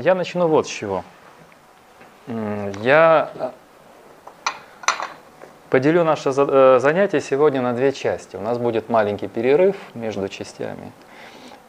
я 0.00 0.14
начну 0.14 0.48
вот 0.48 0.66
с 0.66 0.70
чего. 0.70 1.04
Я 2.26 3.30
э, 3.34 3.50
поделю 5.70 6.04
наше 6.04 6.32
э, 6.34 6.78
занятие 6.80 7.20
сегодня 7.20 7.60
на 7.60 7.74
две 7.74 7.92
части. 7.92 8.36
У 8.36 8.40
нас 8.40 8.58
будет 8.58 8.88
маленький 8.88 9.28
перерыв 9.28 9.76
между 9.94 10.28
частями. 10.28 10.92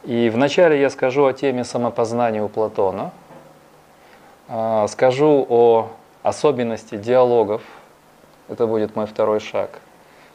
И 0.04 0.30
вначале 0.30 0.80
я 0.80 0.88
скажу 0.88 1.26
о 1.26 1.32
теме 1.32 1.64
самопознания 1.64 2.42
у 2.42 2.48
Платона, 2.48 3.10
а, 4.48 4.86
скажу 4.86 5.44
о 5.48 5.90
особенности 6.22 6.96
диалогов, 6.96 7.62
это 8.48 8.66
будет 8.66 8.94
мой 8.94 9.06
второй 9.06 9.40
шаг, 9.40 9.80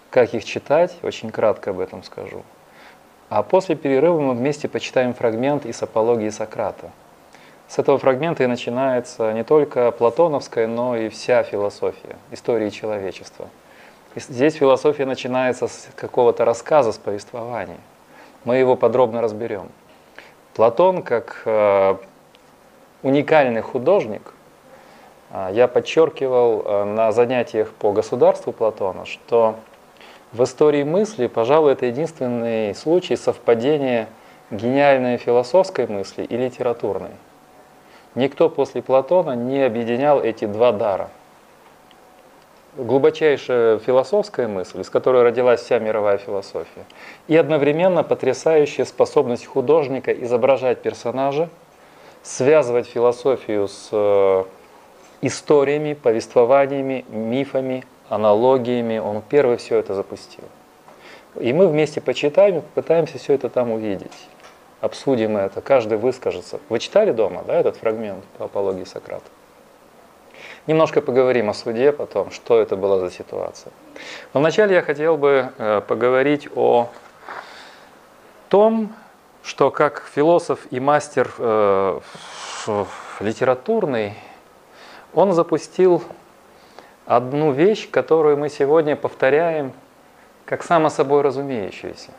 как 0.10 0.34
их 0.34 0.44
читать, 0.44 0.94
очень 1.04 1.32
кратко 1.32 1.70
об 1.70 1.80
этом 1.80 2.04
скажу. 2.04 2.44
А 3.30 3.44
после 3.44 3.76
перерыва 3.76 4.20
мы 4.20 4.34
вместе 4.34 4.68
почитаем 4.68 5.14
фрагмент 5.14 5.66
из 5.66 5.82
апологии 5.82 6.30
Сократа– 6.30 6.92
с 7.72 7.80
этого 7.80 7.98
фрагмента 7.98 8.44
и 8.44 8.48
начинается 8.48 9.32
не 9.32 9.46
только 9.46 9.92
платоновская, 9.92 10.68
но 10.68 10.98
и 10.98 11.08
вся 11.08 11.42
философия 11.44 12.18
истории 12.30 12.70
человечества. 12.70 13.48
И 14.14 14.20
здесь 14.20 14.56
философия 14.56 15.06
начинается 15.06 15.70
с 15.70 15.88
какого-то 15.96 16.44
рассказа, 16.44 16.92
с 16.92 16.98
повествования. 16.98 17.80
Мы 18.44 18.58
его 18.58 18.76
подробно 18.76 19.22
разберем. 19.22 19.70
Платон, 20.54 21.02
как 21.02 21.44
э, 21.46 21.96
уникальный 23.04 23.62
художник, 23.62 24.34
э, 25.32 25.52
я 25.54 25.70
подчеркивал 25.70 26.64
э, 26.66 26.84
на 26.84 27.14
занятиях 27.14 27.72
по 27.72 27.94
государству 27.94 28.52
Платона, 28.52 29.06
что 29.06 29.56
в 30.34 30.44
истории 30.44 30.84
мысли, 30.84 31.28
пожалуй, 31.28 31.72
это 31.72 31.86
единственный 31.86 32.76
случай 32.76 33.16
совпадения 33.16 34.10
гениальной 34.50 35.16
философской 35.16 35.88
мысли 35.88 36.26
и 36.26 36.36
литературной. 36.36 37.12
Никто 38.14 38.50
после 38.50 38.82
Платона 38.82 39.36
не 39.36 39.62
объединял 39.62 40.22
эти 40.22 40.46
два 40.46 40.74
дара. 40.74 41.10
Глубочайшая 42.76 43.80
философская 43.80 44.48
мысль, 44.48 44.82
из 44.82 44.90
которой 44.90 45.24
родилась 45.24 45.62
вся 45.62 45.80
мировая 45.80 46.18
философия, 46.18 46.86
и 47.28 47.36
одновременно 47.36 48.04
потрясающая 48.04 48.86
способность 48.86 49.46
художника 49.46 50.12
изображать 50.12 50.82
персонажа, 50.82 51.50
связывать 52.24 52.88
философию 52.88 53.68
с 53.68 53.90
э, 53.92 54.44
историями, 55.22 55.94
повествованиями, 55.94 57.06
мифами, 57.10 57.84
аналогиями. 58.10 59.00
Он 59.00 59.22
первый 59.22 59.58
все 59.58 59.78
это 59.78 59.94
запустил. 59.94 60.46
И 61.40 61.52
мы 61.54 61.68
вместе 61.68 62.02
почитаем, 62.02 62.62
пытаемся 62.74 63.18
все 63.18 63.34
это 63.34 63.50
там 63.50 63.72
увидеть 63.72 64.28
обсудим 64.82 65.38
это, 65.38 65.62
каждый 65.62 65.98
выскажется. 65.98 66.60
Вы 66.70 66.80
читали 66.80 67.12
дома, 67.12 67.44
да, 67.46 67.56
этот 67.56 67.78
фрагмент 67.78 68.24
по 68.38 68.46
апологии 68.46 68.84
Сократа? 68.84 69.30
Немножко 70.68 71.02
поговорим 71.02 71.50
о 71.50 71.54
суде 71.54 71.92
потом, 71.92 72.32
что 72.32 72.60
это 72.60 72.76
была 72.76 73.00
за 73.00 73.10
ситуация. 73.10 73.72
Но 74.34 74.40
вначале 74.42 74.76
я 74.76 74.82
хотел 74.82 75.18
бы 75.18 75.52
э, 75.58 75.82
поговорить 75.88 76.48
о 76.56 76.90
том, 78.50 78.94
что 79.44 79.72
как 79.72 80.04
философ 80.14 80.68
и 80.72 80.80
мастер 80.80 81.32
э, 81.38 82.00
литературный, 83.20 84.14
он 85.14 85.34
запустил 85.34 86.04
одну 87.06 87.52
вещь, 87.52 87.90
которую 87.90 88.38
мы 88.38 88.50
сегодня 88.50 88.96
повторяем 88.96 89.74
как 90.46 90.64
само 90.64 90.90
собой 90.90 91.22
разумеющуюся. 91.22 92.12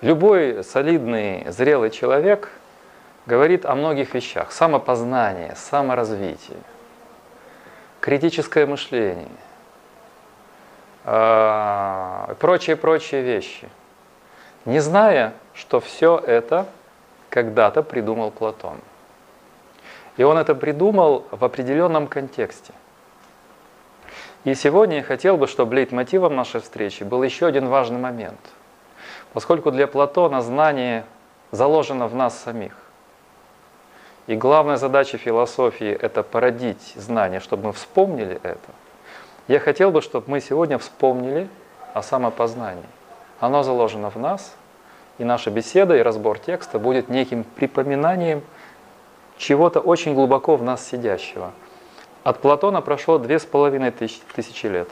Любой 0.00 0.64
солидный, 0.64 1.44
зрелый 1.50 1.90
человек 1.90 2.50
говорит 3.26 3.66
о 3.66 3.74
многих 3.74 4.14
вещах. 4.14 4.50
Самопознание, 4.50 5.54
саморазвитие, 5.56 6.56
критическое 8.00 8.64
мышление, 8.64 9.28
прочие-прочие 11.04 13.20
вещи. 13.20 13.68
Не 14.64 14.80
зная, 14.80 15.34
что 15.52 15.80
все 15.80 16.16
это 16.16 16.66
когда-то 17.28 17.82
придумал 17.82 18.30
Платон. 18.30 18.78
И 20.16 20.22
он 20.22 20.38
это 20.38 20.54
придумал 20.54 21.26
в 21.30 21.44
определенном 21.44 22.06
контексте. 22.06 22.72
И 24.44 24.54
сегодня 24.54 24.96
я 24.96 25.02
хотел 25.02 25.36
бы, 25.36 25.46
чтобы 25.46 25.74
лейтмотивом 25.74 26.36
нашей 26.36 26.62
встречи 26.62 27.02
был 27.02 27.22
еще 27.22 27.44
один 27.44 27.68
важный 27.68 27.98
момент– 27.98 28.40
Поскольку 29.32 29.70
для 29.70 29.86
Платона 29.86 30.42
знание 30.42 31.04
заложено 31.52 32.08
в 32.08 32.14
нас 32.14 32.38
самих. 32.38 32.76
И 34.26 34.36
главная 34.36 34.76
задача 34.76 35.18
философии– 35.18 35.90
это 36.00 36.22
породить 36.22 36.94
знание, 36.96 37.40
чтобы 37.40 37.68
мы 37.68 37.72
вспомнили 37.72 38.38
это. 38.42 38.70
Я 39.48 39.58
хотел 39.58 39.90
бы, 39.90 40.02
чтобы 40.02 40.30
мы 40.30 40.40
сегодня 40.40 40.78
вспомнили 40.78 41.48
о 41.94 42.02
самопознании. 42.02 42.84
Оно 43.40 43.62
заложено 43.62 44.10
в 44.10 44.16
нас, 44.16 44.54
и 45.18 45.24
наша 45.24 45.50
беседа 45.50 45.96
и 45.96 46.02
разбор 46.02 46.38
текста 46.38 46.78
будет 46.78 47.08
неким 47.08 47.44
припоминанием 47.44 48.42
чего-то 49.38 49.80
очень 49.80 50.14
глубоко 50.14 50.56
в 50.56 50.62
нас 50.62 50.86
сидящего. 50.86 51.52
От 52.22 52.40
Платона 52.40 52.82
прошло 52.82 53.18
две 53.18 53.38
с 53.38 53.44
половиной 53.44 53.90
тысячи 53.90 54.66
лет. 54.66 54.88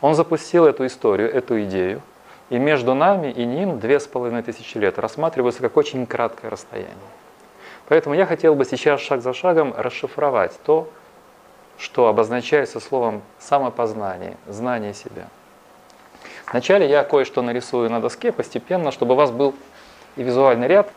Он 0.00 0.14
запустил 0.14 0.66
эту 0.66 0.86
историю, 0.86 1.30
эту 1.32 1.62
идею– 1.62 2.02
и 2.50 2.58
между 2.58 2.94
нами 2.94 3.30
и 3.30 3.46
ним 3.46 3.78
две 3.78 3.98
с 3.98 4.06
половиной 4.06 4.42
тысячи 4.42 4.76
лет 4.76 4.98
рассматриваются 4.98 5.62
как 5.62 5.76
очень 5.76 6.04
краткое 6.04 6.50
расстояние. 6.50 6.94
Поэтому 7.88 8.14
я 8.14 8.26
хотел 8.26 8.54
бы 8.54 8.64
сейчас 8.64 9.00
шаг 9.00 9.22
за 9.22 9.32
шагом 9.32 9.72
расшифровать 9.76 10.58
то, 10.64 10.88
что 11.78 12.08
обозначается 12.08 12.78
словом 12.80 13.22
самопознание, 13.38 14.36
знание 14.46 14.92
себя. 14.92 15.28
Вначале 16.50 16.88
я 16.88 17.04
кое-что 17.04 17.40
нарисую 17.40 17.88
на 17.88 18.00
доске 18.00 18.32
постепенно, 18.32 18.90
чтобы 18.90 19.14
у 19.14 19.16
вас 19.16 19.30
был 19.30 19.54
и 20.16 20.22
визуальный 20.22 20.66
ряд. 20.66 20.92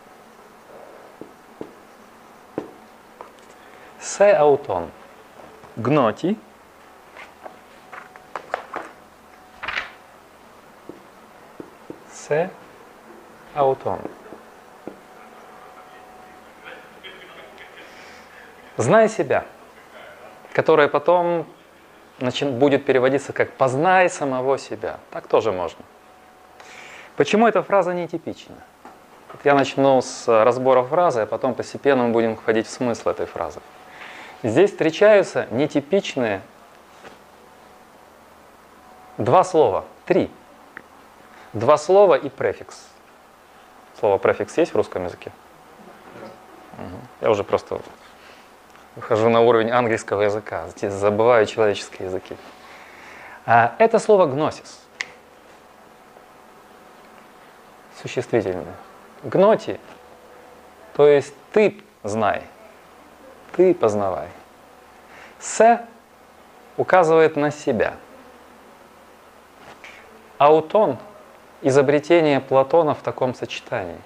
Се 4.00 4.32
аутон. 4.32 4.90
Гноти– 5.76 6.38
Це 12.28 12.50
аутон. 13.54 14.00
Знай 18.78 19.10
себя, 19.10 19.44
которое 20.54 20.88
потом 20.88 21.46
будет 22.20 22.86
переводиться 22.86 23.34
как 23.34 23.52
«познай 23.52 24.10
самого 24.10 24.58
себя». 24.58 25.00
Так 25.12 25.28
тоже 25.28 25.52
можно. 25.52 25.84
Почему 27.18 27.46
эта 27.46 27.62
фраза 27.62 27.94
нетипична? 27.94 28.56
Я 29.44 29.54
начну 29.54 30.02
с 30.02 30.26
разбора 30.46 30.84
фразы, 30.84 31.22
а 31.22 31.26
потом 31.26 31.54
постепенно 31.54 32.04
мы 32.04 32.14
будем 32.14 32.38
входить 32.38 32.68
в 32.68 32.72
смысл 32.72 33.10
этой 33.10 33.26
фразы. 33.26 33.60
Здесь 34.44 34.72
встречаются 34.72 35.48
нетипичные 35.52 36.42
два 39.18 39.44
слова, 39.44 39.84
три– 40.06 40.32
Два 41.54 41.78
слова 41.78 42.16
и 42.16 42.30
префикс. 42.30 42.88
Слово 44.00 44.18
префикс 44.18 44.58
есть 44.58 44.74
в 44.74 44.76
русском 44.76 45.06
языке? 45.06 45.32
Я 47.22 47.30
уже 47.30 47.44
просто 47.44 47.80
выхожу 48.96 49.30
на 49.30 49.42
уровень 49.42 49.70
английского 49.70 50.24
языка, 50.24 50.68
здесь 50.70 50.94
забываю 50.94 51.46
человеческие 51.46 52.08
языки. 52.08 52.36
А, 53.46 53.76
это 53.78 54.00
слово 54.00 54.26
гносис. 54.26 54.82
Существительное. 58.02 58.76
Гноти, 59.22 59.80
то 60.96 61.08
есть 61.08 61.36
ты 61.52 61.82
знай, 62.02 62.44
ты 63.56 63.76
познавай. 63.76 64.28
С 65.40 65.86
указывает 66.78 67.36
на 67.36 67.52
себя. 67.52 67.94
Аутон– 70.40 70.98
изобретение 71.64 72.40
Платона 72.40 72.94
в 72.94 73.02
таком 73.02 73.34
сочетании. 73.34 74.00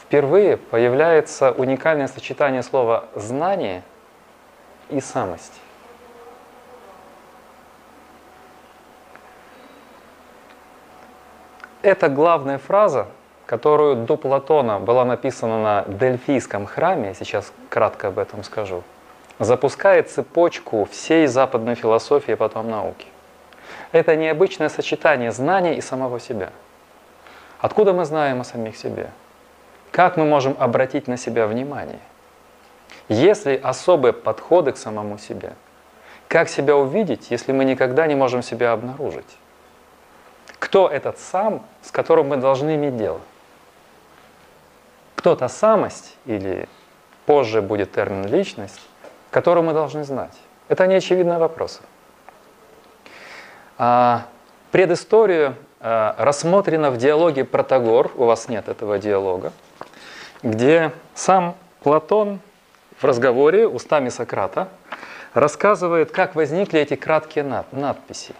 Впервые 0.00 0.56
появляется 0.56 1.52
уникальное 1.52 2.08
сочетание 2.08 2.62
слова 2.62 3.04
«знание» 3.14 3.82
и 4.88 5.00
«самость». 5.00 5.52
Это 11.82 12.08
главная 12.08 12.58
фраза, 12.58 13.08
которую 13.44 13.96
до 13.96 14.16
Платона 14.16 14.78
была 14.78 15.04
написана 15.04 15.62
на 15.62 15.84
Дельфийском 15.88 16.64
храме, 16.66 17.14
сейчас 17.14 17.52
кратко 17.68 18.08
об 18.08 18.18
этом 18.18 18.44
скажу, 18.44 18.84
запускает 19.38 20.08
цепочку 20.08 20.86
всей 20.90 21.26
западной 21.26 21.74
философии, 21.74 22.34
потом 22.34 22.70
науки. 22.70 23.06
Это 23.92 24.16
необычное 24.16 24.68
сочетание 24.68 25.32
знания 25.32 25.76
и 25.76 25.80
самого 25.80 26.20
себя. 26.20 26.50
Откуда 27.60 27.92
мы 27.92 28.04
знаем 28.04 28.40
о 28.40 28.44
самих 28.44 28.76
себе? 28.76 29.10
Как 29.90 30.16
мы 30.16 30.24
можем 30.24 30.56
обратить 30.58 31.06
на 31.06 31.16
себя 31.16 31.46
внимание? 31.46 32.00
Есть 33.08 33.46
ли 33.46 33.56
особые 33.56 34.12
подходы 34.12 34.72
к 34.72 34.76
самому 34.76 35.18
себе? 35.18 35.52
Как 36.28 36.48
себя 36.48 36.76
увидеть, 36.76 37.30
если 37.30 37.52
мы 37.52 37.64
никогда 37.64 38.06
не 38.06 38.14
можем 38.14 38.42
себя 38.42 38.72
обнаружить? 38.72 39.36
Кто 40.58 40.88
этот 40.88 41.18
сам, 41.18 41.66
с 41.82 41.90
которым 41.90 42.28
мы 42.28 42.36
должны 42.38 42.76
иметь 42.76 42.96
дело? 42.96 43.20
Кто 45.14 45.36
та 45.36 45.48
самость, 45.48 46.16
или 46.24 46.68
позже 47.26 47.60
будет 47.60 47.92
термин 47.92 48.26
личность, 48.26 48.80
которую 49.30 49.64
мы 49.64 49.72
должны 49.72 50.04
знать? 50.04 50.36
Это 50.68 50.86
неочевидные 50.86 51.38
вопросы. 51.38 51.82
А 53.78 54.26
предысторию 54.70 55.56
а, 55.80 56.14
рассмотрена 56.18 56.90
в 56.90 56.96
диалоге 56.96 57.44
Протагор, 57.44 58.12
у 58.16 58.24
вас 58.24 58.48
нет 58.48 58.68
этого 58.68 58.98
диалога, 58.98 59.52
где 60.42 60.92
сам 61.14 61.56
Платон 61.82 62.40
в 62.98 63.04
разговоре 63.04 63.66
устами 63.66 64.08
Сократа 64.08 64.68
рассказывает, 65.34 66.12
как 66.12 66.34
возникли 66.34 66.80
эти 66.80 66.94
краткие 66.94 67.64
надписи. 67.72 68.34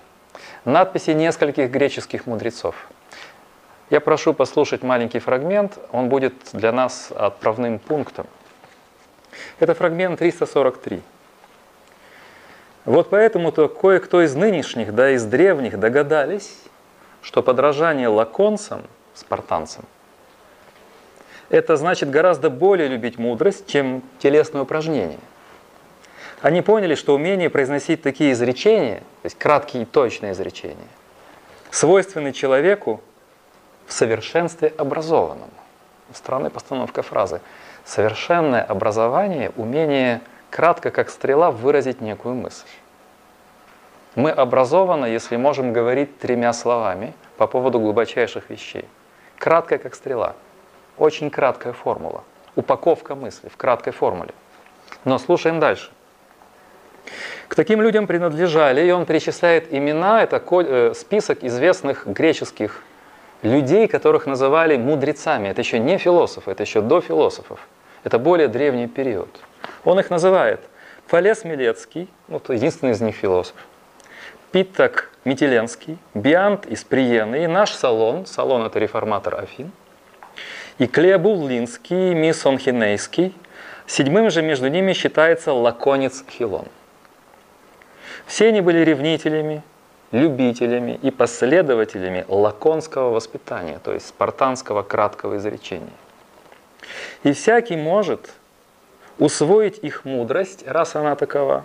Надписи 0.64 1.11
нескольких 1.11 1.70
греческих 1.70 2.26
мудрецов. 2.26 2.76
Я 3.90 4.00
прошу 4.00 4.32
послушать 4.32 4.82
маленький 4.82 5.19
фрагмент, 5.19 5.78
он 5.90 6.08
будет 6.08 6.35
для 6.52 6.73
нас 6.73 7.11
отправным 7.14 7.78
пунктом. 7.78 8.26
Это 9.58 9.75
фрагмент 9.75 10.19
343. 10.19 11.02
Вот 12.84 13.11
поэтому-то 13.11 13.69
кое-кто 13.69 14.23
из 14.23 14.34
нынешних, 14.34 14.94
да 14.94 15.11
из 15.11 15.25
древних 15.25 15.79
догадались, 15.79 16.58
что 17.23 17.43
подражание 17.43 18.08
лаконцам, 18.08 18.82
спартанцам, 19.14 19.84
это 21.49 21.76
значит 21.76 22.11
гораздо 22.11 22.50
более 22.50 22.88
любить 22.88 23.19
мудрость, 23.19 23.67
чем 23.67 24.02
телесное 24.19 24.62
упражнение. 24.62 25.19
Они 26.40 26.61
поняли, 26.61 26.96
что 26.96 27.14
умение 27.14 27.50
произносить 27.50 28.02
такие 28.02 28.32
изречения, 28.32 28.99
то 28.99 29.26
есть 29.26 29.38
краткие 29.38 29.85
и 29.85 29.87
точные 29.87 30.32
изречения, 30.32 30.88
свойственны 31.70 32.32
человеку 32.32 33.00
в 33.87 33.93
совершенстве 33.93 34.73
образованном. 34.76 35.50
Странная 36.12 36.50
постановка 36.50 37.02
фразы. 37.02 37.40
Совершенное 37.85 38.62
образование– 38.62 39.52
умение 39.56 40.20
кратко, 40.52 40.90
как 40.90 41.10
стрела, 41.10 41.50
выразить 41.50 42.00
некую 42.00 42.34
мысль. 42.34 42.69
Мы 44.14 44.31
образованы, 44.31 45.06
если 45.06 45.37
можем 45.37 45.72
говорить 45.72 46.19
тремя 46.19 46.52
словами 46.52 47.14
по 47.38 47.46
поводу 47.46 47.81
глубочайших 47.81 48.50
вещей. 48.50 48.84
Кратко, 49.38 49.78
как 49.78 49.94
стрела. 49.94 50.34
Очень 50.99 51.31
краткая 51.31 51.72
формула. 51.72 52.22
Упаковка 52.54 53.14
мысли 53.14 53.49
в 53.49 53.56
краткой 53.56 53.94
формуле. 53.94 54.34
Но 55.04 55.19
слушаем 55.19 55.58
дальше. 55.58 55.90
К 57.49 57.54
таким 57.54 57.81
людям 57.81 58.06
принадлежали, 58.06 58.87
и 58.87 58.90
он 58.93 59.06
перечисляет 59.06 59.72
имена, 59.72 60.22
это 60.22 60.43
э, 60.50 60.93
список 60.94 61.43
известных 61.43 62.06
греческих 62.06 62.82
людей, 63.40 63.88
которых 63.88 64.26
называли 64.26 64.76
мудрецами. 64.76 65.49
Это 65.49 65.62
еще 65.62 65.78
не 65.78 65.96
философы, 65.96 66.50
это 66.50 66.62
еще 66.62 66.82
до 66.82 67.00
философов. 67.00 67.58
Это 68.04 68.19
более 68.19 68.49
древний 68.49 68.87
период. 68.87 69.40
Он 69.85 69.99
их 70.00 70.11
называет. 70.11 70.61
Фалес 71.06 71.44
Милецкий, 71.44 72.09
ну, 72.29 72.38
то 72.41 72.53
единственный 72.53 72.93
из 72.93 73.00
них 73.00 73.14
философ, 73.14 73.56
Питтак 74.50 75.11
Митиленский, 75.25 75.99
Биант 76.14 76.67
из 76.67 76.85
Приены 76.85 77.44
и 77.44 77.47
наш 77.47 77.73
Салон, 77.73 78.26
Салон 78.26 78.64
это 78.64 78.79
реформатор 78.79 79.41
Афин, 79.41 79.73
и 80.79 80.87
Клеобул 80.87 81.47
Линский, 81.47 82.14
Мисон 82.14 82.59
Хинейский, 82.59 83.35
седьмым 83.87 84.31
же 84.31 84.43
между 84.43 84.69
ними 84.69 84.93
считается 84.93 85.53
Лаконец 85.53 86.25
Хилон. 86.29 86.67
Все 88.26 88.49
они 88.49 88.61
были 88.61 88.79
ревнителями, 88.79 89.62
любителями 90.12 90.99
и 91.03 91.11
последователями 91.11 92.25
лаконского 92.29 93.11
воспитания, 93.11 93.81
то 93.82 93.93
есть 93.93 94.09
спартанского 94.09 94.82
краткого 94.82 95.37
изречения. 95.38 95.93
И 97.23 97.32
всякий 97.32 97.76
может 97.76 98.31
усвоить 99.19 99.79
их 99.79 100.05
мудрость, 100.05 100.67
раз 100.67 100.97
она 100.97 101.17
такова, 101.17 101.64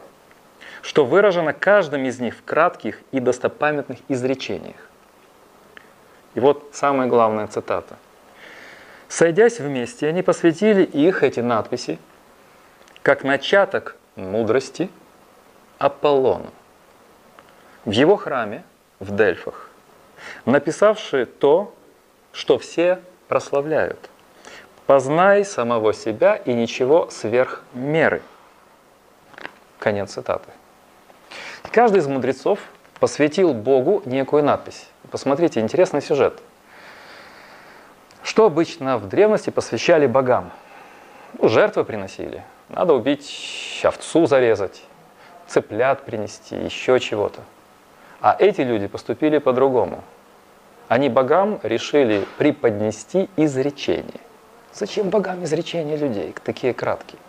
что 0.82 1.06
выражено 1.06 1.54
каждым 1.54 2.06
из 2.06 2.20
них 2.20 2.36
в 2.36 2.44
кратких 2.44 3.00
и 3.12 3.20
достопамятных 3.20 4.00
изречениях. 4.08 4.76
И 6.36 6.40
вот 6.40 6.70
самая 6.74 7.08
главная 7.08 7.48
цитата. 7.48 7.98
«Сойдясь 9.08 9.60
вместе, 9.60 10.08
они 10.08 10.22
посвятили 10.22 10.84
их, 10.84 11.24
эти 11.24 11.40
надписи, 11.40 11.98
как 13.02 13.24
начаток 13.24 13.96
мудрости 14.16 14.90
Аполлону 15.78 16.52
в 17.86 17.92
его 17.92 18.18
храме 18.18 18.64
в 19.00 19.16
Дельфах, 19.16 19.70
написавший 20.46 21.26
то, 21.26 21.74
что 22.34 22.60
все 22.60 23.00
прославляют– 23.28 24.10
Познай 24.88 25.44
самого 25.44 25.94
себя 25.94 26.38
и 26.38 26.54
ничего 26.54 27.10
сверх 27.12 27.62
меры. 27.74 28.22
Конец 29.80 30.14
цитаты. 30.14 30.50
Каждый 31.72 32.00
из 32.00 32.08
мудрецов 32.08 32.60
посвятил 33.02 33.54
Богу 33.54 34.02
некую 34.06 34.46
надпись. 34.46 34.88
Посмотрите, 35.12 35.60
интересный 35.60 36.02
сюжет. 36.02 36.42
Что 38.24 38.46
обычно 38.46 38.98
в 38.98 39.10
древности 39.10 39.50
посвящали 39.50 40.08
богам? 40.08 40.52
Ну, 41.38 41.50
жертвы 41.50 41.84
приносили. 41.84 42.46
Надо 42.70 42.94
убить 42.94 43.82
овцу 43.84 44.26
зарезать, 44.26 44.84
цыплят 45.48 46.06
принести, 46.06 46.56
еще 46.56 46.98
чего-то. 47.02 47.42
А 48.22 48.38
эти 48.40 48.62
люди 48.62 48.88
поступили 48.88 49.40
по-другому. 49.40 50.02
Они 50.88 51.10
богам 51.10 51.60
решили 51.62 52.26
преподнести 52.38 53.30
изречение. 53.36 54.22
Зачем 54.80 55.10
богам 55.10 55.44
изречения 55.44 55.98
людей, 55.98 56.36
такие 56.44 56.72
краткие? 56.72 57.20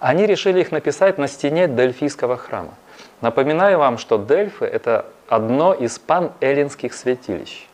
Они 0.00 0.24
решили 0.24 0.60
их 0.62 0.72
написать 0.72 1.18
на 1.18 1.28
стене 1.28 1.68
Дельфийского 1.68 2.38
храма. 2.38 2.72
Напоминаю 3.20 3.78
вам, 3.78 3.98
что 3.98 4.16
Дельфы– 4.16 4.64
это 4.66 5.04
одно 5.28 5.74
из 5.74 5.98
пан-эллинских 5.98 6.94
святилищ. 6.94 7.66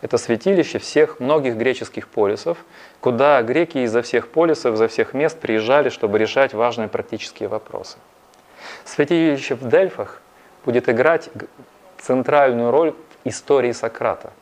Это 0.00 0.16
святилище 0.16 0.78
всех 0.78 1.20
многих 1.20 1.56
греческих 1.56 2.08
полисов, 2.08 2.56
куда 3.02 3.42
греки 3.42 3.76
изо 3.84 4.00
всех 4.00 4.28
полисов, 4.28 4.76
изо 4.76 4.88
всех 4.88 5.12
мест 5.12 5.38
приезжали, 5.38 5.90
чтобы 5.90 6.16
решать 6.18 6.54
важные 6.54 6.88
практические 6.88 7.50
вопросы. 7.50 7.98
Святилище 8.86 9.56
в 9.56 9.68
Дельфах 9.68 10.22
будет 10.64 10.88
играть 10.88 11.28
центральную 11.98 12.70
роль 12.70 12.92
в 12.92 13.28
истории 13.28 13.72
Сократа 13.72 14.32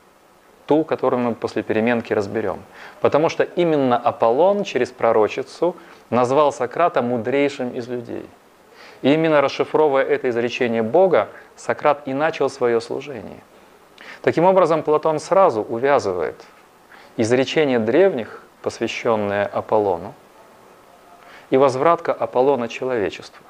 ту, 0.69 0.85
которую 0.85 1.21
мы 1.21 1.35
после 1.35 1.63
переменки 1.63 2.13
разберем. 2.13 2.63
Потому 3.01 3.31
что 3.31 3.43
именно 3.43 3.97
Аполлон 3.97 4.65
через 4.65 4.91
пророчицу 4.91 5.75
назвал 6.11 6.53
Сократа 6.53 7.01
мудрейшим 7.01 7.71
из 7.71 7.89
людей. 7.89 8.29
И 9.01 9.15
именно 9.15 9.41
расшифровывая 9.41 10.05
это 10.05 10.29
изречение 10.29 10.83
Бога, 10.83 11.29
Сократ 11.57 12.03
и 12.07 12.13
начал 12.13 12.51
свое 12.51 12.81
служение. 12.83 13.41
Таким 14.21 14.45
образом, 14.45 14.83
Платон 14.83 15.21
сразу 15.21 15.63
увязывает 15.63 16.37
изречение 17.17 17.79
древних, 17.79 18.43
посвященное 18.63 19.47
Аполлону, 19.47 20.13
и 21.49 21.57
возвратка 21.57 22.13
Аполлона 22.13 22.69
человечеству. 22.69 23.43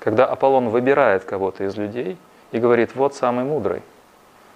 Когда 0.00 0.26
Аполлон 0.26 0.70
выбирает 0.70 1.24
кого-то 1.24 1.64
из 1.64 1.76
людей 1.76 2.16
и 2.50 2.58
говорит, 2.58 2.96
вот 2.96 3.14
самый 3.14 3.44
мудрый. 3.44 3.82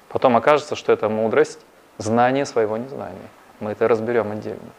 Потом 0.09 0.37
окажется, 0.37 0.75
что 0.75 0.93
эта 0.93 1.09
мудрость 1.09 1.61
знание 1.99 2.47
своего 2.47 2.77
незнания. 2.77 3.29
Мы 3.61 3.73
это 3.73 3.89
разберем 3.89 4.33
отдельно. 4.33 4.71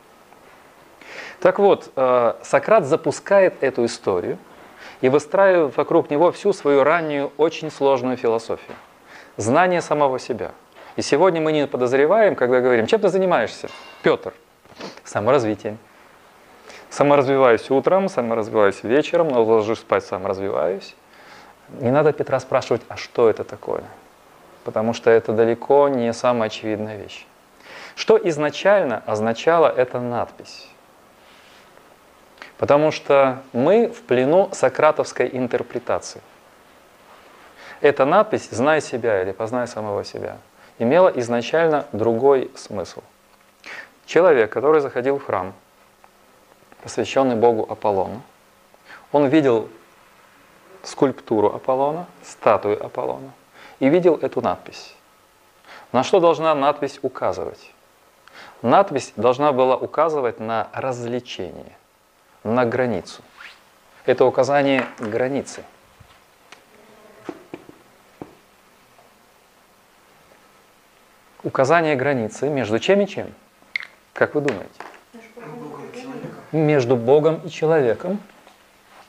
Так 1.39 1.60
вот, 1.60 1.91
э, 1.96 2.34
Сократ 2.41 2.86
запускает 2.86 3.55
эту 3.62 3.86
историю 3.86 4.38
и 5.01 5.10
выстраивает 5.10 5.75
вокруг 5.75 6.10
него 6.10 6.32
всю 6.32 6.53
свою 6.53 6.84
раннюю, 6.84 7.32
очень 7.38 7.70
сложную 7.70 8.17
философию. 8.17 8.75
Знание 9.38 9.82
самого 9.82 10.20
себя. 10.20 10.51
И 10.96 11.01
сегодня 11.01 11.41
мы 11.41 11.51
не 11.51 11.67
подозреваем, 11.67 12.36
когда 12.36 12.62
говорим, 12.62 12.88
чем 12.88 13.01
ты 13.01 13.10
занимаешься? 13.10 13.70
Петр. 14.03 14.34
Саморазвитием. 15.03 15.77
Саморазвиваюсь 16.89 17.70
утром, 17.72 18.08
саморазвиваюсь 18.08 18.84
вечером, 18.84 19.29
но 19.29 19.43
ложусь 19.43 19.79
спать, 19.79 20.05
саморазвиваюсь. 20.05 20.96
Не 21.79 21.89
надо 21.89 22.13
Петра 22.13 22.39
спрашивать, 22.39 22.84
а 22.88 22.98
что 22.98 23.29
это 23.29 23.43
такое? 23.43 23.84
Потому 24.63 24.93
что 24.93 25.10
это 25.10 25.34
далеко 25.34 25.88
не 25.89 26.12
самая 26.13 26.48
очевидная 26.48 26.98
вещь. 26.98 27.25
Что 27.96 28.17
изначально 28.29 29.03
означала 29.05 29.67
эта 29.67 30.00
надпись? 30.00 30.67
Потому 32.58 32.91
что 32.91 33.41
мы 33.51 33.88
в 33.88 34.01
плену 34.03 34.50
сократовской 34.51 35.29
интерпретации. 35.32 36.22
Эта 37.82 38.05
надпись 38.05 38.48
«Знай 38.50 38.82
себя» 38.82 39.22
или 39.22 39.32
«Познай 39.32 39.67
самого 39.67 40.03
себя» 40.03 40.38
имела 40.79 41.10
изначально 41.10 41.86
другой 41.91 42.50
смысл. 42.55 43.01
Человек, 44.05 44.51
который 44.51 44.82
заходил 44.82 45.20
в 45.20 45.25
храм, 45.25 45.53
посвященный 46.82 47.36
богу 47.36 47.65
Аполлону. 47.70 48.22
Он 49.12 49.27
видел 49.27 49.70
скульптуру 50.84 51.53
Аполлона, 51.53 52.05
статую 52.24 52.84
Аполлона, 52.84 53.32
и 53.84 53.90
видел 53.90 54.16
эту 54.16 54.40
надпись. 54.40 54.96
На 55.92 56.04
что 56.04 56.22
должна 56.22 56.56
надпись 56.56 57.00
указывать? 57.02 57.70
Надпись 58.62 59.12
должна 59.18 59.52
была 59.52 59.75
указывать 59.75 60.40
на 60.40 60.70
развлечение, 60.72 61.75
на 62.46 62.63
границу. 62.66 63.22
Это 64.06 64.24
указание 64.24 64.88
границы. 65.00 65.66
Указание 71.44 71.98
границы 71.98 72.48
между 72.48 72.80
чем 72.80 73.02
и 73.02 73.06
чем? 73.06 73.34
Как 74.13 74.34
вы 74.34 74.40
думаете? 74.40 74.80
Между 76.54 76.96
Богом 76.96 77.42
и 77.44 77.50
человеком. 77.50 78.22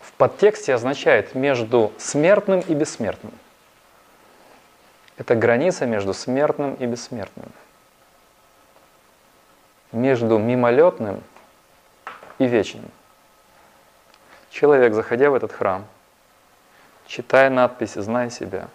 В 0.01 0.13
подтексте 0.15 0.75
означает 0.75 1.37
между 1.37 1.93
смертным 1.97 2.59
и 2.59 2.75
бессмертным. 2.75 3.35
Это 5.17 5.35
граница 5.35 5.87
между 5.87 6.13
смертным 6.13 6.75
и 6.75 6.87
бессмертным. 6.87 7.51
Между 9.93 10.39
мимолетным 10.39 11.23
и 12.39 12.47
вечным. 12.47 12.91
Человек, 14.51 14.95
заходя 14.95 15.31
в 15.31 15.35
этот 15.35 15.53
храм, 15.53 15.85
читая 17.07 17.49
надпись 17.51 17.95
«Знай 17.95 18.31
себя», 18.31 18.69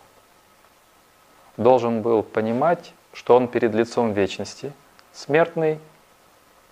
должен 1.57 2.01
был 2.01 2.23
понимать, 2.23 2.93
что 3.13 3.35
он 3.35 3.49
перед 3.49 3.73
лицом 3.73 4.13
вечности, 4.13 4.71
смертный, 5.11 5.79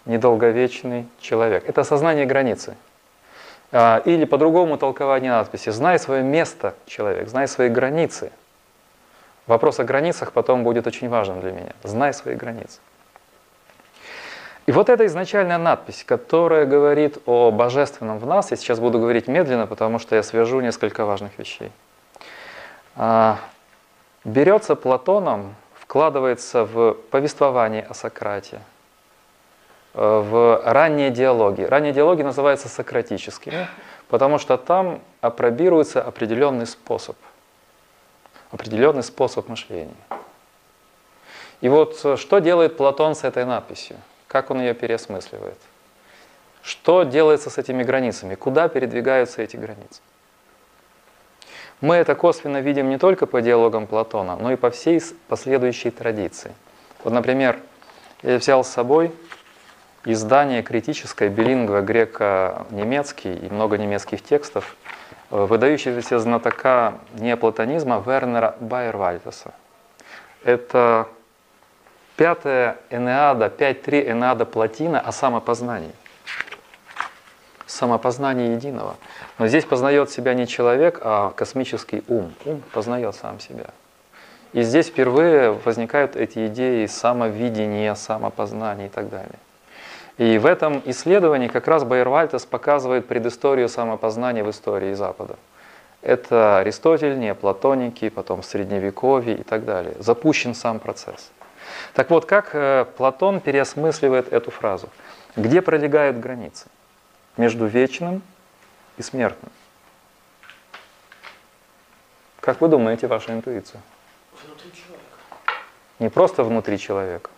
недолговечный 0.05 1.07
человек. 1.19 1.67
Это 1.67 1.83
сознание 1.83 2.25
границы. 2.25 2.77
А, 3.74 4.01
или 4.05 4.24
по-другому 4.24 4.77
толкование 4.77 5.31
надписи 5.31 5.69
«Знай 5.71 6.00
свое 6.00 6.24
место, 6.24 6.74
человек, 6.86 7.27
знай 7.27 7.50
свои 7.50 7.67
границы». 7.67 8.31
Вопрос 9.48 9.80
о 9.80 9.84
границах 9.84 10.34
потом 10.34 10.63
будет 10.63 10.88
очень 10.88 11.10
важным 11.10 11.42
для 11.42 11.51
меня. 11.51 11.72
Знай 11.84 12.13
свои 12.13 12.36
границы. 12.36 12.80
И 14.66 14.74
вот 14.74 14.89
эта 14.89 15.06
изначальная 15.06 15.58
надпись, 15.58 16.04
которая 16.06 16.66
говорит 16.66 17.20
о 17.25 17.51
божественном 17.51 18.20
в 18.20 18.25
нас, 18.25 18.51
я 18.51 18.58
сейчас 18.58 18.82
буду 18.82 19.00
говорить 19.00 19.27
медленно, 19.27 19.66
потому 19.66 19.98
что 19.98 20.16
я 20.18 20.24
свяжу 20.24 20.60
несколько 20.60 21.06
важных 21.06 21.39
вещей. 21.39 21.72
А, 22.98 23.39
берется 24.25 24.75
Платоном 24.75 25.56
вкладывается 25.74 26.66
в 26.66 26.96
повествование 27.12 27.84
о 27.89 27.94
Сократе, 27.94 28.60
э, 29.94 30.00
в 30.01 30.62
ранние 30.66 31.12
диалоги. 31.12 31.62
Ранние 31.62 31.94
диалоги 31.94 32.24
называются 32.24 32.68
сократическими, 32.68 33.70
потому 34.10 34.38
что 34.38 34.58
там 34.58 35.00
опробируется 35.22 36.01
определенный 36.01 36.68
способ, 36.68 37.16
определенный 38.51 39.04
способ 39.04 39.50
мышления. 39.50 39.94
И 41.62 41.70
вот 41.70 42.00
э, 42.04 42.18
что 42.18 42.39
делает 42.39 42.77
Платон 42.77 43.16
с 43.16 43.24
этой 43.24 43.46
надписью? 43.46 43.98
Как 44.27 44.51
он 44.51 44.60
ее 44.60 44.74
переосмысливает? 44.74 45.58
Что 46.62 47.04
делается 47.04 47.50
с 47.50 47.58
этими 47.58 47.84
границами? 47.84 48.36
Куда 48.36 48.68
передвигаются 48.68 49.42
эти 49.42 49.56
границы? 49.56 50.01
Мы 51.80 51.96
это 51.96 52.16
косвенно 52.16 52.60
видим 52.60 52.89
не 52.89 52.98
только 52.98 53.27
по 53.27 53.42
диалогам 53.42 53.88
Платона, 53.88 54.36
но 54.36 54.51
и 54.51 54.56
по 54.56 54.72
всей 54.72 55.01
последующей 55.27 55.92
традиции. 55.92 56.54
Вот, 57.04 57.13
например, 57.13 57.60
я 58.24 58.38
взял 58.38 58.63
с 58.63 58.70
собой 58.70 59.12
издание 60.04 60.63
критическое 60.63 61.30
билингва 61.30 61.82
греко-немецкий 61.82 63.36
и 63.36 63.50
много 63.50 63.77
немецких 63.77 64.24
текстов 64.24 64.75
выдающегося 65.29 66.19
знатока 66.19 66.96
неоплатонизма 67.13 68.03
Вернера 68.05 68.55
Байервальтеса. 68.60 69.53
Это 70.43 71.07
пятая 72.15 72.77
Энеада, 72.89 73.48
5.3 73.48 74.12
Энеада 74.12 74.46
Платина 74.46 75.00
о 75.00 75.12
самопознании. 75.12 75.93
Самопознание 77.65 78.53
единого– 78.53 78.96
но 79.38 79.48
здесь 79.48 79.65
познает 79.65 80.10
себя 80.10 80.34
не 80.34 80.48
человек, 80.48 81.00
а 81.03 81.31
космический 81.31 82.03
ум. 82.07 82.34
Ум 82.46 82.63
познает 82.74 83.15
сам 83.15 83.39
себя. 83.39 83.67
И 84.53 84.63
здесь 84.63 84.88
впервые 84.88 85.51
возникают 85.51 86.15
эти 86.15 86.48
идеи 86.48 86.88
самовидения, 86.88 87.93
самопознания 87.93 88.88
и 88.88 88.89
так 88.89 89.10
далее. 89.10 89.39
И 90.17 90.39
в 90.39 90.45
этом 90.47 90.81
исследовании 90.86 91.47
как 91.47 91.67
раз 91.67 91.83
Байервальтес 91.83 92.45
показывает 92.45 93.07
предысторию 93.07 93.69
самопознания 93.69 94.43
в 94.43 94.50
истории 94.50 94.93
Запада. 94.93 95.36
Это 96.01 96.59
Аристотель, 96.59 97.19
неоплатоники, 97.19 98.09
потом 98.09 98.41
Средневековье 98.41 99.38
и 99.38 99.43
так 99.43 99.65
далее. 99.65 99.95
Запущен 100.00 100.55
сам 100.55 100.79
процесс. 100.79 101.31
Так 101.93 102.09
вот, 102.09 102.25
как 102.25 102.51
э, 102.53 102.86
Платон 102.97 103.41
переосмысливает 103.41 104.31
эту 104.31 104.51
фразу? 104.51 104.89
Где 105.36 105.62
пролегают 105.62 106.17
границы 106.17 106.67
между 107.36 107.65
вечным 107.65 108.21
и 108.97 109.01
смертным. 109.03 109.51
Как 112.39 112.62
вы 112.62 112.69
думаете, 112.69 113.07
ваша 113.07 113.33
интуиция? 113.33 113.81
Внутри 114.43 114.71
человека. 114.71 115.03
Не 116.00 116.09
просто 116.09 116.43
внутри 116.43 116.79
человека. 116.79 117.29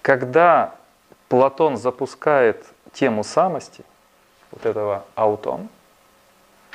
Когда 0.00 0.77
Платон 1.28 1.76
запускает 1.76 2.64
тему 2.92 3.22
самости, 3.22 3.84
вот 4.50 4.64
этого 4.64 5.04
аутон, 5.14 5.68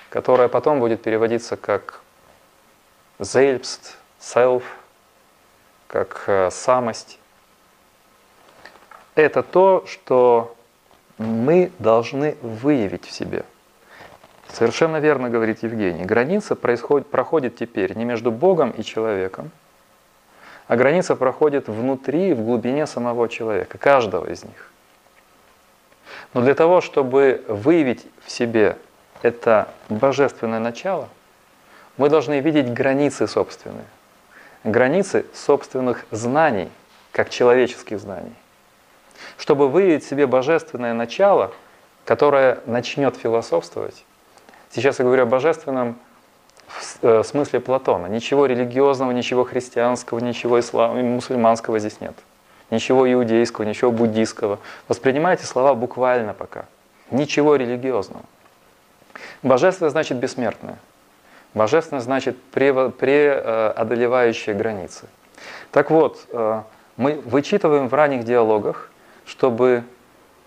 которая 0.09 0.47
потом 0.47 0.79
будет 0.79 1.01
переводиться 1.01 1.57
как 1.57 2.01
selbst, 3.19 3.95
self, 4.19 4.63
как 5.87 6.23
э, 6.27 6.51
самость, 6.51 7.19
это 9.15 9.43
то, 9.43 9.85
что 9.87 10.55
мы 11.17 11.71
должны 11.79 12.35
выявить 12.41 13.05
в 13.05 13.11
себе. 13.11 13.45
Совершенно 14.49 14.97
верно 14.97 15.29
говорит 15.29 15.63
Евгений. 15.63 16.05
Граница 16.05 16.55
происходит, 16.55 17.09
проходит 17.09 17.55
теперь 17.55 17.95
не 17.95 18.05
между 18.05 18.31
Богом 18.31 18.71
и 18.71 18.83
человеком, 18.83 19.51
а 20.67 20.75
граница 20.75 21.15
проходит 21.15 21.67
внутри, 21.67 22.33
в 22.33 22.43
глубине 22.43 22.87
самого 22.87 23.29
человека, 23.29 23.77
каждого 23.77 24.29
из 24.29 24.43
них. 24.43 24.71
Но 26.33 26.41
для 26.41 26.55
того, 26.55 26.81
чтобы 26.81 27.43
выявить 27.47 28.05
в 28.25 28.31
себе 28.31 28.77
это 29.21 29.69
божественное 29.89 30.59
начало, 30.59 31.09
мы 31.97 32.09
должны 32.09 32.39
видеть 32.39 32.73
границы 32.73 33.27
собственные. 33.27 33.85
Границы 34.63 35.25
собственных 35.33 36.05
знаний, 36.11 36.69
как 37.11 37.29
человеческих 37.29 37.99
знаний 37.99 38.33
чтобы 39.37 39.69
выявить 39.69 40.03
себе 40.03 40.27
божественное 40.27 40.93
начало, 40.93 41.51
которое 42.05 42.59
начнет 42.65 43.15
философствовать. 43.15 44.03
Сейчас 44.71 44.99
я 44.99 45.05
говорю 45.05 45.23
о 45.23 45.27
божественном 45.27 45.97
в 46.73 47.03
э, 47.03 47.23
смысле 47.23 47.59
Платона. 47.59 48.07
Ничего 48.07 48.45
религиозного, 48.45 49.11
ничего 49.11 49.43
христианского, 49.43 50.19
ничего 50.19 50.59
ислама, 50.59 51.01
мусульманского 51.01 51.79
здесь 51.79 52.01
нет. 52.01 52.13
Ничего 52.69 53.11
иудейского, 53.11 53.65
ничего 53.65 53.91
буддийского. 53.91 54.59
Воспринимайте 54.87 55.45
слова 55.45 55.75
буквально 55.75 56.33
пока. 56.33 56.65
Ничего 57.11 57.55
религиозного. 57.55 58.23
Божественное 59.43 59.91
значит 59.91 60.17
бессмертное. 60.17 60.77
Божественное 61.53 62.01
значит 62.01 62.41
преодолевающее 62.41 64.55
границы. 64.55 65.05
Так 65.71 65.91
вот, 65.91 66.25
э, 66.31 66.61
мы 66.97 67.21
вычитываем 67.25 67.89
в 67.89 67.93
ранних 67.93 68.23
диалогах 68.23 68.89
чтобы 69.25 69.83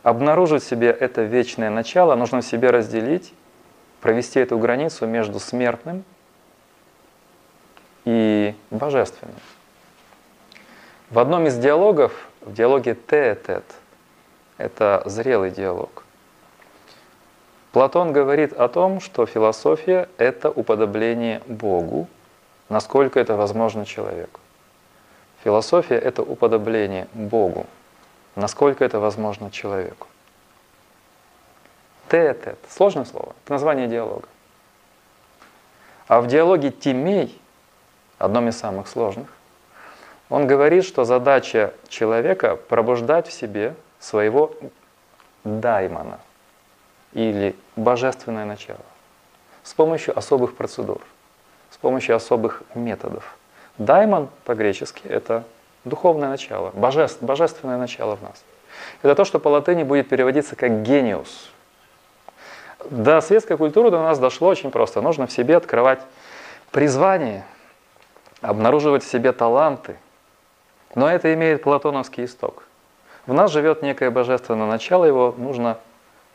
обнаружить 0.02 0.62
в 0.62 0.68
себе 0.68 0.88
это 0.88 1.22
вечное 1.22 1.70
начало, 1.70 2.14
нужно 2.14 2.40
в 2.40 2.46
себе 2.46 2.70
разделить, 2.70 3.32
провести 4.00 4.40
эту 4.40 4.58
границу 4.58 5.06
между 5.06 5.40
смертным 5.40 6.04
и 8.06 8.54
божественным. 8.70 9.36
В 11.10 11.18
одном 11.18 11.46
из 11.46 11.58
диалогов, 11.58 12.12
в 12.40 12.54
диалоге 12.54 12.94
тет-тет, 12.94 13.64
это 14.56 15.02
зрелый 15.04 15.50
диалог, 15.50 16.06
Платон 17.76 18.14
говорит 18.14 18.54
о 18.54 18.68
том, 18.68 19.00
что 19.00 19.26
философия– 19.26 20.08
это 20.16 20.48
уподобление 20.48 21.42
Богу, 21.46 22.08
насколько 22.70 23.20
это 23.20 23.36
возможно 23.36 23.84
человеку. 23.84 24.40
Философия– 25.44 25.96
это 25.96 26.22
уподобление 26.22 27.06
Богу, 27.12 27.66
насколько 28.34 28.82
это 28.82 28.98
возможно 28.98 29.50
человеку. 29.50 30.06
Тет-тет. 32.08 32.58
Сложное 32.70 33.04
слово. 33.04 33.34
Это 33.44 33.52
название 33.52 33.88
диалога. 33.88 34.28
А 36.08 36.22
в 36.22 36.28
диалоге 36.28 36.70
Тимей, 36.70 37.38
одном 38.18 38.48
из 38.48 38.58
самых 38.58 38.88
сложных, 38.88 39.28
он 40.28 40.46
говорит, 40.46 40.84
что 40.84 41.04
задача 41.04 41.72
человека 41.88 42.56
пробуждать 42.56 43.28
в 43.28 43.32
себе 43.32 43.74
своего 44.00 44.54
даймона 45.44 46.18
или 47.12 47.54
божественное 47.76 48.44
начало 48.44 48.80
с 49.62 49.74
помощью 49.74 50.16
особых 50.16 50.56
процедур, 50.56 51.00
с 51.70 51.76
помощью 51.76 52.14
особых 52.14 52.62
методов. 52.74 53.36
Даймон 53.78 54.28
по-гречески 54.44 55.06
это 55.06 55.44
духовное 55.84 56.28
начало, 56.28 56.70
божеств, 56.74 57.22
божественное 57.22 57.76
начало 57.76 58.16
в 58.16 58.22
нас. 58.22 58.44
Это 59.02 59.14
то, 59.14 59.24
что 59.24 59.38
по 59.38 59.48
латыни 59.48 59.82
будет 59.82 60.08
переводиться 60.08 60.56
как 60.56 60.82
гениус. 60.82 61.50
До 62.90 63.20
светской 63.20 63.56
культуры 63.56 63.90
до 63.90 64.02
нас 64.02 64.18
дошло 64.18 64.48
очень 64.48 64.70
просто. 64.70 65.00
Нужно 65.00 65.26
в 65.26 65.32
себе 65.32 65.56
открывать 65.56 66.00
призвание, 66.70 67.44
обнаруживать 68.40 69.04
в 69.04 69.10
себе 69.10 69.32
таланты. 69.32 69.96
Но 70.94 71.10
это 71.10 71.32
имеет 71.34 71.62
платоновский 71.62 72.24
исток. 72.24 72.64
В 73.26 73.32
нас 73.32 73.50
живет 73.50 73.82
некое 73.82 74.10
божественное 74.10 74.66
начало, 74.66 75.04
его 75.04 75.34
нужно 75.36 75.78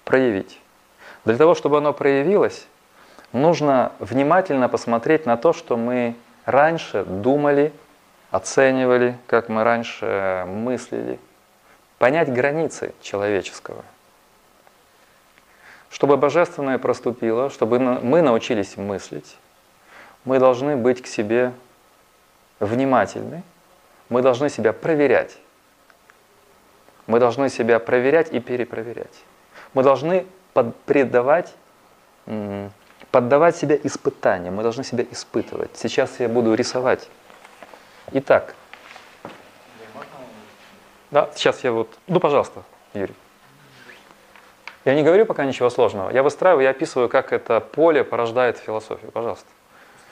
проявить. 0.03 0.59
Для 1.25 1.37
того, 1.37 1.55
чтобы 1.55 1.77
оно 1.77 1.93
проявилось, 1.93 2.67
нужно 3.31 3.91
внимательно 3.99 4.67
посмотреть 4.67 5.25
на 5.25 5.37
то, 5.37 5.53
что 5.53 5.77
мы 5.77 6.15
раньше 6.45 7.05
думали, 7.05 7.71
оценивали, 8.29 9.17
как 9.27 9.49
мы 9.49 9.63
раньше 9.63 10.45
мыслили, 10.47 11.19
понять 11.97 12.33
границы 12.33 12.93
человеческого. 13.01 13.83
Чтобы 15.89 16.17
божественное 16.17 16.77
проступило, 16.77 17.49
чтобы 17.49 17.79
мы 17.79 18.21
научились 18.21 18.77
мыслить, 18.77 19.37
мы 20.23 20.39
должны 20.39 20.75
быть 20.77 21.01
к 21.01 21.07
себе 21.07 21.51
внимательны, 22.61 23.43
мы 24.07 24.21
должны 24.21 24.49
себя 24.49 24.71
проверять. 24.71 25.37
Мы 27.07 27.19
должны 27.19 27.49
себя 27.49 27.79
проверять 27.79 28.31
и 28.31 28.39
перепроверять. 28.39 29.23
Мы 29.73 29.83
должны 29.83 30.25
предавать, 30.85 31.53
поддавать 33.11 33.57
себя 33.57 33.75
испытаниям, 33.83 34.55
мы 34.55 34.63
должны 34.63 34.83
себя 34.83 35.03
испытывать. 35.11 35.71
Сейчас 35.75 36.19
я 36.19 36.29
буду 36.29 36.53
рисовать. 36.53 37.09
Итак, 38.13 38.55
да, 41.11 41.29
сейчас 41.35 41.63
я 41.65 41.73
вот, 41.73 41.89
ну 42.07 42.21
пожалуйста, 42.21 42.63
Юрий. 42.93 43.15
Я 44.85 44.95
не 44.95 45.03
говорю 45.03 45.25
пока 45.25 45.45
ничего 45.45 45.69
сложного. 45.69 46.09
Я 46.09 46.23
выстраиваю, 46.23 46.63
я 46.63 46.69
описываю, 46.71 47.09
как 47.09 47.33
это 47.33 47.59
поле 47.59 48.03
порождает 48.03 48.57
философию. 48.57 49.11
Пожалуйста. 49.11 49.45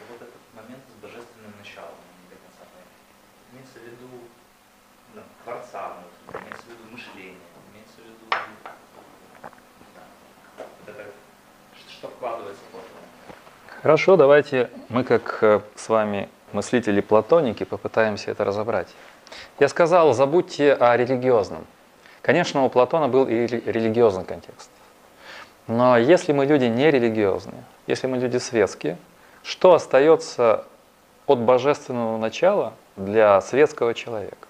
Вот 0.10 0.22
этот 0.22 0.36
момент 0.54 0.84
с 0.88 1.02
божественным 1.02 1.54
началом, 1.58 1.96
не 2.22 2.36
до 2.36 2.42
конца 2.44 2.62
понятно. 2.70 2.94
Имеется 3.52 3.80
в 3.80 3.84
виду 3.84 4.28
да, 5.16 5.24
Творца, 5.44 5.94
имеется 6.34 6.64
в 6.64 6.70
виду 6.70 6.86
мышление, 6.92 7.50
имеется 7.72 7.98
в 7.98 8.06
виду 8.06 8.28
да, 8.30 8.38
вот 10.58 10.96
это, 10.96 11.04
что 11.90 12.08
вкладывается 12.10 12.62
в 12.72 12.76
это. 12.76 12.86
Хорошо, 13.82 14.18
давайте 14.18 14.70
мы 14.90 15.06
как 15.06 15.38
э, 15.42 15.62
с 15.76 15.88
вами 15.88 16.28
мыслители-платоники 16.52 17.64
попытаемся 17.64 18.30
это 18.30 18.44
разобрать. 18.44 18.90
Я 19.58 19.70
сказал, 19.70 20.14
забудьте 20.14 20.74
о 20.74 20.98
религиозном. 20.98 21.66
Конечно, 22.22 22.66
у 22.66 22.70
Платона 22.70 23.08
был 23.08 23.26
и 23.26 23.48
религиозный 23.48 24.26
контекст. 24.26 24.70
Но 25.68 25.98
если 25.98 26.34
мы 26.34 26.46
люди 26.46 26.66
не 26.66 26.92
религиозные, 26.92 27.64
если 27.88 28.08
мы 28.08 28.18
люди 28.18 28.36
светские, 28.36 28.98
что 29.44 29.74
остается 29.74 30.66
от 31.26 31.40
божественного 31.40 32.18
начала 32.18 32.74
для 32.98 33.40
светского 33.40 33.94
человека? 33.94 34.50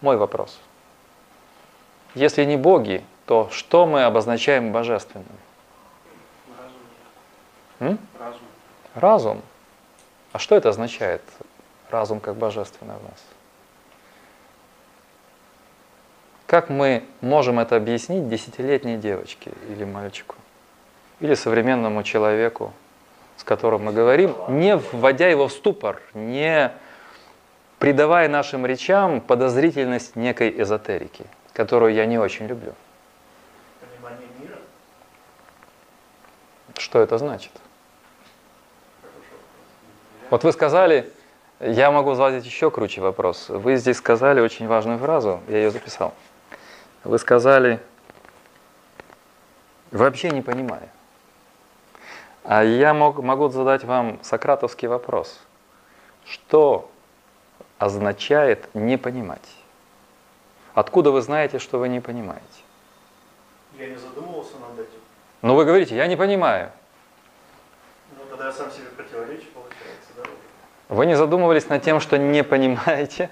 Мой 0.00 0.16
вопрос. 0.16 0.60
Если 2.14 2.44
не 2.44 2.56
боги, 2.56 3.02
то 3.26 3.48
что 3.50 3.84
мы 3.84 4.04
обозначаем 4.04 4.70
божественным? 4.70 5.26
Разум. 7.80 7.98
Разум. 8.20 8.43
Разум. 8.94 9.42
А 10.32 10.38
что 10.38 10.54
это 10.54 10.68
означает, 10.68 11.22
разум 11.90 12.20
как 12.20 12.36
божественное 12.36 12.96
в 12.96 13.02
нас? 13.02 13.24
Как 16.46 16.68
мы 16.68 17.04
можем 17.20 17.58
это 17.58 17.76
объяснить 17.76 18.28
десятилетней 18.28 18.96
девочке 18.96 19.52
или 19.68 19.84
мальчику? 19.84 20.36
Или 21.18 21.34
современному 21.34 22.02
человеку, 22.04 22.72
с 23.36 23.44
которым 23.44 23.84
мы 23.84 23.92
говорим, 23.92 24.34
не 24.48 24.76
вводя 24.76 25.28
его 25.28 25.48
в 25.48 25.52
ступор, 25.52 26.00
не 26.12 26.70
придавая 27.80 28.28
нашим 28.28 28.64
речам 28.66 29.20
подозрительность 29.20 30.14
некой 30.14 30.62
эзотерики, 30.62 31.26
которую 31.52 31.94
я 31.94 32.06
не 32.06 32.18
очень 32.18 32.46
люблю. 32.46 32.74
Понимание 33.80 34.28
мира. 34.40 34.58
Что 36.78 37.00
это 37.00 37.18
значит? 37.18 37.52
Вот 40.30 40.42
вы 40.42 40.52
сказали, 40.52 41.10
я 41.60 41.90
могу 41.90 42.14
задать 42.14 42.44
еще 42.44 42.70
круче 42.70 43.00
вопрос. 43.00 43.48
Вы 43.48 43.76
здесь 43.76 43.98
сказали 43.98 44.40
очень 44.40 44.66
важную 44.66 44.98
фразу, 44.98 45.40
я 45.48 45.58
ее 45.58 45.70
записал. 45.70 46.14
Вы 47.04 47.18
сказали, 47.18 47.80
вообще 49.90 50.30
не 50.30 50.40
понимая. 50.40 50.88
А 52.42 52.64
я 52.64 52.94
мог, 52.94 53.22
могу 53.22 53.48
задать 53.48 53.84
вам 53.84 54.18
сократовский 54.22 54.88
вопрос. 54.88 55.40
Что 56.26 56.90
означает 57.78 58.68
не 58.74 58.96
понимать? 58.96 59.48
Откуда 60.74 61.10
вы 61.10 61.20
знаете, 61.20 61.58
что 61.58 61.78
вы 61.78 61.88
не 61.88 62.00
понимаете? 62.00 62.42
Я 63.78 63.88
не 63.88 63.96
задумывался 63.96 64.54
над 64.58 64.78
этим. 64.78 64.98
Но 65.42 65.54
вы 65.54 65.64
говорите, 65.64 65.94
я 65.96 66.06
не 66.06 66.16
понимаю. 66.16 66.70
Ну, 68.16 68.24
тогда 68.30 68.46
я 68.46 68.52
сам 68.52 68.70
себе 68.70 68.86
противоречу? 68.86 69.46
Вы 70.88 71.06
не 71.06 71.16
задумывались 71.16 71.68
над 71.68 71.82
тем, 71.82 72.00
что 72.00 72.18
не 72.18 72.44
понимаете? 72.44 73.30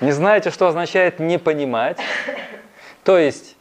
Не 0.00 0.12
знаете, 0.12 0.50
что 0.50 0.66
означает 0.66 1.18
не 1.20 1.38
понимать? 1.38 1.98
То 3.04 3.18
есть, 3.18 3.56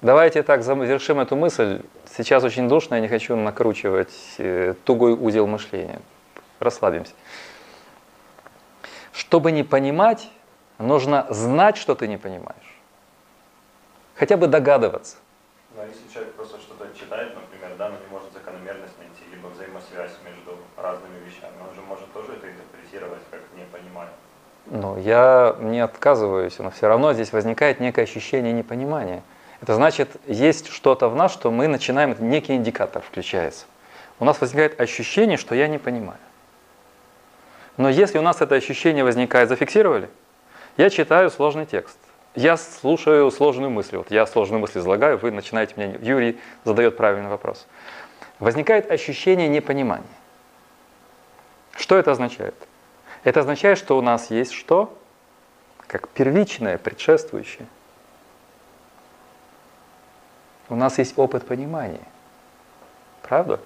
давайте 0.00 0.42
так 0.42 0.62
завершим 0.62 1.20
эту 1.20 1.36
мысль. 1.36 1.82
Сейчас 2.16 2.44
очень 2.44 2.68
душно, 2.68 2.94
я 2.94 3.00
не 3.00 3.08
хочу 3.08 3.36
накручивать 3.36 4.14
э, 4.38 4.74
тугой 4.84 5.12
узел 5.12 5.46
мышления. 5.46 6.00
Расслабимся. 6.58 7.12
Чтобы 9.12 9.52
не 9.52 9.62
понимать, 9.62 10.28
нужно 10.78 11.26
знать, 11.30 11.76
что 11.76 11.94
ты 11.94 12.08
не 12.08 12.16
понимаешь. 12.16 12.78
Хотя 14.14 14.36
бы 14.36 14.46
догадываться. 14.46 15.16
Ну, 15.76 15.82
а 15.82 15.86
если 15.86 16.12
человек 16.12 16.34
просто 16.34 16.58
что-то 16.58 16.86
читает, 16.98 17.34
например, 17.34 17.76
да, 17.76 17.88
но 17.88 17.98
не 17.98 18.06
может 18.10 18.32
закономерность 18.32 18.98
найти, 18.98 19.22
либо 19.30 19.46
взаимосвязь 19.48 20.16
между 20.24 20.58
разными 20.76 21.18
вещами, 21.24 21.54
он 21.62 21.74
же 21.74 21.82
может 21.82 22.12
тоже 22.12 22.32
это 22.32 22.50
интерпретировать 22.50 23.22
как 23.30 23.40
не 23.54 23.64
понимая. 23.64 24.10
Ну, 24.70 24.98
я 24.98 25.56
не 25.60 25.80
отказываюсь, 25.80 26.58
но 26.58 26.70
все 26.70 26.88
равно 26.88 27.14
здесь 27.14 27.32
возникает 27.32 27.80
некое 27.80 28.02
ощущение 28.02 28.52
непонимания. 28.52 29.22
Это 29.62 29.74
значит, 29.74 30.10
есть 30.26 30.68
что-то 30.68 31.08
в 31.08 31.16
нас, 31.16 31.32
что 31.32 31.50
мы 31.50 31.68
начинаем, 31.68 32.14
некий 32.20 32.54
индикатор 32.54 33.02
включается. 33.02 33.64
У 34.20 34.24
нас 34.24 34.40
возникает 34.40 34.78
ощущение, 34.78 35.38
что 35.38 35.54
я 35.54 35.68
не 35.68 35.78
понимаю. 35.78 36.18
Но 37.78 37.88
если 37.88 38.18
у 38.18 38.22
нас 38.22 38.42
это 38.42 38.56
ощущение 38.56 39.04
возникает, 39.04 39.48
зафиксировали, 39.48 40.10
я 40.76 40.90
читаю 40.90 41.30
сложный 41.30 41.64
текст. 41.64 41.98
Я 42.34 42.56
слушаю 42.56 43.30
сложную 43.30 43.70
мысль. 43.70 43.96
Вот 43.96 44.10
я 44.10 44.26
сложную 44.26 44.60
мысль 44.60 44.80
излагаю, 44.80 45.16
вы 45.16 45.30
начинаете 45.30 45.74
мне, 45.76 45.98
Юрий 46.02 46.38
задает 46.64 46.96
правильный 46.96 47.30
вопрос. 47.30 47.66
Возникает 48.38 48.90
ощущение 48.90 49.48
непонимания. 49.48 50.06
Что 51.74 51.96
это 51.96 52.10
означает? 52.10 52.54
Это 53.28 53.40
означает, 53.40 53.76
что 53.76 53.98
у 53.98 54.00
нас 54.00 54.30
есть 54.30 54.52
что? 54.52 54.96
Как 55.86 56.08
первичное, 56.08 56.78
предшествующее. 56.78 57.66
У 60.70 60.74
нас 60.74 60.96
есть 60.96 61.12
опыт 61.18 61.46
понимания. 61.46 62.00
Правда? 63.20 63.60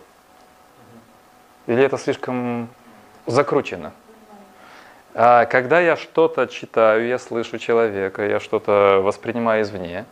Или 1.69 1.85
это 1.85 1.97
слишком 1.97 2.71
закручено? 3.27 3.93
А 5.15 5.45
когда 5.45 5.79
я 5.79 5.97
что-то 5.97 6.49
читаю, 6.49 7.07
я 7.07 7.21
слышу 7.21 7.57
человека, 7.59 8.27
я 8.27 8.41
что-то 8.41 9.01
воспринимаю 9.01 9.63
извне, 9.63 10.07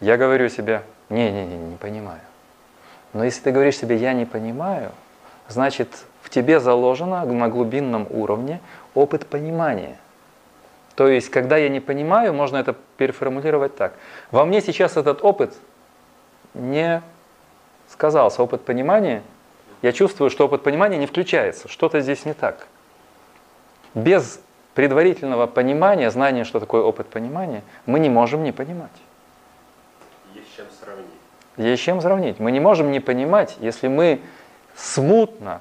я 0.00 0.16
говорю 0.16 0.48
себе, 0.48 0.84
не-не-не, 1.10 1.58
не 1.58 1.76
понимаю. 1.76 2.22
Но 3.12 3.24
если 3.24 3.42
ты 3.42 3.52
говоришь 3.52 3.76
себе, 3.76 3.96
я 3.96 4.14
не 4.14 4.24
понимаю, 4.24 4.92
значит, 5.48 6.06
в 6.30 6.32
тебе 6.32 6.60
заложено 6.60 7.24
на 7.24 7.48
глубинном 7.48 8.06
уровне 8.08 8.60
опыт 8.94 9.26
понимания. 9.26 9.96
То 10.94 11.08
есть, 11.08 11.28
когда 11.28 11.56
я 11.56 11.68
не 11.68 11.80
понимаю, 11.80 12.32
можно 12.32 12.56
это 12.58 12.76
переформулировать 12.98 13.74
так. 13.74 13.94
Во 14.30 14.44
мне 14.44 14.60
сейчас 14.60 14.96
этот 14.96 15.24
опыт 15.24 15.52
не 16.54 17.02
сказался, 17.88 18.42
опыт 18.44 18.64
понимания. 18.64 19.22
Я 19.82 19.90
чувствую, 19.92 20.30
что 20.30 20.44
опыт 20.44 20.62
понимания 20.62 20.98
не 20.98 21.06
включается, 21.06 21.66
что-то 21.66 22.00
здесь 22.00 22.24
не 22.24 22.34
так. 22.34 22.68
Без 23.94 24.40
предварительного 24.74 25.48
понимания, 25.48 26.12
знания, 26.12 26.44
что 26.44 26.60
такое 26.60 26.82
опыт 26.82 27.08
понимания, 27.08 27.64
мы 27.86 27.98
не 27.98 28.08
можем 28.08 28.44
не 28.44 28.52
понимать. 28.52 28.90
Есть 30.32 30.54
чем 30.54 30.66
сравнить. 30.80 31.06
Есть 31.56 31.82
чем 31.82 32.00
сравнить. 32.00 32.38
Мы 32.38 32.52
не 32.52 32.60
можем 32.60 32.92
не 32.92 33.00
понимать, 33.00 33.56
если 33.58 33.88
мы 33.88 34.20
смутно 34.76 35.60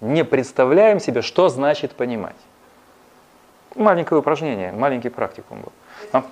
не 0.00 0.24
представляем 0.24 1.00
себе, 1.00 1.22
что 1.22 1.48
значит 1.48 1.92
понимать. 1.92 2.36
Маленькое 3.74 4.20
упражнение, 4.20 4.72
маленький 4.72 5.08
практикум 5.08 5.60
был. 5.60 5.72
А? 6.12 6.24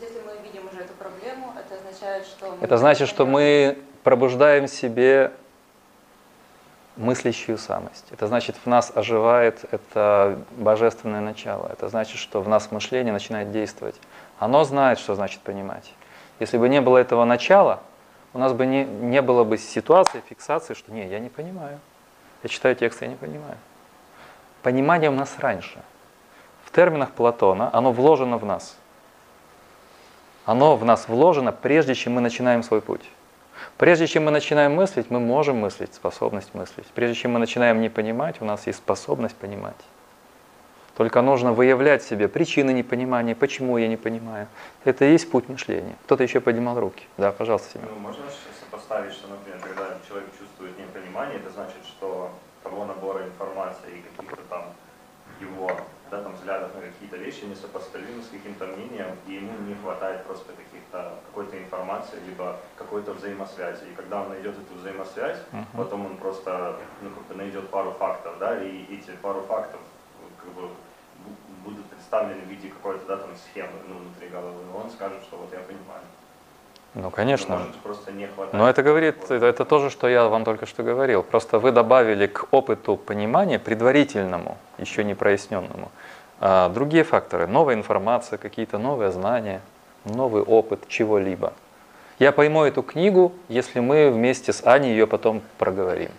если 0.00 0.20
мы 0.26 0.32
видим 0.44 0.66
уже 0.70 0.82
эту 0.82 0.92
проблему, 0.94 1.52
это 1.56 1.74
означает, 1.74 2.26
что 2.26 2.50
мы 2.50 2.58
Это 2.60 2.76
значит, 2.78 3.08
что 3.08 3.26
мы 3.26 3.78
пробуждаем 4.02 4.66
в 4.66 4.70
себе 4.70 5.32
мыслящую 6.96 7.58
самость. 7.58 8.06
Это 8.10 8.26
значит, 8.26 8.56
в 8.56 8.66
нас 8.66 8.90
оживает 8.94 9.64
это 9.70 10.38
божественное 10.52 11.20
начало. 11.20 11.68
Это 11.70 11.88
значит, 11.88 12.18
что 12.18 12.40
в 12.40 12.48
нас 12.48 12.70
мышление 12.70 13.12
начинает 13.12 13.52
действовать. 13.52 13.96
Оно 14.38 14.64
знает, 14.64 14.98
что 14.98 15.14
значит 15.14 15.40
понимать. 15.40 15.92
Если 16.40 16.58
бы 16.58 16.68
не 16.68 16.80
было 16.80 16.98
этого 16.98 17.24
начала, 17.24 17.80
у 18.32 18.38
нас 18.38 18.52
бы 18.52 18.66
не, 18.66 18.84
не 18.84 19.22
было 19.22 19.44
бы 19.44 19.58
ситуации, 19.58 20.22
фиксации, 20.28 20.74
что 20.74 20.92
не, 20.92 21.06
я 21.06 21.18
не 21.18 21.28
понимаю. 21.28 21.78
Я 22.42 22.48
читаю 22.48 22.76
текст, 22.76 23.02
я 23.02 23.08
не 23.08 23.16
понимаю. 23.16 23.56
Понимание 24.62 25.10
у 25.10 25.14
нас 25.14 25.36
раньше. 25.38 25.82
В 26.64 26.70
терминах 26.70 27.12
Платона 27.12 27.70
оно 27.72 27.92
вложено 27.92 28.38
в 28.38 28.44
нас. 28.44 28.76
Оно 30.44 30.76
в 30.76 30.84
нас 30.84 31.08
вложено, 31.08 31.52
прежде 31.52 31.94
чем 31.94 32.14
мы 32.14 32.20
начинаем 32.20 32.62
свой 32.62 32.80
путь. 32.80 33.02
Прежде 33.78 34.06
чем 34.06 34.24
мы 34.24 34.30
начинаем 34.30 34.74
мыслить, 34.74 35.10
мы 35.10 35.20
можем 35.20 35.58
мыслить, 35.58 35.94
способность 35.94 36.54
мыслить. 36.54 36.86
Прежде 36.94 37.14
чем 37.14 37.32
мы 37.32 37.38
начинаем 37.38 37.80
не 37.80 37.88
понимать, 37.88 38.40
у 38.40 38.44
нас 38.44 38.66
есть 38.66 38.78
способность 38.78 39.36
понимать. 39.36 39.76
Только 40.96 41.20
нужно 41.20 41.52
выявлять 41.52 42.02
в 42.02 42.08
себе 42.08 42.26
причины 42.26 42.70
непонимания, 42.72 43.34
почему 43.34 43.76
я 43.76 43.86
не 43.86 43.98
понимаю. 43.98 44.46
Это 44.84 45.04
и 45.04 45.12
есть 45.12 45.30
путь 45.30 45.48
мышления. 45.48 45.94
Кто-то 46.04 46.22
еще 46.22 46.40
поднимал 46.40 46.80
руки. 46.80 47.04
Да, 47.18 47.32
пожалуйста, 47.32 47.74
Семен. 47.74 47.88
Ну, 47.94 48.00
можно 48.00 48.24
же 48.24 48.36
сопоставить, 48.76 49.12
что, 49.12 49.28
например, 49.28 49.58
когда 49.60 49.98
человек 50.06 50.28
чувствует 50.38 50.78
непонимание, 50.78 51.38
это 51.38 51.50
значит, 51.50 51.84
что 51.84 52.30
того 52.62 52.84
набора 52.84 53.24
информации 53.24 53.98
и 53.98 54.02
каких-то 54.02 54.42
там 54.48 54.64
его 55.40 55.70
да, 56.10 56.22
там, 56.22 56.34
взглядов 56.34 56.74
на 56.74 56.82
какие-то 56.82 57.16
вещи 57.16 57.44
несопоставимы 57.44 58.22
с 58.22 58.28
каким-то 58.28 58.66
мнением, 58.66 59.16
и 59.26 59.34
ему 59.34 59.52
не 59.66 59.74
хватает 59.74 60.24
просто 60.24 60.52
каких-то 60.52 61.18
какой-то 61.26 61.58
информации, 61.58 62.18
либо 62.26 62.56
какой-то 62.76 63.12
взаимосвязи. 63.12 63.84
И 63.90 63.94
когда 63.94 64.22
он 64.22 64.28
найдет 64.30 64.56
эту 64.58 64.74
взаимосвязь, 64.74 65.38
Мгм. 65.52 65.66
потом 65.76 66.06
он 66.06 66.16
просто 66.18 66.76
ну, 67.02 67.10
как 67.10 67.24
бы 67.24 67.34
найдет 67.34 67.68
пару 67.70 67.92
фактов, 67.92 68.38
да, 68.38 68.62
и 68.62 68.84
эти 68.94 69.10
пару 69.22 69.42
фактов 69.42 69.80
как 70.38 70.52
бы 70.52 70.62
бу- 70.62 71.62
будут 71.64 71.86
представлены 71.86 72.42
в 72.42 72.48
виде 72.48 72.68
какой-то 72.68 73.04
да, 73.06 73.16
там, 73.16 73.30
схемы 73.36 73.78
ну, 73.88 73.98
внутри 73.98 74.28
головы. 74.28 74.62
И 74.64 74.76
он 74.76 74.90
скажет, 74.90 75.22
что 75.22 75.36
вот 75.36 75.52
я 75.52 75.60
понимаю. 75.60 76.02
Ну, 76.96 77.10
конечно. 77.10 77.56
Но 77.56 77.64
может 77.64 77.76
просто 77.76 78.10
не 78.10 78.26
хватает. 78.26 78.54
Но 78.54 78.68
это 78.70 78.82
говорит, 78.82 79.16
это, 79.28 79.44
это 79.44 79.64
то 79.66 79.80
же, 79.80 79.90
что 79.90 80.08
я 80.08 80.28
вам 80.28 80.44
только 80.44 80.64
что 80.64 80.82
говорил. 80.82 81.22
Просто 81.22 81.58
вы 81.58 81.70
добавили 81.70 82.26
к 82.26 82.46
опыту 82.50 82.96
понимания, 82.96 83.58
предварительному, 83.58 84.56
еще 84.78 85.04
не 85.04 85.14
проясненному, 85.14 85.90
а, 86.40 86.70
другие 86.70 87.04
факторы. 87.04 87.46
Новая 87.46 87.74
информация, 87.74 88.38
какие-то 88.38 88.78
новые 88.78 89.10
знания, 89.12 89.60
новый 90.06 90.42
опыт 90.42 90.88
чего-либо. 90.88 91.52
Я 92.18 92.32
пойму 92.32 92.64
эту 92.64 92.82
книгу, 92.82 93.34
если 93.48 93.80
мы 93.80 94.10
вместе 94.10 94.54
с 94.54 94.66
Аней 94.66 94.92
ее 94.92 95.06
потом 95.06 95.42
проговорим. 95.58 96.10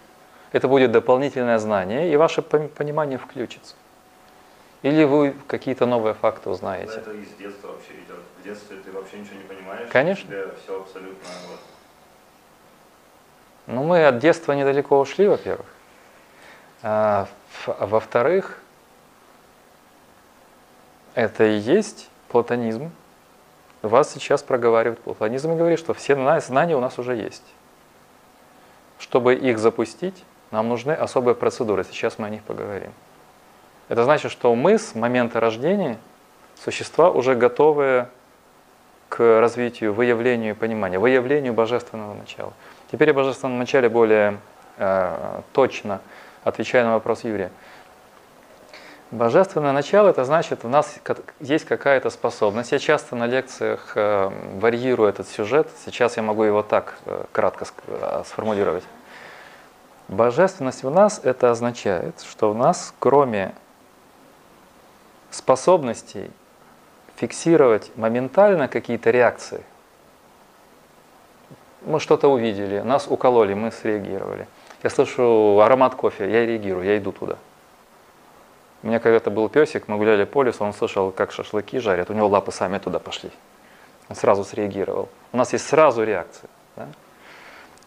Это 0.51 0.67
будет 0.67 0.91
дополнительное 0.91 1.57
знание, 1.57 2.13
и 2.13 2.15
ваше 2.17 2.41
пон- 2.41 2.67
понимание 2.67 3.17
включится. 3.17 3.73
Или 4.83 5.03
вы 5.03 5.35
какие-то 5.47 5.85
новые 5.85 6.13
факты 6.13 6.49
узнаете. 6.49 6.99
Это 6.99 7.11
из 7.11 7.29
детства 7.39 7.67
вообще 7.69 7.93
идет. 7.93 8.19
В 8.39 8.43
детстве 8.43 8.77
ты 8.77 8.91
вообще 8.91 9.19
ничего 9.19 9.35
не 9.37 9.43
понимаешь. 9.43 9.89
Конечно. 9.91 10.27
Тебе 10.27 10.53
все 10.63 10.81
абсолютно 10.81 11.29
вот. 11.49 11.59
Ну, 13.67 13.83
мы 13.83 14.05
от 14.05 14.19
детства 14.19 14.53
недалеко 14.53 14.99
ушли, 14.99 15.27
во-первых. 15.27 15.65
А, 16.83 17.27
во-вторых, 17.65 18.59
это 21.15 21.43
и 21.45 21.57
есть 21.57 22.09
платонизм. 22.29 22.91
Вас 23.81 24.11
сейчас 24.11 24.43
проговаривает 24.43 24.99
платонизм 24.99 25.51
и 25.51 25.55
говорит, 25.55 25.79
что 25.79 25.93
все 25.93 26.15
зна- 26.15 26.39
знания 26.39 26.77
у 26.77 26.79
нас 26.79 26.97
уже 26.99 27.15
есть. 27.15 27.43
Чтобы 28.99 29.35
их 29.35 29.59
запустить, 29.59 30.23
нам 30.51 30.69
нужны 30.69 30.91
особые 30.91 31.35
процедуры. 31.35 31.83
Сейчас 31.83 32.17
мы 32.19 32.27
о 32.27 32.29
них 32.29 32.43
поговорим. 32.43 32.93
Это 33.89 34.03
значит, 34.03 34.31
что 34.31 34.53
мы 34.55 34.77
с 34.77 34.95
момента 34.95 35.39
рождения 35.39 35.97
существа 36.63 37.09
уже 37.09 37.35
готовые 37.35 38.09
к 39.09 39.39
развитию, 39.39 39.93
выявлению 39.93 40.55
понимания, 40.55 40.99
выявлению 40.99 41.53
божественного 41.53 42.13
начала. 42.13 42.53
Теперь 42.91 43.11
о 43.11 43.13
божественном 43.13 43.57
начале 43.57 43.87
более 43.87 44.39
э, 44.77 45.41
точно 45.53 46.01
отвечаю 46.43 46.85
на 46.85 46.93
вопрос 46.93 47.23
Юрия. 47.23 47.51
Божественное 49.11 49.71
начало 49.71 50.09
это 50.09 50.25
значит, 50.25 50.65
у 50.65 50.67
нас 50.67 50.99
есть 51.39 51.63
какая-то 51.63 52.09
способность. 52.09 52.73
Я 52.73 52.79
часто 52.79 53.15
на 53.15 53.25
лекциях 53.25 53.93
э, 53.95 54.29
варьирую 54.59 55.07
этот 55.07 55.29
сюжет. 55.29 55.69
Сейчас 55.85 56.17
я 56.17 56.23
могу 56.23 56.43
его 56.43 56.61
так 56.61 56.97
э, 57.05 57.23
кратко 57.31 57.65
э, 57.87 58.23
сформулировать. 58.25 58.83
Божественность 60.09 60.83
у 60.83 60.89
нас 60.89 61.21
это 61.23 61.51
означает, 61.51 62.19
что 62.29 62.51
у 62.51 62.53
нас 62.53 62.93
кроме 62.99 63.55
способностей 65.31 66.31
фиксировать 67.15 67.91
моментально 67.95 68.67
какие-то 68.67 69.09
реакции. 69.11 69.63
Мы 71.81 71.99
что-то 71.99 72.27
увидели, 72.27 72.79
нас 72.79 73.07
укололи, 73.07 73.53
мы 73.53 73.71
среагировали. 73.71 74.47
Я 74.83 74.89
слышу 74.89 75.59
аромат 75.61 75.95
кофе, 75.95 76.29
я 76.29 76.45
реагирую, 76.45 76.85
я 76.85 76.97
иду 76.97 77.11
туда. 77.11 77.37
У 78.83 78.87
меня 78.87 78.99
когда-то 78.99 79.31
был 79.31 79.49
песик, 79.49 79.87
мы 79.87 79.97
гуляли 79.97 80.23
по 80.25 80.43
лесу, 80.43 80.63
он 80.63 80.73
слышал, 80.73 81.11
как 81.11 81.31
шашлыки 81.31 81.79
жарят, 81.79 82.09
у 82.09 82.13
него 82.13 82.27
лапы 82.27 82.51
сами 82.51 82.77
туда 82.77 82.99
пошли. 82.99 83.31
Он 84.09 84.15
сразу 84.15 84.43
среагировал. 84.43 85.09
У 85.31 85.37
нас 85.37 85.51
есть 85.53 85.67
сразу 85.67 86.03
реакция. 86.03 86.49
да? 86.75 86.87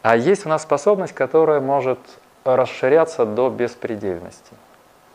А 0.02 0.16
есть 0.16 0.46
у 0.46 0.48
нас 0.48 0.62
способность, 0.62 1.14
которая 1.14 1.60
может 1.60 1.98
расширяться 2.44 3.24
до 3.24 3.50
беспредельности. 3.50 4.52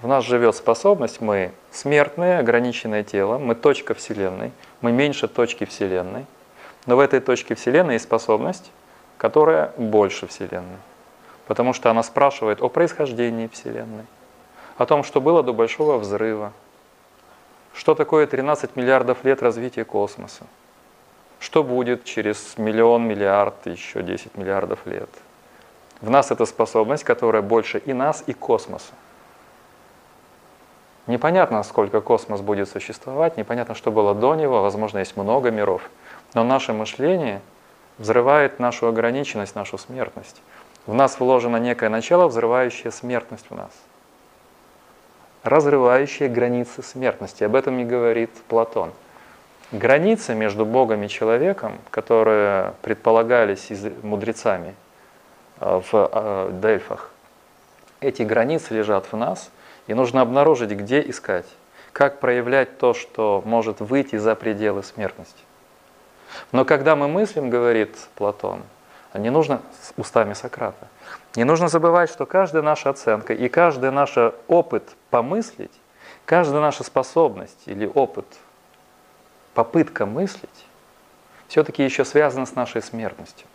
В 0.05 0.07
нас 0.07 0.23
живет 0.23 0.55
способность, 0.55 1.19
мы 1.19 1.51
смертные, 1.71 2.37
ограниченное 2.37 3.03
тело, 3.03 3.39
мы 3.39 3.55
точка 3.55 3.95
Вселенной, 3.95 4.51
мы 4.81 4.91
меньше 4.91 5.27
точки 5.27 5.65
Вселенной, 5.65 6.27
но 6.85 6.95
в 6.95 6.99
этой 6.99 7.19
точке 7.19 7.55
Вселенной 7.55 7.95
есть 7.95 8.05
способность, 8.05 8.71
которая 9.17 9.71
больше 9.77 10.27
Вселенной. 10.27 10.77
Потому 11.47 11.73
что 11.73 11.89
она 11.89 12.03
спрашивает 12.03 12.61
о 12.61 12.69
происхождении 12.69 13.47
Вселенной, 13.47 14.05
о 14.77 14.85
том, 14.85 15.03
что 15.03 15.21
было 15.21 15.41
до 15.41 15.53
Большого 15.53 15.97
Взрыва, 15.97 16.53
что 17.73 17.95
такое 17.95 18.27
13 18.27 18.75
миллиардов 18.75 19.23
лет 19.23 19.41
развития 19.41 19.85
космоса, 19.85 20.43
что 21.39 21.63
будет 21.63 22.03
через 22.03 22.59
миллион, 22.59 23.07
миллиард, 23.07 23.55
еще 23.65 24.03
10 24.03 24.37
миллиардов 24.37 24.85
лет. 24.85 25.09
В 25.99 26.11
нас 26.11 26.29
эта 26.29 26.45
способность, 26.45 27.03
которая 27.03 27.41
больше 27.41 27.79
и 27.79 27.91
нас, 27.91 28.23
и 28.27 28.33
космоса. 28.33 28.93
Непонятно, 31.07 31.61
сколько 31.63 32.01
космос 32.01 32.41
будет 32.41 32.67
существовать, 32.67 33.37
непонятно, 33.37 33.75
что 33.75 33.91
было 33.91 34.15
до 34.15 34.35
него, 34.35 34.61
возможно, 34.61 34.99
есть 34.99 35.15
много 35.15 35.51
миров. 35.51 35.83
Но 36.33 36.43
наше 36.43 36.73
мышление 36.73 37.41
взрывает 37.99 38.59
нашу 38.59 38.87
ограниченность, 38.87 39.55
нашу 39.55 39.77
смертность. 39.77 40.41
В 40.87 40.93
нас 40.93 41.19
вложено 41.19 41.57
некое 41.57 41.89
начало, 41.89 42.27
взрывающее 42.27 42.91
смертность 42.91 43.45
в 43.49 43.55
нас. 43.55 43.71
Разрывающее 45.43 46.27
границы 46.27 46.81
смертности. 46.81 47.43
Об 47.43 47.55
этом 47.55 47.79
и 47.79 47.85
говорит 47.85 48.31
Платон. 48.47 48.91
Границы 49.71 50.33
между 50.33 50.65
Богом 50.65 51.03
и 51.03 51.09
человеком, 51.09 51.77
которые 51.91 52.73
предполагались 52.81 53.71
мудрецами 54.03 54.75
э, 55.59 55.81
в 55.91 56.09
э, 56.11 56.49
Дельфах, 56.61 57.11
эти 57.99 58.21
границы 58.21 58.75
лежат 58.75 59.07
в 59.11 59.17
нас, 59.17 59.49
и 59.87 59.93
нужно 59.93 60.21
обнаружить, 60.21 60.71
где 60.71 61.01
искать, 61.01 61.45
как 61.93 62.19
проявлять 62.19 62.77
то, 62.77 62.93
что 62.93 63.41
может 63.45 63.79
выйти 63.79 64.17
за 64.17 64.35
пределы 64.35 64.83
смертности. 64.83 65.43
Но 66.51 66.65
когда 66.65 66.95
мы 66.95 67.07
мыслим, 67.07 67.49
говорит 67.49 67.95
Платон, 68.15 68.63
не 69.13 69.29
нужно 69.29 69.61
устами 69.95 70.33
Сократа, 70.33 70.87
не 71.35 71.45
нужно 71.45 71.69
забывать, 71.69 72.09
что 72.09 72.25
каждая 72.25 72.61
наша 72.61 72.89
оценка 72.89 73.33
и 73.33 73.47
каждый 73.47 73.91
наш 73.91 74.15
опыт 74.47 74.95
помыслить, 75.09 75.71
каждая 76.25 76.61
наша 76.61 76.83
способность 76.83 77.63
или 77.65 77.85
опыт, 77.85 78.25
попытка 79.53 80.05
мыслить, 80.05 80.65
все-таки 81.47 81.83
еще 81.83 82.03
связана 82.03 82.45
с 82.45 82.55
нашей 82.55 82.81
смертностью. 82.81 83.47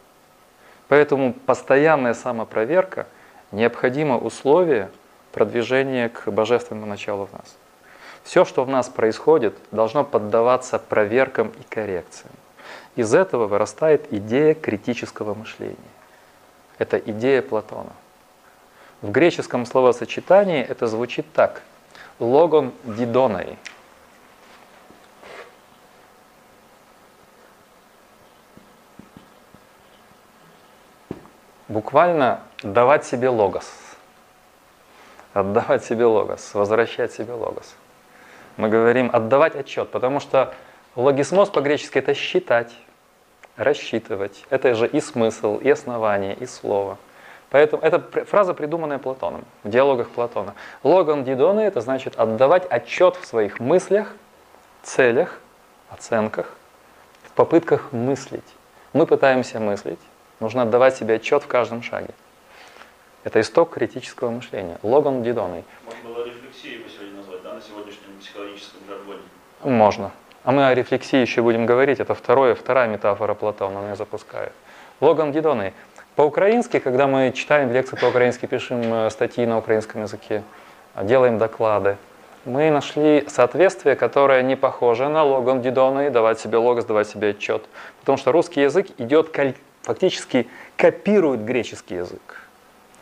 Поэтому 0.88 1.34
постоянная 1.34 2.14
самопроверка– 2.14 3.06
необходимо 3.52 4.18
условие 4.18 4.90
продвижения 5.32 6.08
к 6.08 6.30
божественному 6.30 6.86
началу 6.86 7.26
в 7.26 7.32
нас. 7.32 7.56
Все, 8.22 8.44
что 8.44 8.64
в 8.64 8.68
нас 8.68 8.88
происходит, 8.88 9.56
должно 9.70 10.04
поддаваться 10.04 10.78
проверкам 10.78 11.48
и 11.48 11.62
коррекциям. 11.68 12.32
Из 12.96 13.14
этого 13.14 13.46
вырастает 13.46 14.12
идея 14.12 14.54
критического 14.54 15.34
мышления. 15.34 15.76
Это 16.78 16.98
идея 16.98 17.42
Платона. 17.42 17.92
В 19.00 19.10
греческом 19.10 19.64
словосочетании 19.64 20.62
это 20.62 20.86
звучит 20.86 21.26
так. 21.32 21.62
Логон 22.18 22.72
дидоной. 22.84 23.56
Буквально 31.68 32.42
давать 32.62 33.06
себе 33.06 33.28
логос. 33.28 33.79
Отдавать 35.32 35.84
себе 35.84 36.04
логос, 36.04 36.54
возвращать 36.54 37.12
себе 37.12 37.32
логос. 37.32 37.74
Мы 38.56 38.68
говорим 38.68 39.10
отдавать 39.12 39.54
отчет, 39.54 39.90
потому 39.90 40.20
что 40.20 40.52
логисмоз 40.96 41.50
по-гречески 41.50 41.98
это 41.98 42.14
считать, 42.14 42.72
рассчитывать. 43.56 44.44
Это 44.50 44.74
же 44.74 44.86
и 44.86 45.00
смысл, 45.00 45.58
и 45.58 45.70
основание, 45.70 46.34
и 46.34 46.46
слово. 46.46 46.98
Поэтому 47.50 47.82
это 47.82 48.00
фраза, 48.24 48.54
придуманная 48.54 48.98
Платоном, 48.98 49.44
в 49.64 49.70
диалогах 49.70 50.08
Платона. 50.10 50.54
Логон 50.82 51.24
дидоны– 51.24 51.60
это 51.62 51.80
значит 51.80 52.16
отдавать 52.16 52.66
отчет 52.70 53.16
в 53.16 53.26
своих 53.26 53.58
мыслях, 53.60 54.12
целях, 54.82 55.40
оценках, 55.90 56.54
в 57.24 57.32
попытках 57.32 57.92
мыслить. 57.92 58.44
Мы 58.92 59.04
пытаемся 59.06 59.58
мыслить, 59.58 59.98
нужно 60.38 60.62
отдавать 60.62 60.96
себе 60.96 61.14
отчет 61.14 61.42
в 61.42 61.48
каждом 61.48 61.82
шаге. 61.82 62.14
Это 63.22 63.40
исток 63.40 63.74
критического 63.74 64.30
мышления. 64.30 64.78
Логон 64.82 65.22
дидоной. 65.22 65.64
Можно 65.84 66.08
было 66.08 66.24
рефлексией 66.24 66.78
его 66.78 66.88
сегодня 66.88 67.18
назвать, 67.18 67.42
да, 67.42 67.52
на 67.54 67.60
сегодняшнем 67.60 68.18
психологическом 68.18 68.80
жаргоне. 68.88 69.20
Можно. 69.62 70.10
А 70.42 70.52
мы 70.52 70.66
о 70.66 70.74
рефлексии 70.74 71.18
еще 71.18 71.42
будем 71.42 71.66
говорить. 71.66 72.00
Это 72.00 72.14
второе, 72.14 72.54
вторая 72.54 72.88
метафора 72.88 73.34
Платона, 73.34 73.80
она 73.80 73.90
ее 73.90 73.96
запускает. 73.96 74.52
Логон 75.00 75.32
дидоной. 75.32 75.74
По-украински, 76.16 76.78
когда 76.78 77.06
мы 77.06 77.32
читаем 77.32 77.70
лекции 77.70 77.96
по-украински, 77.96 78.46
пишем 78.46 78.80
э, 78.82 79.10
статьи 79.10 79.44
на 79.44 79.58
украинском 79.58 80.02
языке, 80.02 80.42
делаем 81.02 81.36
доклады, 81.36 81.98
мы 82.46 82.70
нашли 82.70 83.26
соответствие, 83.28 83.96
которое 83.96 84.42
не 84.42 84.56
похоже 84.56 85.08
на 85.08 85.24
логон 85.24 85.60
дидоной, 85.60 86.08
давать 86.08 86.40
себе 86.40 86.56
логос, 86.56 86.86
давать 86.86 87.08
себе 87.08 87.30
отчет. 87.30 87.66
Потому 88.00 88.16
что 88.16 88.32
русский 88.32 88.62
язык 88.62 88.86
идет, 88.96 89.28
фактически 89.82 90.48
копирует 90.76 91.44
греческий 91.44 91.96
язык 91.96 92.39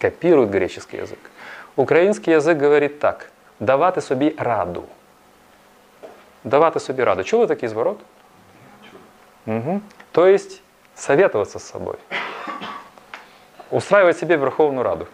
копируют 0.02 0.50
греческий 0.50 0.98
язык. 0.98 1.20
Український 1.76 2.34
язик 2.34 2.58
говорить 2.58 3.00
так: 3.00 3.32
давати 3.60 4.02
собі 4.02 4.36
раду. 4.38 4.84
Давати 6.44 6.80
собі 6.80 7.04
раду. 7.04 7.24
Чули 7.24 7.48
такий 7.48 7.70
зворот? 7.70 8.00
Угу. 9.46 9.82
То 10.12 10.28
есть 10.28 10.62
советоваться 10.96 11.60
с 11.60 11.63
собой. 11.63 11.96
Устраивать 13.72 14.18
себе 14.18 14.38
Верховную 14.38 14.84
Раду. 14.84 15.08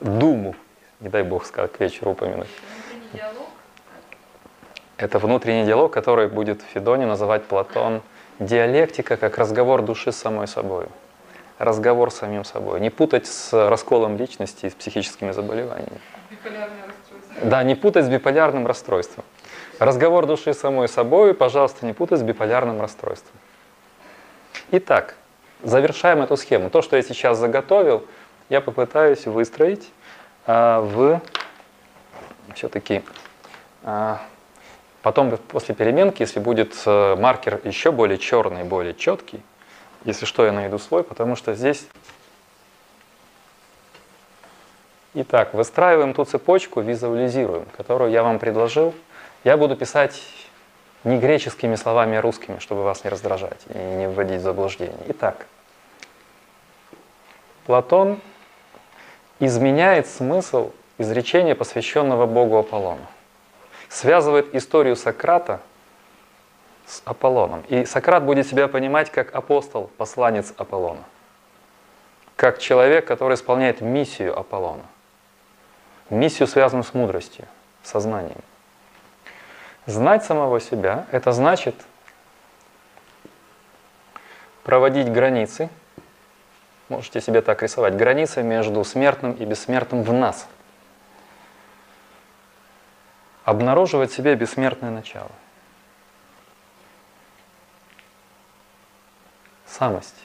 Думу. 0.00 0.54
Не 1.00 1.08
дай 1.08 1.22
Бог 1.22 1.46
сказать, 1.46 1.72
к 1.72 1.80
вечеру 1.80 2.12
упомянуть. 2.12 2.48
диалог. 3.12 3.48
Это 4.96 5.18
внутренний 5.18 5.64
диалог, 5.64 5.92
который 5.92 6.28
будет 6.28 6.62
в 6.62 6.66
Федоне 6.66 7.06
называть 7.06 7.44
Платон 7.44 8.02
диалектика 8.38 9.16
как 9.16 9.38
разговор 9.38 9.82
души 9.82 10.12
с 10.12 10.16
самой 10.16 10.46
собой 10.46 10.86
разговор 11.63 12.11
с 12.11 12.15
самим 12.15 12.43
собой. 12.43 12.79
Не 12.79 12.89
путать 12.89 13.27
с 13.27 13.53
расколом 13.69 14.17
личности 14.17 14.67
и 14.67 14.69
с 14.69 14.73
психическими 14.73 15.31
заболеваниями. 15.31 15.99
Биполярное 16.29 16.87
расстройство. 16.87 17.49
Да, 17.49 17.63
не 17.63 17.75
путать 17.75 18.05
с 18.05 18.09
биполярным 18.09 18.67
расстройством. 18.67 19.23
Разговор 19.79 20.25
души 20.25 20.53
с 20.53 20.59
самой 20.59 20.87
собой, 20.87 21.33
пожалуйста, 21.33 21.85
не 21.85 21.93
путать 21.93 22.19
с 22.19 22.23
биполярным 22.23 22.79
расстройством. 22.79 23.39
Итак, 24.71 25.15
завершаем 25.63 26.21
эту 26.21 26.37
схему. 26.37 26.69
То, 26.69 26.81
что 26.81 26.95
я 26.95 27.01
сейчас 27.01 27.37
заготовил, 27.37 28.05
я 28.49 28.61
попытаюсь 28.61 29.25
выстроить 29.25 29.91
а, 30.45 30.81
в 30.81 31.21
все-таки 32.55 33.01
а, 33.83 34.21
потом 35.01 35.35
после 35.37 35.75
переменки, 35.75 36.21
если 36.21 36.39
будет 36.39 36.75
а, 36.85 37.15
маркер 37.15 37.59
еще 37.63 37.91
более 37.91 38.17
черный, 38.17 38.63
более 38.63 38.93
четкий, 38.93 39.41
если 40.05 40.25
что, 40.25 40.45
я 40.45 40.51
найду 40.51 40.77
свой, 40.79 41.03
потому 41.03 41.35
что 41.35 41.53
здесь... 41.53 41.87
Итак, 45.15 45.53
выстраиваем 45.53 46.13
ту 46.13 46.25
цепочку, 46.25 46.81
визуализируем, 46.81 47.65
которую 47.77 48.09
я 48.11 48.23
вам 48.23 48.39
предложил. 48.39 48.95
Я 49.43 49.57
буду 49.57 49.75
писать 49.75 50.23
не 51.03 51.19
греческими 51.19 51.75
словами, 51.75 52.17
а 52.17 52.21
русскими, 52.21 52.57
чтобы 52.59 52.83
вас 52.83 53.03
не 53.03 53.11
раздражать 53.11 53.59
и 53.69 53.77
не 53.77 54.07
вводить 54.07 54.41
в 54.41 54.43
заблуждение. 54.43 54.97
Итак, 55.09 55.45
Платон 57.67 58.19
изменяет 59.39 60.07
смысл 60.07 60.71
изречения, 60.97 61.53
посвященного 61.53 62.25
Богу 62.25 62.57
Аполлону. 62.57 63.05
Связывает 63.89 64.55
историю 64.55 64.95
Сократа– 64.95 65.61
с 66.85 67.01
Аполлоном. 67.05 67.63
И 67.69 67.85
Сократ 67.85 68.23
будет 68.23 68.47
себя 68.47 68.67
понимать 68.67 69.11
как 69.11 69.33
апостол, 69.33 69.89
посланец 69.97 70.53
Аполлона. 70.57 71.03
Как 72.35 72.59
человек, 72.59 73.05
который 73.05 73.35
исполняет 73.35 73.81
миссию 73.81 74.37
Аполлона. 74.37 74.83
Миссию, 76.09 76.47
связанную 76.47 76.83
с 76.83 76.93
мудростью, 76.93 77.47
сознанием. 77.83 78.41
Знать 79.85 80.23
самого 80.23 80.59
себя– 80.59 81.07
это 81.11 81.31
значит 81.31 81.75
проводить 84.63 85.11
границы, 85.11 85.69
можете 86.89 87.19
себе 87.21 87.41
так 87.41 87.61
рисовать, 87.61 87.95
границы 87.95 88.43
между 88.43 88.83
смертным 88.83 89.33
и 89.33 89.45
бессмертным 89.45 90.03
в 90.03 90.13
нас. 90.13 90.47
Обнаруживать 93.43 94.13
себе 94.13 94.35
бессмертное 94.35 94.89
начало. 94.89 95.31
Самость. 99.83 100.15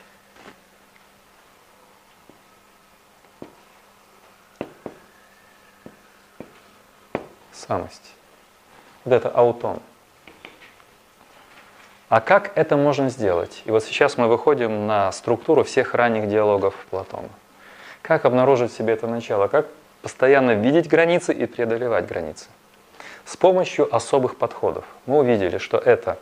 Самость. 7.52 8.14
Вот 9.04 9.14
это 9.14 9.28
аутон. 9.30 9.80
А 12.08 12.20
как 12.20 12.56
это 12.56 12.76
можно 12.76 13.08
сделать? 13.10 13.62
И 13.64 13.72
вот 13.72 13.82
сейчас 13.82 14.16
мы 14.16 14.28
выходим 14.28 14.86
на 14.86 15.10
структуру 15.10 15.64
всех 15.64 15.94
ранних 15.94 16.28
диалогов 16.28 16.74
Платона. 16.90 17.28
Как 18.00 18.26
обнаружить 18.26 18.72
в 18.72 18.76
себе 18.76 18.92
это 18.92 19.08
начало? 19.08 19.48
Как 19.48 19.66
постоянно 20.02 20.52
видеть 20.52 20.86
границы 20.88 21.34
и 21.34 21.46
преодолевать 21.46 22.06
границы? 22.06 22.46
С 23.24 23.36
помощью 23.36 23.92
особых 23.92 24.36
подходов. 24.36 24.84
Мы 25.06 25.18
увидели, 25.18 25.58
что 25.58 25.78
это 25.78 26.16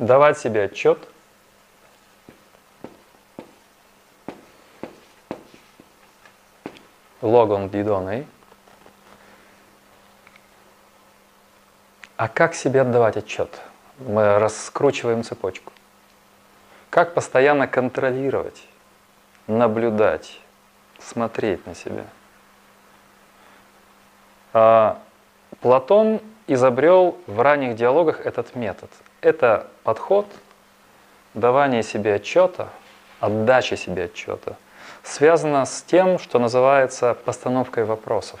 давать 0.00 0.38
себе 0.38 0.64
отчет– 0.64 0.98
логон 7.22 7.68
бидоной. 7.68 8.26
А 12.16 12.28
как 12.28 12.54
себе 12.54 12.82
отдавать 12.82 13.16
отчет? 13.16 13.60
Мы 13.98 14.38
раскручиваем 14.38 15.24
цепочку. 15.24 15.72
Как 16.90 17.14
постоянно 17.14 17.66
контролировать, 17.66 18.62
наблюдать, 19.46 20.40
смотреть 20.98 21.66
на 21.66 21.74
себя? 21.74 22.04
А, 24.52 25.00
Платон 25.60 26.20
изобрел 26.46 27.16
в 27.26 27.40
ранних 27.40 27.76
диалогах 27.76 28.20
этот 28.26 28.54
метод. 28.54 28.90
Это 29.20 29.68
подход 29.84 30.26
давания 31.34 31.82
себе 31.82 32.14
отчета, 32.14 32.68
отдачи 33.20 33.74
себе 33.76 34.04
отчета– 34.04 34.56
связано 35.02 35.64
с 35.64 35.82
тем, 35.82 36.18
что 36.18 36.38
называется 36.38 37.14
постановкой 37.14 37.84
вопросов. 37.84 38.40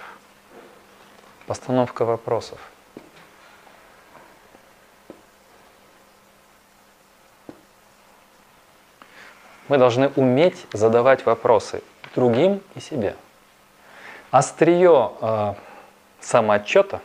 Постановка 1.46 2.04
вопросов. 2.04 2.58
Мы 9.68 9.78
должны 9.78 10.08
уметь 10.16 10.66
задавать 10.72 11.24
вопросы 11.24 11.82
другим 12.14 12.60
и 12.74 12.80
себе. 12.80 13.16
Острие 14.30 15.12
э, 15.20 15.54
самоотчета 16.20 17.00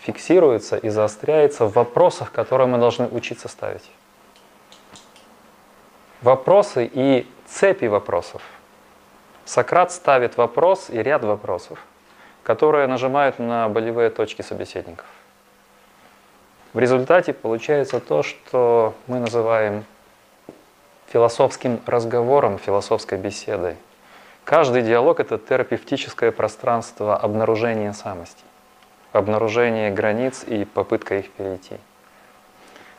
фиксируется 0.00 0.76
и 0.76 0.88
заостряется 0.88 1.66
в 1.66 1.72
вопросах, 1.72 2.32
которые 2.32 2.66
мы 2.66 2.78
должны 2.78 3.06
учиться 3.06 3.48
ставить 3.48 3.90
вопросы 6.22 6.90
и 6.92 7.26
цепи 7.46 7.86
вопросов. 7.86 8.42
Сократ 9.44 9.92
ставит 9.92 10.36
вопрос 10.36 10.90
и 10.90 11.02
ряд 11.02 11.24
вопросов, 11.24 11.78
которые 12.42 12.86
нажимают 12.86 13.38
на 13.38 13.68
болевые 13.68 14.10
точки 14.10 14.42
собеседников. 14.42 15.06
В 16.74 16.78
результате 16.78 17.32
получается 17.32 17.98
то, 17.98 18.22
что 18.22 18.94
мы 19.06 19.20
называем 19.20 19.84
философским 21.06 21.80
разговором, 21.86 22.58
философской 22.58 23.18
беседой. 23.18 23.76
Каждый 24.44 24.82
диалог– 24.82 25.20
это 25.20 25.38
терапевтическое 25.38 26.30
пространство 26.30 27.16
обнаружения 27.16 27.92
самости, 27.92 28.44
обнаружения 29.12 29.90
границ 29.90 30.44
и 30.44 30.66
попытка 30.66 31.18
их 31.18 31.30
перейти. 31.30 31.78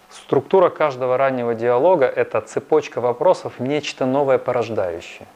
Структура 0.09 0.69
каждого 0.69 1.17
раннего 1.17 1.53
диалога– 1.53 2.05
это 2.15 2.41
цепочка 2.41 2.99
вопросов, 2.99 3.59
нечто 3.59 4.05
новое 4.05 4.39
порождающее. 4.39 5.27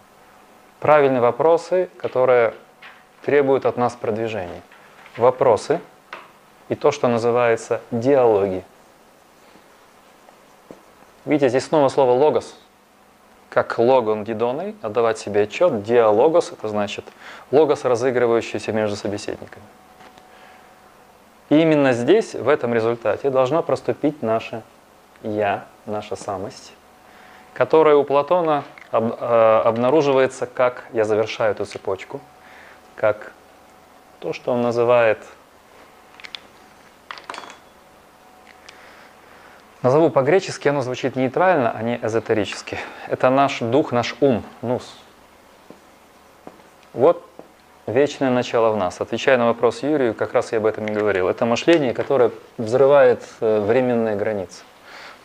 Правильные 0.79 1.21
вопросы, 1.21 1.89
которые 1.97 2.55
требуют 3.23 3.65
от 3.65 3.77
нас 3.77 3.93
продвижения. 3.93 4.61
Вопросы 5.15 5.79
и 6.69 6.75
то, 6.75 6.91
что 6.91 7.07
называется 7.07 7.81
диалоги. 7.91 8.63
Видите, 11.25 11.49
здесь 11.49 11.65
снова 11.65 11.87
слово 11.87 12.11
«логос», 12.11 12.55
как 13.49 13.77
логон 13.77 14.23
дидоной, 14.23 14.75
отдавать 14.81 15.19
себе 15.19 15.43
отчет, 15.43 15.83
диалогос, 15.83 16.51
это 16.51 16.67
значит 16.67 17.05
логос, 17.51 17.85
разыгрывающийся 17.85 18.71
между 18.71 18.95
собеседниками. 18.95 19.63
И 21.49 21.59
именно 21.59 21.93
здесь, 21.93 22.33
в 22.33 22.47
этом 22.47 22.73
результате, 22.73 23.29
должно 23.29 23.61
проступить 23.63 24.21
наше 24.21 24.63
«я», 25.21 25.65
наша 25.85 26.15
самость, 26.15 26.73
которая 27.53 27.95
у 27.95 28.03
Платона 28.03 28.63
об, 28.91 29.13
э, 29.19 29.61
обнаруживается 29.65 30.45
как, 30.45 30.85
я 30.93 31.03
завершаю 31.03 31.51
эту 31.51 31.65
цепочку, 31.65 32.21
как 32.95 33.31
то, 34.19 34.33
что 34.33 34.53
он 34.53 34.61
называет, 34.61 35.19
назову 39.81 40.09
по-гречески, 40.09 40.67
оно 40.67 40.81
звучит 40.81 41.15
нейтрально, 41.15 41.71
а 41.71 41.83
не 41.83 41.97
эзотерически. 42.01 42.79
Это 43.07 43.29
наш 43.29 43.59
дух, 43.59 43.91
наш 43.91 44.15
ум, 44.21 44.43
нус. 44.61 44.97
Вот 46.93 47.27
вечное 47.87 48.29
начало 48.29 48.71
в 48.71 48.77
нас. 48.77 49.01
Отвечая 49.01 49.37
на 49.37 49.47
вопрос 49.47 49.83
Юрию, 49.83 50.13
как 50.13 50.33
раз 50.33 50.51
я 50.51 50.59
об 50.59 50.65
этом 50.65 50.85
и 50.87 50.91
говорил. 50.91 51.27
Это 51.27 51.45
мышление, 51.45 51.93
которое 51.93 52.31
взрывает 52.57 53.23
э, 53.39 53.59
временные 53.61 54.15
границы. 54.15 54.63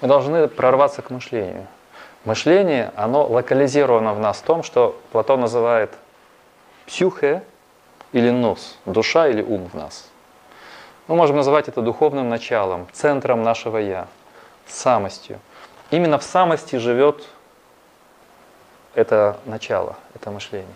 Мы 0.01 0.09
должны 0.09 0.49
прорваться 0.49 1.03
к 1.03 1.11
мышлению. 1.11 1.67
Мышление, 2.25 2.93
оно 2.97 3.27
локализировано 3.27 4.13
в 4.15 4.21
нас 4.21 4.39
в 4.39 4.43
том, 4.43 4.63
что 4.63 5.01
Платон 5.13 5.41
называет 5.41 5.91
псюхе 6.87 7.43
или 8.13 8.31
нос, 8.31 8.79
душа 8.87 9.29
или 9.29 9.43
ум 9.43 9.69
в 9.73 9.75
нас. 9.75 10.09
Мы 11.07 11.15
можем 11.15 11.37
называть 11.37 11.69
это 11.69 11.81
духовным 11.81 12.29
началом, 12.29 12.87
центром 12.93 13.43
нашего 13.43 13.79
«я», 13.79 14.09
самостью. 14.67 15.39
Именно 15.91 16.19
в 16.19 16.23
самости 16.23 16.77
живет 16.77 17.25
это 18.95 19.39
начало, 19.47 19.97
это 20.15 20.31
мышление. 20.31 20.75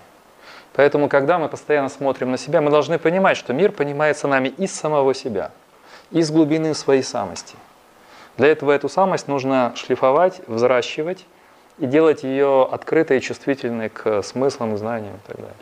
Поэтому, 0.74 1.08
когда 1.08 1.38
мы 1.38 1.48
постоянно 1.48 1.88
смотрим 1.88 2.30
на 2.30 2.38
себя, 2.38 2.61
мы 2.61 2.70
должны 2.70 2.98
понимать, 2.98 3.37
что 3.37 3.52
мир 3.52 3.72
понимается 3.72 4.26
нами 4.26 4.48
из 4.48 4.74
самого 4.74 5.14
себя, 5.14 5.50
из 6.11 6.30
глубины 6.30 6.74
своей 6.74 7.02
самости. 7.02 7.56
Для 8.38 8.48
этого 8.48 8.72
эту 8.72 8.88
самость 8.88 9.28
нужно 9.28 9.72
шлифовать, 9.76 10.40
взращивать 10.46 11.26
и 11.78 11.87
делать 11.87 12.22
ее 12.22 12.66
открытой 12.70 13.18
и 13.18 13.20
чувствительной 13.20 13.90
к 13.90 14.22
смыслам, 14.22 14.76
знаниям 14.78 15.16
и 15.16 15.26
так 15.26 15.37
далее. 15.37 15.54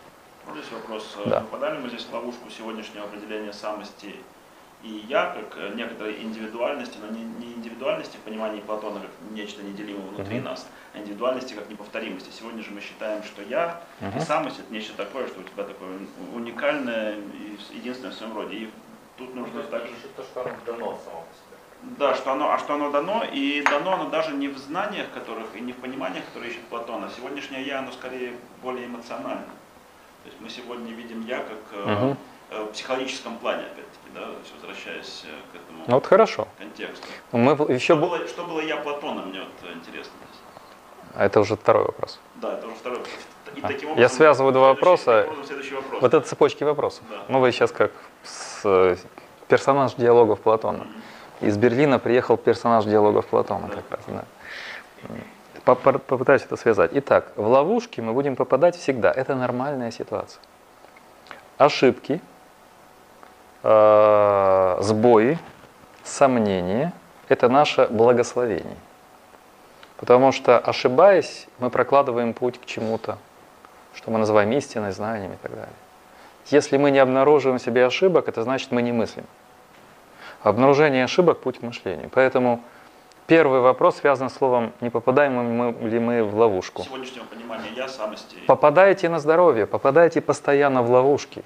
Здесь 0.52 0.72
вопрос. 0.72 1.16
Да. 1.26 1.40
Попадали 1.40 1.78
мы 1.78 1.88
здесь 1.88 2.04
в 2.04 2.14
ловушку 2.14 2.48
сегодняшнего 2.50 3.04
определения 3.04 3.52
самости 3.52 4.14
и 4.82 5.04
я, 5.08 5.26
как 5.26 5.58
э, 5.58 5.74
некоторой 5.74 6.22
индивидуальности, 6.22 6.96
но 7.00 7.08
не, 7.08 7.22
не 7.22 7.54
индивидуальности 7.54 8.16
в 8.16 8.20
понимании 8.20 8.60
Платона 8.60 9.00
как 9.00 9.10
нечто 9.32 9.62
неделимое 9.62 10.06
внутри 10.06 10.36
Мгм. 10.36 10.44
нас, 10.44 10.66
а 10.94 10.98
индивидуальности 10.98 11.54
как 11.54 11.68
неповторимости. 11.68 12.30
Сегодня 12.30 12.62
же 12.62 12.70
мы 12.70 12.80
считаем, 12.80 13.22
что 13.22 13.42
я 13.42 13.82
и 14.00 14.04
Мгм. 14.04 14.20
самость 14.20 14.58
это 14.60 14.72
нечто 14.72 14.94
такое, 14.96 15.26
что 15.26 15.40
у 15.40 15.42
тебя 15.42 15.64
такое 15.64 15.98
уникальное 16.34 17.14
и 17.14 17.76
единственное 17.76 18.12
в 18.12 18.14
своем 18.14 18.34
роде. 18.34 18.56
И 18.56 18.70
тут 19.18 19.34
нужно 19.34 19.62
также 19.64 19.92
то, 20.16 20.22
что 20.22 20.40
оно 20.42 20.54
дано 20.64 20.98
само 21.04 21.20
по 21.20 21.34
себе. 21.34 21.56
Да, 21.98 22.14
что 22.14 22.32
оно, 22.32 22.50
а 22.52 22.58
что 22.58 22.74
оно 22.74 22.90
дано, 22.90 23.24
и 23.30 23.62
дано 23.62 23.94
оно 23.94 24.08
даже 24.10 24.32
не 24.32 24.48
в 24.48 24.58
знаниях, 24.58 25.10
которых, 25.12 25.56
и 25.56 25.60
не 25.60 25.72
в 25.72 25.76
пониманиях, 25.76 26.24
которые 26.26 26.50
ищет 26.52 26.62
Платон, 26.68 27.04
а 27.04 27.10
сегодняшнее 27.10 27.62
я, 27.64 27.78
оно 27.78 27.92
скорее 27.92 28.32
более 28.62 28.86
эмоционально. 28.86 29.44
То 30.22 30.28
есть 30.28 30.40
мы 30.40 30.50
сегодня 30.50 30.92
видим 30.94 31.24
я 31.26 31.38
как 31.38 31.58
э, 31.72 32.14
э, 32.50 32.62
в 32.64 32.72
психологическом 32.72 33.38
плане, 33.38 33.62
опять-таки, 33.62 33.99
да, 34.14 34.28
возвращаясь 34.60 35.24
э, 35.26 35.28
к 35.52 35.56
этому 35.56 35.84
Ну 35.86 35.94
вот 35.94 36.06
хорошо. 36.06 36.48
контексту. 36.58 37.06
Мы 37.32 37.52
еще... 37.72 37.94
Что 37.94 37.96
было, 37.96 38.26
что 38.28 38.44
было 38.44 38.60
я 38.60 38.76
Платона, 38.76 39.22
мне 39.22 39.40
вот 39.40 39.68
э, 39.70 39.72
интересно. 39.74 40.12
А 41.14 41.24
Это 41.24 41.40
уже 41.40 41.56
второй 41.56 41.84
вопрос. 41.84 42.20
Да, 42.36 42.54
это 42.54 42.66
уже 42.66 42.76
второй 42.76 42.98
вопрос. 42.98 43.14
И 43.56 43.60
А, 43.62 43.66
таким 43.68 43.88
я 43.88 43.92
образом 43.94 44.16
связываю 44.16 44.52
два 44.52 44.68
вопроса. 44.68 45.04
таким 45.04 45.32
образом 45.32 45.44
следующий 45.46 45.74
вопрос. 45.74 46.02
Вот 46.02 46.14
это 46.14 46.26
цепочки 46.26 46.64
вопросов. 46.64 47.02
Да. 47.10 47.16
Ну 47.28 47.40
вы 47.40 47.50
сейчас 47.52 47.72
как 47.72 47.90
с, 48.22 48.60
э, 48.64 48.96
персонаж 49.48 49.94
диалогов 49.94 50.40
Платона. 50.40 50.86
Из 51.40 51.56
Берлина 51.56 51.98
приехал 51.98 52.36
персонаж 52.36 52.84
диалогов 52.84 53.26
Платона 53.26 53.68
Да. 53.68 53.76
как 53.76 53.90
раз. 53.90 54.00
Да. 54.06 54.24
Попытаюсь 55.74 56.42
это 56.42 56.56
связать. 56.56 56.90
Итак, 56.94 57.32
в 57.36 57.46
ловушки 57.46 58.00
мы 58.00 58.12
будем 58.12 58.36
попадать 58.36 58.76
всегда. 58.76 59.10
Это 59.10 59.34
нормальная 59.34 59.90
ситуация. 59.90 60.40
Ошибки, 61.58 62.20
э, 63.62 64.76
сбои, 64.80 65.38
сомнения– 66.04 66.92
это 67.28 67.48
наше 67.48 67.86
благословение. 67.90 68.76
Потому 69.96 70.32
что, 70.32 70.58
ошибаясь, 70.58 71.46
мы 71.58 71.70
прокладываем 71.70 72.32
путь 72.32 72.58
к 72.58 72.64
чему-то, 72.64 73.18
что 73.94 74.10
мы 74.10 74.18
называем 74.18 74.50
истиной, 74.52 74.92
знанием 74.92 75.32
и 75.32 75.36
так 75.36 75.50
далее. 75.50 75.74
Если 76.46 76.78
мы 76.78 76.90
не 76.90 76.98
обнаруживаем 76.98 77.58
в 77.58 77.62
себе 77.62 77.84
ошибок, 77.84 78.28
это 78.28 78.42
значит, 78.42 78.70
мы 78.72 78.82
не 78.82 78.92
мыслим. 78.92 79.24
Обнаружение 80.42 81.04
ошибок– 81.04 81.40
путь 81.42 81.58
к 81.58 81.62
мышлению. 81.62 82.10
Поэтому 82.14 82.62
первый 83.26 83.60
вопрос 83.60 83.96
связан 83.96 84.30
с 84.30 84.34
словом, 84.34 84.72
не 84.80 84.88
попадаем 84.88 85.34
мы, 85.34 85.88
ли 85.88 85.98
мы 85.98 86.24
в 86.24 86.34
ловушку. 86.34 86.82
Сегодняшнего 86.82 87.24
понимания 87.26 87.68
я, 87.76 87.86
самости, 87.86 88.36
Попадаете 88.46 89.10
на 89.10 89.20
здоровье, 89.20 89.66
попадаете 89.66 90.22
постоянно 90.22 90.82
в 90.82 90.90
ловушки. 90.90 91.44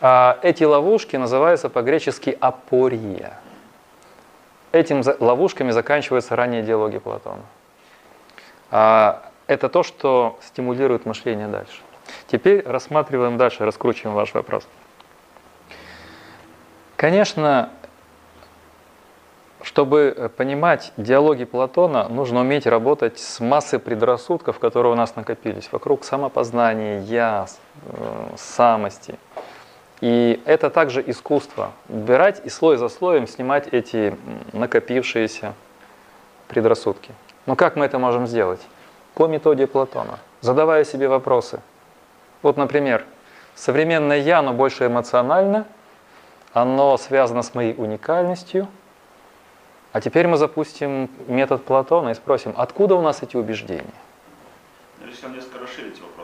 А 0.00 0.38
эти 0.42 0.64
ловушки 0.64 1.16
называются 1.16 1.70
по-гречески 1.70 2.36
апория. 2.40 3.38
Этим 4.72 5.02
ловушками 5.20 5.70
заканчиваются 5.70 6.36
ранние 6.36 6.62
диалоги 6.62 6.98
Платона. 6.98 7.42
А 8.70 9.30
это 9.46 9.68
то, 9.68 9.82
что 9.82 10.38
стимулирует 10.42 11.06
мышление 11.06 11.48
дальше. 11.48 11.80
Теперь 12.26 12.62
рассматриваем 12.66 13.38
дальше, 13.38 13.64
раскручиваем 13.64 14.14
ваш 14.14 14.34
вопрос. 14.34 14.66
Конечно, 16.96 17.70
чтобы 19.62 20.30
понимать 20.36 20.92
диалоги 20.96 21.44
Платона, 21.44 22.08
нужно 22.08 22.40
уметь 22.40 22.66
работать 22.66 23.18
с 23.18 23.40
массой 23.40 23.78
предрассудков, 23.78 24.58
которые 24.58 24.92
у 24.92 24.96
нас 24.96 25.16
накопились 25.16 25.68
вокруг 25.72 26.04
самопознания, 26.04 27.00
я, 27.00 27.46
э, 27.86 28.34
самости. 28.36 29.18
И 30.00 30.42
это 30.44 30.70
также 30.70 31.02
искусство. 31.06 31.72
Убирать 31.88 32.42
и 32.44 32.50
слой 32.50 32.76
за 32.76 32.88
слоем 32.88 33.26
снимать 33.26 33.68
эти 33.68 34.16
накопившиеся 34.52 35.54
предрассудки. 36.48 37.12
Но 37.46 37.56
как 37.56 37.76
мы 37.76 37.86
это 37.86 37.98
можем 37.98 38.26
сделать? 38.26 38.60
По 39.14 39.26
методе 39.26 39.66
Платона, 39.66 40.18
задавая 40.40 40.84
себе 40.84 41.08
вопросы. 41.08 41.60
Вот, 42.42 42.56
например, 42.56 43.04
современное 43.54 44.18
«я», 44.18 44.40
оно 44.40 44.52
больше 44.52 44.86
эмоционально, 44.86 45.66
оно 46.52 46.96
связано 46.98 47.42
с 47.42 47.54
моей 47.54 47.74
уникальностью. 47.76 48.68
А 49.92 50.00
теперь 50.00 50.26
мы 50.26 50.36
запустим 50.36 51.10
метод 51.26 51.64
Платона 51.64 52.10
и 52.10 52.14
спросим, 52.14 52.52
откуда 52.56 52.94
у 52.96 53.00
нас 53.00 53.22
эти 53.22 53.36
убеждения? 53.36 53.84
Я 55.00 55.10
хотел 55.10 55.30
несколько 55.30 55.58
расширить 55.58 56.00
вопрос, 56.00 56.15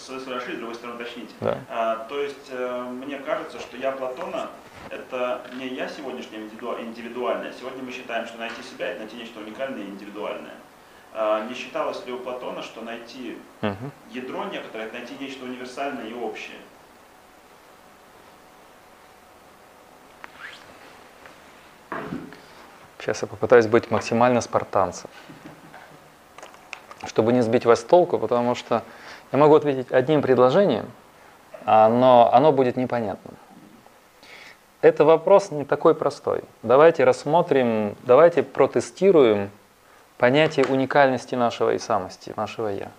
с 0.00 0.26
расширить, 0.26 0.56
с 0.56 0.58
другой 0.58 0.74
стороны 0.74 0.96
уточнить. 1.00 1.30
Да. 1.40 1.58
А, 1.68 1.96
то 2.08 2.20
есть 2.20 2.48
э, 2.50 2.82
мне 2.84 3.18
кажется, 3.18 3.60
что 3.60 3.76
я 3.76 3.92
Платона 3.92 4.48
это 4.90 5.42
не 5.54 5.68
я 5.68 5.88
сегодняшнее 5.88 6.42
индивиду- 6.42 6.80
индивидуальное. 6.80 7.52
Сегодня 7.52 7.82
мы 7.82 7.92
считаем, 7.92 8.26
что 8.26 8.38
найти 8.38 8.62
себя 8.62 8.88
это 8.88 9.00
найти 9.00 9.16
нечто 9.16 9.38
уникальное 9.40 9.82
и 9.82 9.86
индивидуальное. 9.86 10.54
А, 11.12 11.46
не 11.46 11.54
считалось 11.54 12.04
ли 12.06 12.12
у 12.12 12.18
Платона, 12.18 12.62
что 12.62 12.80
найти 12.82 13.38
Мгм. 13.60 13.92
ядро 14.10 14.44
некоторое, 14.46 14.86
это 14.86 14.94
найти 14.94 15.14
нечто 15.20 15.44
универсальное 15.44 16.06
и 16.06 16.14
общее? 16.14 16.58
Сейчас 22.98 23.22
я 23.22 23.28
попытаюсь 23.28 23.66
быть 23.66 23.90
максимально 23.90 24.40
спартанцем. 24.40 25.08
Чтобы 27.06 27.32
не 27.32 27.40
сбить 27.40 27.64
вас 27.64 27.80
с 27.80 27.84
толку, 27.84 28.18
потому 28.18 28.54
что 28.54 28.82
я 29.32 29.38
могу 29.38 29.54
ответить 29.54 29.90
одним 29.92 30.22
предложением, 30.22 30.86
а, 31.64 31.88
но 31.88 32.30
оно 32.32 32.52
будет 32.52 32.76
непонятным. 32.76 33.34
это 34.80 35.04
вопрос 35.04 35.50
не 35.50 35.64
такой 35.64 35.94
простой. 35.94 36.42
Давайте 36.62 37.04
рассмотрим, 37.04 37.96
давайте 38.02 38.42
протестируем 38.42 39.50
понятие 40.16 40.66
уникальности 40.66 41.34
нашего 41.34 41.74
и 41.74 41.78
самости, 41.78 42.32
нашего 42.36 42.68
«я». 42.68 42.90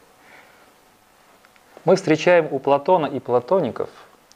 Мы 1.83 1.95
встречаем 1.95 2.47
у 2.51 2.59
Платона 2.59 3.07
и 3.07 3.19
платоников, 3.19 3.89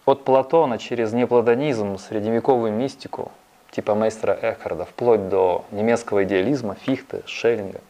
от 0.06 0.24
Платона 0.24 0.80
через 0.80 1.14
неплатонизм, 1.14 2.00
средневековую 2.00 2.74
мистику, 2.74 3.32
типа 3.70 3.94
мейстера 3.94 4.38
Экхарда, 4.42 4.86
вплоть 4.86 5.30
до 5.30 5.66
немецкого 5.70 6.24
идеализма, 6.24 6.76
Фихте, 6.76 7.22
Шеллинга, 7.28 7.82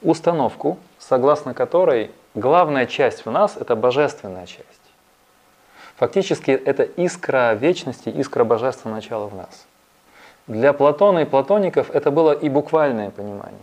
установку, 0.00 0.78
согласно 0.98 1.52
которой 1.52 2.10
главная 2.34 2.86
часть 2.86 3.24
в 3.24 3.30
нас– 3.30 3.56
это 3.60 3.76
божественная 3.76 4.46
часть. 4.46 4.66
Фактически 5.96 6.50
это 6.50 6.82
искра 6.82 7.54
вечности, 7.54 8.08
искра 8.08 8.44
божественного 8.44 8.96
начала 8.96 9.26
в 9.26 9.34
нас. 9.34 9.66
Для 10.46 10.72
Платона 10.72 11.20
и 11.20 11.24
платоников 11.24 11.90
это 11.90 12.10
было 12.10 12.32
и 12.32 12.48
буквальное 12.48 13.10
понимание. 13.10 13.60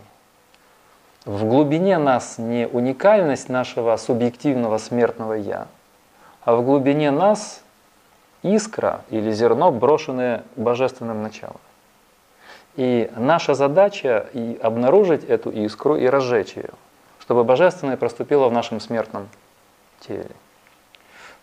В 1.24 1.44
глубине 1.44 1.98
нас 1.98 2.38
не 2.38 2.66
уникальность 2.66 3.48
нашего 3.48 3.96
субъективного 3.96 4.78
смертного 4.78 5.34
«я», 5.34 5.66
а 6.44 6.54
в 6.54 6.64
глубине 6.64 7.10
нас 7.10 7.62
искра 8.42 9.02
или 9.10 9.30
зерно, 9.32 9.70
брошенное 9.70 10.44
божественным 10.56 11.22
началом. 11.22 11.60
И 12.76 13.10
наша 13.16 13.54
задача 13.54 14.28
и 14.32 14.58
обнаружить 14.62 15.24
эту 15.24 15.50
искру 15.50 15.96
и 15.96 16.06
разжечь 16.06 16.56
ее, 16.56 16.70
чтобы 17.28 17.44
божественное 17.44 17.98
проступило 17.98 18.48
в 18.48 18.52
нашем 18.52 18.80
смертном 18.80 19.28
теле. 20.00 20.30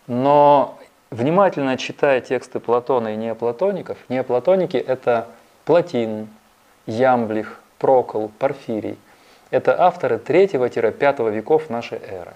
Но 0.08 0.76
внимательно 1.12 1.76
читая 1.76 2.20
тексты 2.20 2.58
Платона 2.58 3.14
и 3.14 3.16
неоплатоников, 3.16 3.96
неоплатоники– 4.08 4.76
это 4.88 5.28
Платин, 5.64 6.28
Ямблих, 6.86 7.60
Прокол, 7.78 8.32
Порфирий. 8.36 8.98
Это 9.52 9.80
авторы 9.80 10.16
3-5 10.16 11.30
веков 11.30 11.70
нашей 11.70 11.98
эры. 11.98 12.34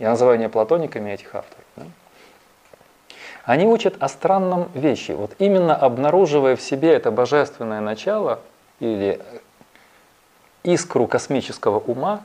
Я 0.00 0.10
называю 0.10 0.36
неоплатониками 0.40 1.12
этих 1.12 1.32
авторов. 1.36 1.64
Да? 1.76 1.84
Они 3.44 3.66
учат 3.66 3.94
о 4.02 4.08
странном 4.08 4.68
вещи. 4.74 5.12
Вот 5.12 5.36
именно 5.38 5.76
обнаруживая 5.76 6.56
в 6.56 6.60
себе 6.60 6.92
это 6.92 7.12
божественное 7.12 7.80
начало 7.80 8.40
или 8.80 9.20
искру 10.64 11.06
космического 11.06 11.78
ума, 11.78 12.22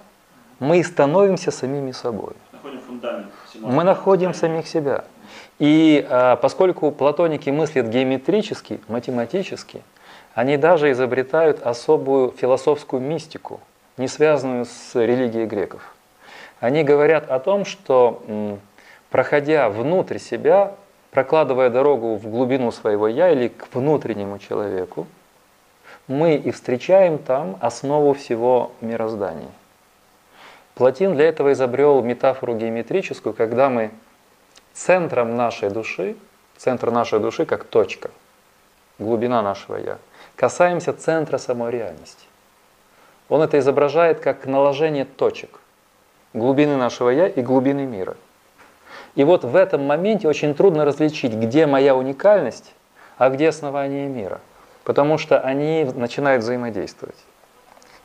мы 0.60 0.84
становимся 0.84 1.52
самими 1.52 1.92
собой. 1.92 2.34
Находим 2.52 2.80
фундамент. 2.82 3.28
Мы 3.56 3.84
находим 3.84 4.34
самих 4.34 4.68
себя. 4.68 5.04
И 5.60 6.06
а, 6.10 6.36
поскольку 6.36 6.92
платоники 6.92 7.50
мыслят 7.50 7.88
геометрически, 7.88 8.80
математически, 8.88 9.84
они 10.34 10.58
даже 10.58 10.92
изобретают 10.92 11.62
особую 11.62 12.32
философскую 12.32 13.02
мистику, 13.02 13.60
не 13.98 14.08
связанную 14.08 14.66
с 14.66 14.94
религией 14.94 15.46
греков. 15.46 15.96
Они 16.60 16.84
говорят 16.84 17.30
о 17.30 17.40
том, 17.40 17.66
что 17.66 18.60
проходя 19.10 19.70
внутрь 19.70 20.20
себя, 20.20 20.74
прокладывая 21.12 21.70
дорогу 21.70 22.16
в 22.16 22.28
глубину 22.28 22.72
своего 22.72 23.08
«я» 23.08 23.32
или 23.32 23.48
к 23.48 23.74
внутреннему 23.74 24.38
человеку, 24.38 25.08
мы 26.08 26.36
и 26.36 26.52
встречаем 26.52 27.18
там 27.18 27.58
основу 27.62 28.14
всего 28.14 28.72
мироздания. 28.82 29.50
Платин 30.76 31.16
для 31.16 31.28
этого 31.28 31.54
изобрел 31.54 32.02
метафору 32.02 32.56
геометрическую, 32.56 33.34
когда 33.34 33.70
мы 33.70 33.92
центром 34.74 35.36
нашей 35.36 35.70
души, 35.70 36.16
центр 36.56 36.92
нашей 36.92 37.20
души 37.20 37.46
как 37.46 37.64
точка, 37.64 38.12
глубина 39.00 39.42
нашего 39.42 39.76
«я», 39.78 39.98
касаемся 40.36 40.94
центра 40.94 41.38
самой 41.38 41.72
реальности. 41.72 42.26
Он 43.28 43.42
это 43.42 43.60
изображает 43.60 44.20
как 44.20 44.46
наложение 44.46 45.06
точек 45.06 45.60
глубины 46.34 46.78
нашего 46.78 47.10
«я» 47.10 47.28
и 47.28 47.42
глубины 47.42 47.86
мира. 47.86 48.16
И 49.16 49.24
вот 49.24 49.44
в 49.44 49.56
этом 49.56 49.84
моменте 49.84 50.28
очень 50.28 50.54
трудно 50.54 50.86
различить, 50.86 51.34
где 51.34 51.66
моя 51.66 51.96
уникальность, 51.96 52.74
а 53.18 53.30
где 53.30 53.50
основание 53.50 54.08
мира. 54.08 54.40
Потому 54.88 55.18
что 55.18 55.42
они 55.42 55.84
начинают 55.96 56.44
взаимодействовать. 56.44 57.18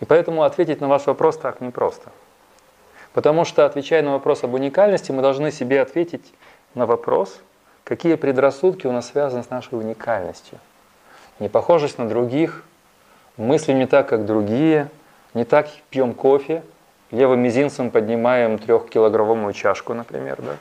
И 0.01 0.05
поэтому 0.05 0.43
ответить 0.43 0.80
на 0.80 0.89
ваш 0.89 1.07
вопрос 1.07 1.37
так 1.37 1.61
непросто. 1.61 2.11
Потому 3.12 3.45
что, 3.45 3.64
отвечая 3.64 4.03
на 4.03 4.11
вопрос 4.11 4.43
об 4.43 4.55
уникальности, 4.55 5.12
мы 5.12 5.22
должны 5.22 5.53
себе 5.53 5.80
ответить 5.80 6.35
на 6.74 6.87
вопрос, 6.87 7.39
какие 7.85 8.16
предрассудки 8.16 8.89
у 8.89 8.91
нас 8.91 9.11
связаны 9.11 9.45
с 9.45 9.51
нашей 9.51 9.78
уникальностью. 9.78 10.59
Непохожесть 11.39 11.99
на 11.99 12.09
других, 12.09 12.64
мыслим 13.37 13.78
не 13.78 13.87
так, 13.87 14.09
как 14.09 14.26
другие, 14.26 14.89
не 15.35 15.45
так 15.45 15.68
пьем 15.89 16.14
кофе, 16.14 16.64
левым 17.12 17.39
мизинцем 17.39 17.93
поднимаем 17.93 18.59
трехкилограммовую 18.59 19.53
чашку, 19.53 19.95
например, 19.95 20.43
да? 20.43 20.57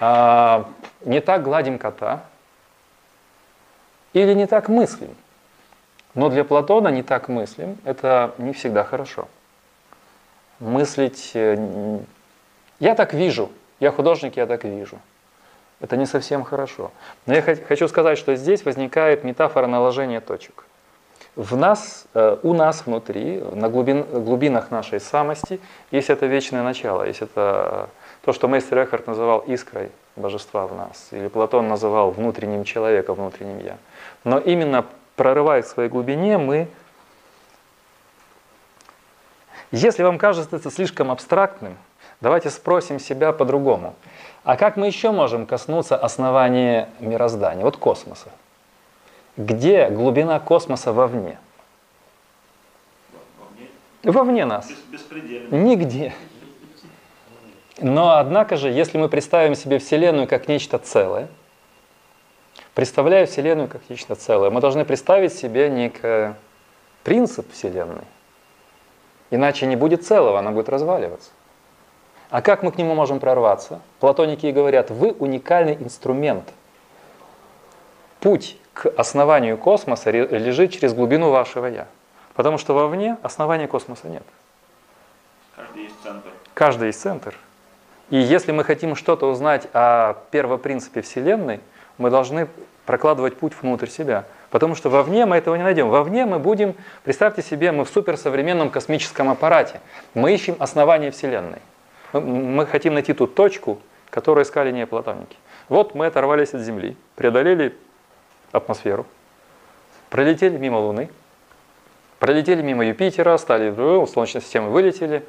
а, 0.00 0.70
не 1.04 1.20
так 1.20 1.42
гладим 1.42 1.76
кота 1.76 2.24
или 4.14 4.32
не 4.32 4.46
так 4.46 4.70
мыслим. 4.70 5.14
Но 6.14 6.28
для 6.28 6.44
Платона 6.44 6.88
не 6.88 7.02
так 7.02 7.28
мыслим, 7.28 7.78
это 7.84 8.34
не 8.38 8.52
всегда 8.52 8.84
хорошо. 8.84 9.28
Мыслить, 10.58 11.30
э, 11.34 11.98
я 12.80 12.94
так 12.94 13.14
вижу, 13.14 13.50
я 13.78 13.90
художник, 13.90 14.36
я 14.36 14.46
так 14.46 14.64
вижу– 14.64 14.98
это 15.80 15.96
не 15.96 16.06
совсем 16.06 16.44
хорошо. 16.44 16.92
Но 17.26 17.34
я 17.34 17.42
хочу 17.42 17.88
сказать, 17.88 18.18
что 18.18 18.36
здесь 18.36 18.64
возникает 18.64 19.24
метафора 19.24 19.66
наложения 19.66 20.20
точек. 20.20 20.66
В 21.36 21.56
нас, 21.56 22.06
э, 22.14 22.36
у 22.42 22.52
нас 22.52 22.84
внутри, 22.86 23.42
на 23.54 23.68
глубин, 23.68 24.02
глубинах 24.02 24.70
нашей 24.70 25.00
самости, 25.00 25.60
есть 25.90 26.10
это 26.10 26.26
вечное 26.26 26.62
начало, 26.62 27.04
есть 27.04 27.22
это 27.22 27.88
то, 28.22 28.32
что 28.32 28.48
мейстер 28.48 28.78
Эхард 28.78 29.06
называл 29.06 29.38
искрой 29.40 29.90
божества 30.16 30.66
в 30.66 30.74
нас, 30.74 31.08
или 31.12 31.28
Платон 31.28 31.68
называл 31.68 32.10
внутренним 32.10 32.64
человеком, 32.64 33.14
внутренним 33.14 33.60
я. 33.60 33.78
Но 34.24 34.38
именно 34.38 34.84
прорывая 35.20 35.60
в 35.60 35.66
своей 35.66 35.90
глубине, 35.90 36.38
мы 36.38 36.66
если 39.70 40.02
вам 40.02 40.16
кажется 40.16 40.56
это 40.56 40.70
слишком 40.70 41.10
абстрактным, 41.10 41.76
давайте 42.22 42.48
спросим 42.48 42.98
себя 42.98 43.34
по-другому. 43.34 43.94
А 44.44 44.56
как 44.56 44.78
мы 44.78 44.86
еще 44.86 45.10
можем 45.10 45.44
коснуться 45.44 45.94
основания 45.94 46.88
мироздания, 47.00 47.64
вот 47.64 47.76
космоса? 47.76 48.30
Где 49.36 49.90
глубина 49.90 50.40
космоса 50.40 50.90
вовне? 50.90 51.38
Вовне 54.02 54.46
нас. 54.46 54.70
Нигде. 55.50 56.14
Но 57.78 58.16
однако 58.16 58.56
же, 58.56 58.70
если 58.70 58.96
мы 58.96 59.10
представим 59.10 59.54
себе 59.54 59.80
Вселенную 59.80 60.26
как 60.26 60.48
нечто 60.48 60.78
целое, 60.78 61.28
представляя 62.74 63.26
Вселенную 63.26 63.68
как 63.68 63.82
нечто 63.88 64.14
целое, 64.14 64.50
мы 64.50 64.60
должны 64.60 64.84
представить 64.84 65.32
себе 65.32 65.68
некий 65.68 66.34
принцип 67.04 67.50
Вселенной. 67.52 68.04
Иначе 69.30 69.66
не 69.66 69.76
будет 69.76 70.04
целого, 70.04 70.38
она 70.38 70.50
будет 70.50 70.68
разваливаться. 70.68 71.30
А 72.30 72.42
как 72.42 72.62
мы 72.62 72.70
к 72.70 72.78
нему 72.78 72.94
можем 72.94 73.18
прорваться? 73.18 73.80
Платоники 73.98 74.46
говорят, 74.46 74.90
вы 74.90 75.10
уникальный 75.12 75.74
инструмент. 75.74 76.44
Путь 78.20 78.56
к 78.72 78.86
основанию 78.96 79.58
космоса 79.58 80.10
лежит 80.10 80.72
через 80.72 80.94
глубину 80.94 81.30
вашего 81.30 81.66
«я». 81.66 81.86
Потому 82.34 82.58
что 82.58 82.74
вовне 82.74 83.16
основания 83.22 83.66
космоса 83.66 84.08
нет. 84.08 84.22
Каждый 85.56 85.82
есть 85.82 85.94
центр. 86.02 86.30
Каждый 86.54 86.86
есть 86.86 87.00
центр. 87.00 87.36
И 88.10 88.16
если 88.16 88.52
мы 88.52 88.64
хотим 88.64 88.94
что-то 88.94 89.28
узнать 89.28 89.68
о 89.72 90.14
первопринципе 90.30 91.02
Вселенной, 91.02 91.60
мы 92.00 92.10
должны 92.10 92.48
прокладывать 92.86 93.36
путь 93.36 93.52
внутрь 93.60 93.86
себя. 93.86 94.24
Потому 94.50 94.74
что 94.74 94.90
вовне 94.90 95.26
мы 95.26 95.36
этого 95.36 95.54
не 95.54 95.62
найдем. 95.62 95.90
Вовне 95.90 96.26
мы 96.26 96.40
будем, 96.40 96.74
представьте 97.04 97.42
себе, 97.42 97.70
мы 97.70 97.84
в 97.84 97.88
суперсовременном 97.88 98.70
космическом 98.70 99.30
аппарате. 99.30 99.80
Мы 100.14 100.34
ищем 100.34 100.56
основание 100.58 101.12
Вселенной. 101.12 101.60
Мы, 102.12 102.66
хотим 102.66 102.94
найти 102.94 103.12
ту 103.12 103.28
точку, 103.28 103.78
которую 104.10 104.44
искали 104.44 104.72
неоплатоники. 104.72 105.36
Вот 105.68 105.94
мы 105.94 106.06
оторвались 106.06 106.52
от 106.52 106.62
Земли, 106.62 106.96
преодолели 107.14 107.76
атмосферу, 108.50 109.06
пролетели 110.08 110.58
мимо 110.58 110.78
Луны, 110.78 111.10
пролетели 112.18 112.60
мимо 112.60 112.84
Юпитера, 112.84 113.36
стали 113.36 113.70
в 113.70 114.04
Солнечной 114.08 114.42
системы, 114.42 114.70
вылетели, 114.70 115.24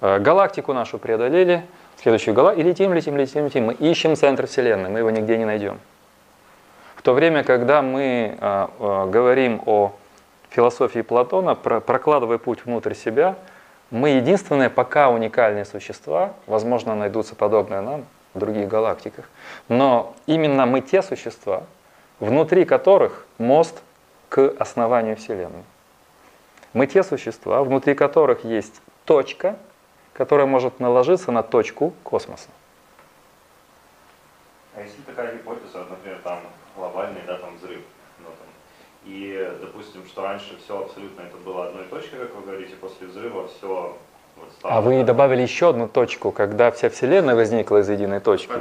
э, 0.00 0.18
галактику 0.18 0.72
нашу 0.72 0.98
преодолели, 0.98 1.62
следующую 2.00 2.32
галактику, 2.32 2.66
и 2.66 2.70
летим, 2.70 2.94
летим, 2.94 3.18
летим, 3.18 3.44
летим. 3.44 3.64
Мы 3.66 3.74
ищем 3.74 4.16
центр 4.16 4.46
Вселенной, 4.46 4.88
мы 4.88 5.00
его 5.00 5.10
нигде 5.10 5.36
не 5.36 5.44
найдем. 5.44 5.78
В 7.02 7.04
то 7.04 7.14
время, 7.14 7.42
когда 7.42 7.82
мы 7.82 8.38
э, 8.40 8.68
э, 8.78 9.06
говорим 9.10 9.60
о 9.66 9.92
философии 10.50 11.00
Платона, 11.02 11.56
про, 11.56 11.80
прокладывая 11.80 12.38
путь 12.38 12.64
внутрь 12.64 12.94
себя– 12.94 13.36
мы 13.92 14.08
единственные 14.08 14.70
пока 14.70 15.10
уникальные 15.10 15.66
существа, 15.66 16.32
возможно, 16.46 16.94
найдутся 16.94 17.34
подобные 17.34 17.82
нам 17.82 18.06
в 18.32 18.38
других 18.38 18.66
галактиках, 18.66 19.28
но 19.68 20.16
именно 20.24 20.64
мы 20.64 20.80
те 20.80 21.02
существа, 21.02 21.64
внутри 22.18 22.64
которых 22.64 23.26
мост 23.36 23.82
к 24.30 24.54
основанию 24.58 25.16
Вселенной. 25.16 25.62
Мы 26.72 26.86
те 26.86 27.02
существа, 27.02 27.62
внутри 27.62 27.94
которых 27.94 28.46
есть 28.46 28.80
точка, 29.04 29.58
которая 30.14 30.46
может 30.46 30.80
наложиться 30.80 31.30
на 31.30 31.42
точку 31.42 31.92
космоса. 32.02 32.48
А 34.74 34.80
если 34.80 35.02
такая 35.02 35.34
гипотеза, 35.34 35.84
например, 35.90 36.18
там 36.24 36.40
глобальный, 36.76 37.20
да, 37.26 37.38
там 37.38 37.56
взрыв, 37.56 37.80
ну, 38.18 38.26
там, 38.26 38.48
и, 39.04 39.56
допустим, 39.60 40.06
что 40.06 40.22
раньше 40.22 40.58
все 40.64 40.80
абсолютно 40.80 41.22
это 41.22 41.36
было 41.38 41.66
одной 41.68 41.84
точкой, 41.84 42.20
как 42.20 42.34
вы 42.34 42.42
говорите, 42.42 42.74
после 42.76 43.06
взрыва 43.06 43.48
все 43.48 43.96
вот 44.36 44.52
стало... 44.52 44.74
А 44.74 44.80
вы 44.80 45.04
добавили 45.04 45.42
еще 45.42 45.70
одну 45.70 45.88
точку, 45.88 46.30
когда 46.30 46.70
вся 46.70 46.88
Вселенная 46.88 47.34
возникла 47.34 47.78
из 47.78 47.88
единой 47.88 48.20
точки. 48.20 48.52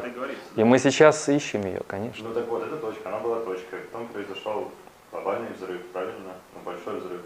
И 0.56 0.64
мы 0.64 0.80
сейчас 0.80 1.30
ищем 1.30 1.66
ее, 1.66 1.82
конечно. 1.88 2.28
Ну 2.28 2.34
так 2.34 2.48
вот, 2.48 2.64
эта 2.64 2.78
точка, 2.78 3.10
она 3.10 3.20
была 3.20 3.40
точкой, 3.40 3.80
потом 3.92 4.08
произошел 4.08 4.72
глобальный 5.12 5.52
взрыв, 5.54 5.86
правильно? 5.94 6.34
Ну, 6.54 6.62
большой 6.66 7.00
взрыв. 7.00 7.22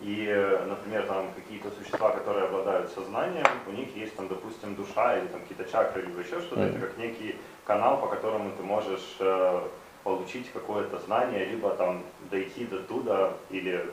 И, 0.00 0.28
например, 0.68 1.06
там 1.06 1.26
какие-то 1.34 1.70
существа, 1.72 2.10
которые 2.10 2.44
обладают 2.46 2.92
сознанием, 2.92 3.46
у 3.66 3.72
них 3.72 3.96
есть 3.96 4.14
там, 4.14 4.28
допустим, 4.28 4.76
душа 4.76 5.18
или 5.18 5.26
там 5.26 5.40
какие-то 5.40 5.64
чакры, 5.64 6.02
либо 6.02 6.20
еще 6.20 6.40
что-то, 6.40 6.60
Мгм. 6.60 6.70
это 6.70 6.78
как 6.86 6.98
некий 6.98 7.36
канал, 7.64 7.98
по 8.00 8.06
которому 8.06 8.52
ты 8.56 8.62
можешь 8.62 9.16
э, 9.18 9.60
получить 10.08 10.50
какое-то 10.52 10.98
знание, 11.00 11.44
либо 11.44 11.68
там 11.70 12.02
дойти 12.30 12.64
до 12.64 12.78
туда, 12.78 13.32
или 13.50 13.84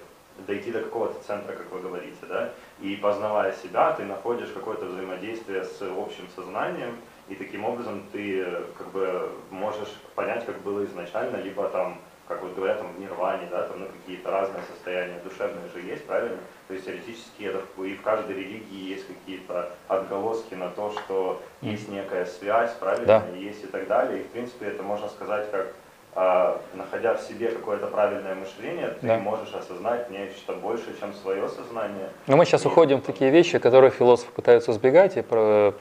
дойти 0.47 0.71
до 0.71 0.79
какого-то 0.79 1.21
центра, 1.27 1.53
как 1.53 1.69
вы 1.71 1.79
говорите, 1.81 2.25
да, 2.29 2.51
и 2.79 2.95
познавая 2.95 3.53
себя, 3.53 3.91
ты 3.91 4.03
находишь 4.03 4.49
какое-то 4.53 4.85
взаимодействие 4.85 5.65
с 5.65 5.81
общим 5.81 6.27
сознанием, 6.35 6.95
и 7.27 7.35
таким 7.35 7.65
образом 7.65 8.03
ты 8.13 8.45
как 8.77 8.87
бы 8.91 9.29
можешь 9.51 9.93
понять, 10.15 10.45
как 10.45 10.57
было 10.59 10.85
изначально, 10.85 11.37
либо 11.37 11.67
там, 11.69 11.97
как 12.29 12.41
вот 12.41 12.55
говорят, 12.55 12.79
там 12.79 12.93
в 12.93 12.99
нирване, 12.99 13.47
да, 13.51 13.63
там 13.67 13.79
ну, 13.81 13.87
какие-то 13.87 14.31
разные 14.31 14.63
состояния 14.71 15.19
душевные 15.23 15.69
же 15.73 15.81
есть, 15.81 16.05
правильно? 16.05 16.37
То 16.67 16.73
есть 16.73 16.85
теоретически 16.85 17.43
это 17.43 17.61
и 17.83 17.93
в 17.93 18.01
каждой 18.01 18.35
религии 18.35 18.89
есть 18.89 19.07
какие-то 19.07 19.71
отголоски 19.87 20.53
на 20.55 20.69
то, 20.69 20.91
что 20.91 21.41
есть 21.61 21.89
некая 21.89 22.25
связь, 22.25 22.71
правильно, 22.79 23.05
Да. 23.05 23.25
есть 23.37 23.63
и 23.63 23.67
так 23.67 23.87
далее. 23.87 24.21
И 24.21 24.23
в 24.23 24.27
принципе 24.27 24.67
это 24.67 24.81
можно 24.83 25.09
сказать 25.09 25.51
как 25.51 25.73
находя 26.15 27.13
в 27.15 27.21
себе 27.21 27.49
какое-то 27.49 27.87
правильное 27.87 28.35
мышление, 28.35 28.95
ты 29.01 29.07
Да. 29.07 29.17
можешь 29.19 29.53
осознать 29.53 30.09
нечто 30.09 30.53
большее, 30.53 30.95
чем 30.97 31.13
свое 31.13 31.49
сознание. 31.49 32.09
Но 32.27 32.37
мы 32.37 32.45
сейчас 32.45 32.65
уходим 32.65 33.01
в 33.01 33.05
такие 33.05 33.31
вещи, 33.31 33.59
которые 33.59 33.91
философы 33.91 34.31
пытаются 34.31 34.71
избегать, 34.71 35.17
и 35.17 35.21
про 35.21 35.73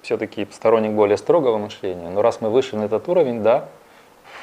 все-таки 0.00 0.48
сторонник 0.50 0.92
более 0.92 1.16
строгого 1.18 1.58
мышления. 1.58 2.08
Но 2.08 2.22
раз 2.22 2.40
мы 2.40 2.48
вышли 2.50 2.76
на 2.76 2.84
этот 2.84 3.06
уровень, 3.08 3.42
да, 3.42 3.68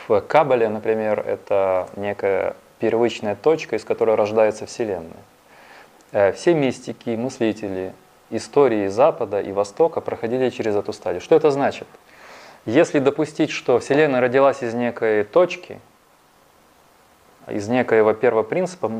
в 0.07 0.21
Кабале, 0.21 0.69
например, 0.69 1.19
это 1.19 1.89
некая 1.95 2.55
первичная 2.79 3.35
точка, 3.35 3.75
из 3.75 3.83
которой 3.83 4.15
рождается 4.15 4.65
Вселенная. 4.67 5.11
Э, 6.11 6.31
Все 6.31 6.53
мистики, 6.53 7.09
мыслители 7.09 7.93
истории 8.29 8.87
Запада 8.87 9.41
и 9.41 9.51
Востока 9.51 9.99
проходили 10.01 10.49
через 10.49 10.75
эту 10.75 10.93
стадию. 10.93 11.21
Что 11.21 11.35
это 11.35 11.49
значит? 11.51 11.87
Если 12.69 12.99
допустить, 12.99 13.49
что 13.49 13.79
Вселенная 13.79 14.21
родилась 14.21 14.61
из 14.61 14.75
некой 14.75 15.23
точки, 15.23 15.79
из 17.47 17.67
некоего 17.67 18.13
первого 18.13 18.43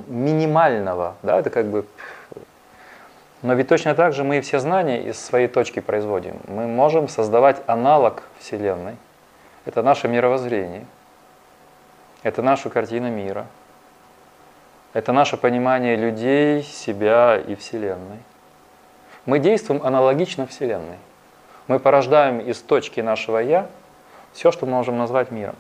минимального, 0.07 1.15
да, 1.21 1.39
это 1.39 1.51
как 1.51 1.67
бы 1.67 1.85
но 3.41 3.53
ведь 3.53 3.69
точно 3.69 3.95
так 3.95 4.11
же 4.11 4.25
мы 4.25 4.39
и 4.39 4.41
все 4.41 4.59
знания 4.59 5.01
из 5.01 5.17
своей 5.17 5.47
точки 5.47 5.79
производим. 5.79 6.41
Мы 6.47 6.67
можем 6.67 7.07
создавать 7.07 7.61
аналог 7.67 8.23
Вселенной. 8.39 8.97
Это 9.63 9.81
наше 9.81 10.09
мировоззрение. 10.09 10.85
Это 12.23 12.41
наша 12.41 12.69
картина 12.69 13.07
мира. 13.07 13.45
Это 14.91 15.13
наше 15.13 15.37
понимание 15.37 15.95
людей, 15.95 16.63
себя 16.63 17.37
и 17.37 17.55
Вселенной. 17.55 18.19
Мы 19.25 19.39
действуем 19.39 19.85
аналогично 19.85 20.45
Вселенной. 20.45 20.97
Мы 21.69 21.77
порождаем 21.77 22.39
из 22.39 22.57
точки 22.61 22.99
нашего 22.99 23.37
«я» 23.37 23.69
все, 24.33 24.51
что 24.51 24.65
мы 24.65 24.71
можем 24.71 24.97
назвать 24.97 25.29
миром. 25.29 25.55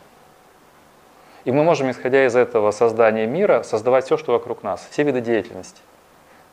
И 1.43 1.51
мы 1.51 1.63
можем, 1.63 1.91
исходя 1.91 2.25
из 2.25 2.35
этого 2.35 2.71
создания 2.71 3.27
мира, 3.27 3.61
создавать 3.61 4.05
все, 4.05 4.17
что 4.17 4.31
вокруг 4.31 4.63
нас, 4.63 4.87
все 4.89 5.03
виды 5.03 5.21
деятельности. 5.21 5.79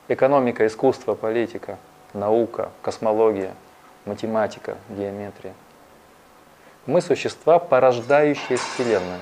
Экономика, 0.09 0.66
искусство, 0.66 1.14
политика, 1.14 1.78
наука, 2.12 2.68
космология, 2.82 3.54
математика, 4.04 4.76
геометрия. 4.90 5.54
Мы 6.84 7.00
существа, 7.00 7.59
порождающие 7.59 8.59
Вселенную. 8.59 9.20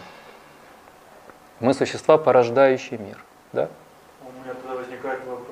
Мы 1.61 1.75
существа, 1.75 2.19
порождающие 2.19 2.99
мир. 2.99 3.19
Да? 3.53 3.69
У 4.21 4.33
меня 4.43 4.55
тогда 4.55 4.75
возникает 4.75 5.21
вопрос, 5.27 5.44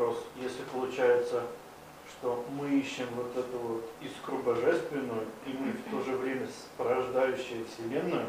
что 2.22 2.44
мы 2.56 2.78
ищем 2.78 3.06
вот 3.16 3.32
эту 3.36 3.58
вот 3.58 3.84
искру 4.00 4.38
божественную, 4.38 5.24
и 5.44 5.50
мы 5.58 5.72
в 5.72 5.90
то 5.90 6.08
же 6.08 6.16
время 6.16 6.46
порождающие 6.78 7.64
Вселенную, 7.64 8.26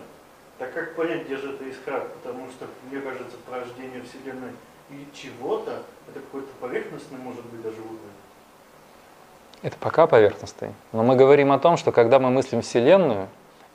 так 0.57 0.73
как 0.73 0.95
понять, 0.95 1.25
где 1.25 1.37
же 1.37 1.53
эта 1.53 1.69
искра? 1.69 1.99
Потому 1.99 2.49
что, 2.49 2.65
мне 2.89 2.99
кажется, 3.01 3.37
порождение 3.47 4.01
Вселенной 4.01 4.49
и 4.89 5.07
чего-то, 5.13 5.83
это 6.09 6.19
какой-то 6.19 6.47
поверхностный, 6.59 7.19
может 7.19 7.45
быть, 7.45 7.61
даже 7.61 7.81
уровень. 7.81 7.99
Это 9.61 9.77
пока 9.79 10.07
поверхностный. 10.07 10.71
Но 10.91 11.03
мы 11.03 11.15
говорим 11.15 11.51
о 11.51 11.59
том, 11.59 11.77
что 11.77 11.91
когда 11.91 12.17
мы 12.17 12.31
мыслим 12.31 12.63
Вселенную, 12.63 13.27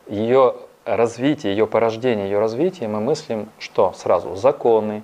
ее 0.08 0.56
развитие, 0.84 1.52
ее 1.52 1.68
порождение, 1.68 2.28
ее 2.28 2.40
развитие, 2.40 2.88
мы 2.88 3.00
мыслим 3.00 3.48
что? 3.60 3.92
Сразу 3.92 4.34
законы, 4.34 5.02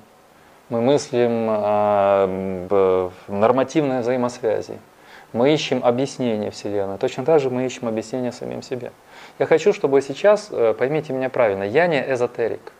мы 0.70 0.80
мыслим 0.80 1.46
э, 1.50 3.10
нормативные 3.28 4.00
взаимосвязи, 4.00 4.80
мы 5.34 5.52
ищем 5.52 5.84
объяснение 5.84 6.52
Вселенной. 6.52 6.96
Точно 6.96 7.24
так 7.24 7.40
же 7.40 7.50
мы 7.50 7.66
ищем 7.66 7.88
объяснение 7.88 8.30
самим 8.30 8.62
себе. 8.62 8.92
Я 9.40 9.46
хочу, 9.46 9.72
чтобы 9.72 10.00
сейчас, 10.00 10.48
э, 10.52 10.74
поймите 10.78 11.12
меня 11.12 11.28
правильно, 11.28 11.64
я 11.64 11.88
не 11.88 12.00
эзотерик. 12.00 12.72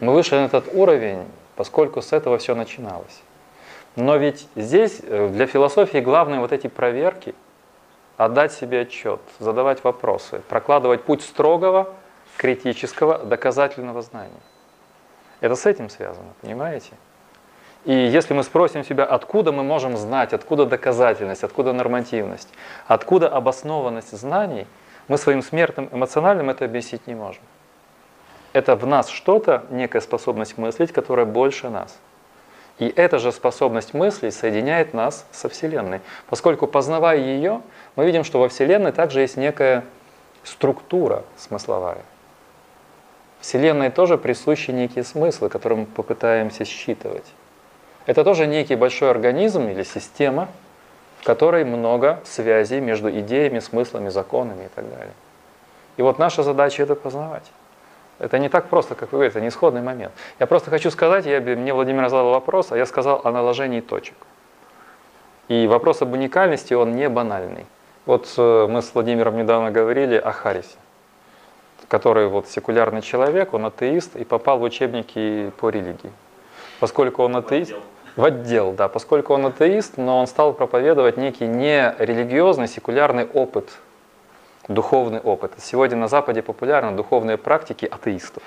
Мы 0.00 0.14
вышли 0.14 0.36
на 0.36 0.46
этот 0.46 0.72
уровень, 0.72 1.22
поскольку 1.56 2.00
с 2.00 2.14
этого 2.14 2.38
все 2.38 2.54
начиналось. 2.54 3.20
Но 3.94 4.16
ведь 4.16 4.48
здесь 4.56 5.00
э, 5.02 5.28
для 5.28 5.46
философии 5.46 5.98
главное 5.98 6.40
вот 6.40 6.50
эти 6.52 6.66
проверки, 6.66 7.34
отдать 8.16 8.52
себе 8.52 8.80
отчет, 8.80 9.20
задавать 9.38 9.84
вопросы, 9.84 10.40
прокладывать 10.48 11.04
путь 11.04 11.20
строгого, 11.20 11.92
критического, 12.38 13.18
доказательного 13.18 14.00
знания. 14.00 14.40
Это 15.40 15.56
с 15.56 15.66
этим 15.66 15.90
связано, 15.90 16.32
понимаете? 16.40 16.92
И 17.84 17.92
если 17.92 18.34
мы 18.34 18.42
спросим 18.42 18.84
себя, 18.84 19.04
откуда 19.04 19.52
мы 19.52 19.62
можем 19.62 19.96
знать, 19.96 20.32
откуда 20.32 20.66
доказательность, 20.66 21.44
откуда 21.44 21.72
нормативность, 21.72 22.48
откуда 22.86 23.28
обоснованность 23.28 24.16
знаний, 24.16 24.66
мы 25.08 25.16
своим 25.16 25.42
смертным 25.42 25.88
эмоциональным 25.90 26.50
это 26.50 26.66
объяснить 26.66 27.06
не 27.06 27.14
можем. 27.14 27.42
Это 28.52 28.76
в 28.76 28.86
нас 28.86 29.08
что-то, 29.08 29.64
некая 29.70 30.00
способность 30.00 30.58
мыслить, 30.58 30.92
которая 30.92 31.24
больше 31.24 31.70
нас. 31.70 31.98
И 32.78 32.88
эта 32.88 33.18
же 33.18 33.32
способность 33.32 33.94
мыслить 33.94 34.34
соединяет 34.34 34.94
нас 34.94 35.26
со 35.32 35.48
Вселенной. 35.48 36.00
Поскольку 36.28 36.66
познавая 36.66 37.18
ее, 37.18 37.62
мы 37.96 38.04
видим, 38.04 38.24
что 38.24 38.40
во 38.40 38.48
Вселенной 38.48 38.92
также 38.92 39.20
есть 39.20 39.36
некая 39.36 39.84
структура 40.44 41.24
смысловая. 41.36 42.02
Вселенной 43.40 43.90
тоже 43.90 44.18
присущи 44.18 44.70
некие 44.70 45.04
смыслы, 45.04 45.48
которые 45.48 45.80
мы 45.80 45.86
попытаемся 45.86 46.64
считывать. 46.64 47.24
Это 48.10 48.24
тоже 48.24 48.48
некий 48.48 48.74
большой 48.74 49.08
организм 49.08 49.68
или 49.68 49.84
система, 49.84 50.48
в 51.20 51.24
которой 51.24 51.64
много 51.64 52.18
связей 52.24 52.80
между 52.80 53.08
идеями, 53.08 53.60
смыслами, 53.60 54.08
законами 54.08 54.64
и 54.64 54.68
так 54.74 54.90
далее. 54.90 55.12
И 55.96 56.02
вот 56.02 56.18
наша 56.18 56.42
задача 56.42 56.82
это 56.82 56.96
познавать. 56.96 57.44
Это 58.18 58.40
не 58.40 58.48
так 58.48 58.66
просто, 58.66 58.96
как 58.96 59.12
вы 59.12 59.18
говорите, 59.18 59.38
это 59.38 59.40
не 59.42 59.48
исходный 59.50 59.80
момент. 59.80 60.10
Я 60.40 60.48
просто 60.48 60.70
хочу 60.70 60.90
сказать, 60.90 61.24
я, 61.24 61.40
мне 61.40 61.72
Владимир 61.72 62.08
задал 62.08 62.30
вопрос, 62.30 62.72
а 62.72 62.76
я 62.76 62.84
сказал 62.84 63.20
о 63.22 63.30
наложении 63.30 63.80
точек. 63.80 64.16
И 65.46 65.68
вопрос 65.68 66.02
об 66.02 66.12
уникальности, 66.12 66.74
он 66.74 66.96
не 66.96 67.08
банальный. 67.08 67.64
Вот 68.06 68.34
э, 68.36 68.66
мы 68.68 68.82
с 68.82 68.92
Владимиром 68.92 69.36
недавно 69.36 69.70
говорили 69.70 70.16
о 70.16 70.32
Харисе, 70.32 70.78
который 71.86 72.26
вот 72.26 72.48
секулярный 72.48 73.02
человек, 73.02 73.54
он 73.54 73.66
атеист 73.66 74.16
и 74.16 74.24
попал 74.24 74.58
в 74.58 74.62
учебники 74.62 75.52
по 75.60 75.70
религии. 75.70 76.10
Поскольку 76.80 77.22
он 77.22 77.36
атеист. 77.36 77.74
В 78.16 78.24
отдел, 78.24 78.72
да, 78.72 78.88
поскольку 78.88 79.34
он 79.34 79.46
атеист, 79.46 79.96
но 79.96 80.20
он 80.20 80.26
стал 80.26 80.52
проповедовать 80.52 81.16
некий 81.16 81.46
не 81.46 81.94
религиозный, 81.98 82.68
секулярный 82.68 83.26
опыт, 83.26 83.70
духовный 84.68 85.20
опыт. 85.20 85.52
Сегодня 85.58 85.96
на 85.96 86.08
Западе 86.08 86.42
популярны 86.42 86.92
духовные 86.92 87.36
практики 87.36 87.86
атеистов. 87.86 88.42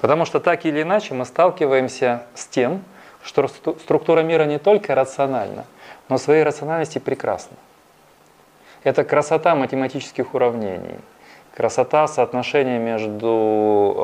Потому 0.00 0.24
что 0.24 0.40
так 0.40 0.64
или 0.64 0.82
иначе 0.82 1.14
мы 1.14 1.24
сталкиваемся 1.24 2.24
с 2.34 2.46
тем, 2.46 2.82
что 3.22 3.42
стру- 3.42 3.78
структура 3.78 4.20
мира 4.22 4.44
не 4.44 4.58
только 4.58 4.94
рациональна, 4.94 5.64
но 6.08 6.18
своей 6.18 6.42
рациональности 6.42 6.98
прекрасна. 6.98 7.56
Это 8.82 9.04
красота 9.04 9.54
математических 9.54 10.34
уравнений. 10.34 10.96
Красота 11.54 12.08
соотношения 12.08 12.78
между 12.78 13.94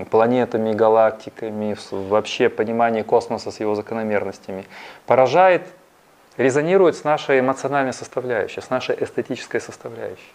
э, 0.00 0.04
планетами, 0.10 0.72
галактиками, 0.72 1.76
вообще 1.90 2.48
понимание 2.48 3.04
космоса 3.04 3.50
с 3.50 3.60
его 3.60 3.74
закономерностями 3.74 4.64
поражает, 5.06 5.62
резонирует 6.38 6.96
с 6.96 7.04
нашей 7.04 7.40
эмоциональной 7.40 7.92
составляющей, 7.92 8.62
с 8.62 8.70
нашей 8.70 8.96
эстетической 9.02 9.60
составляющей. 9.60 10.32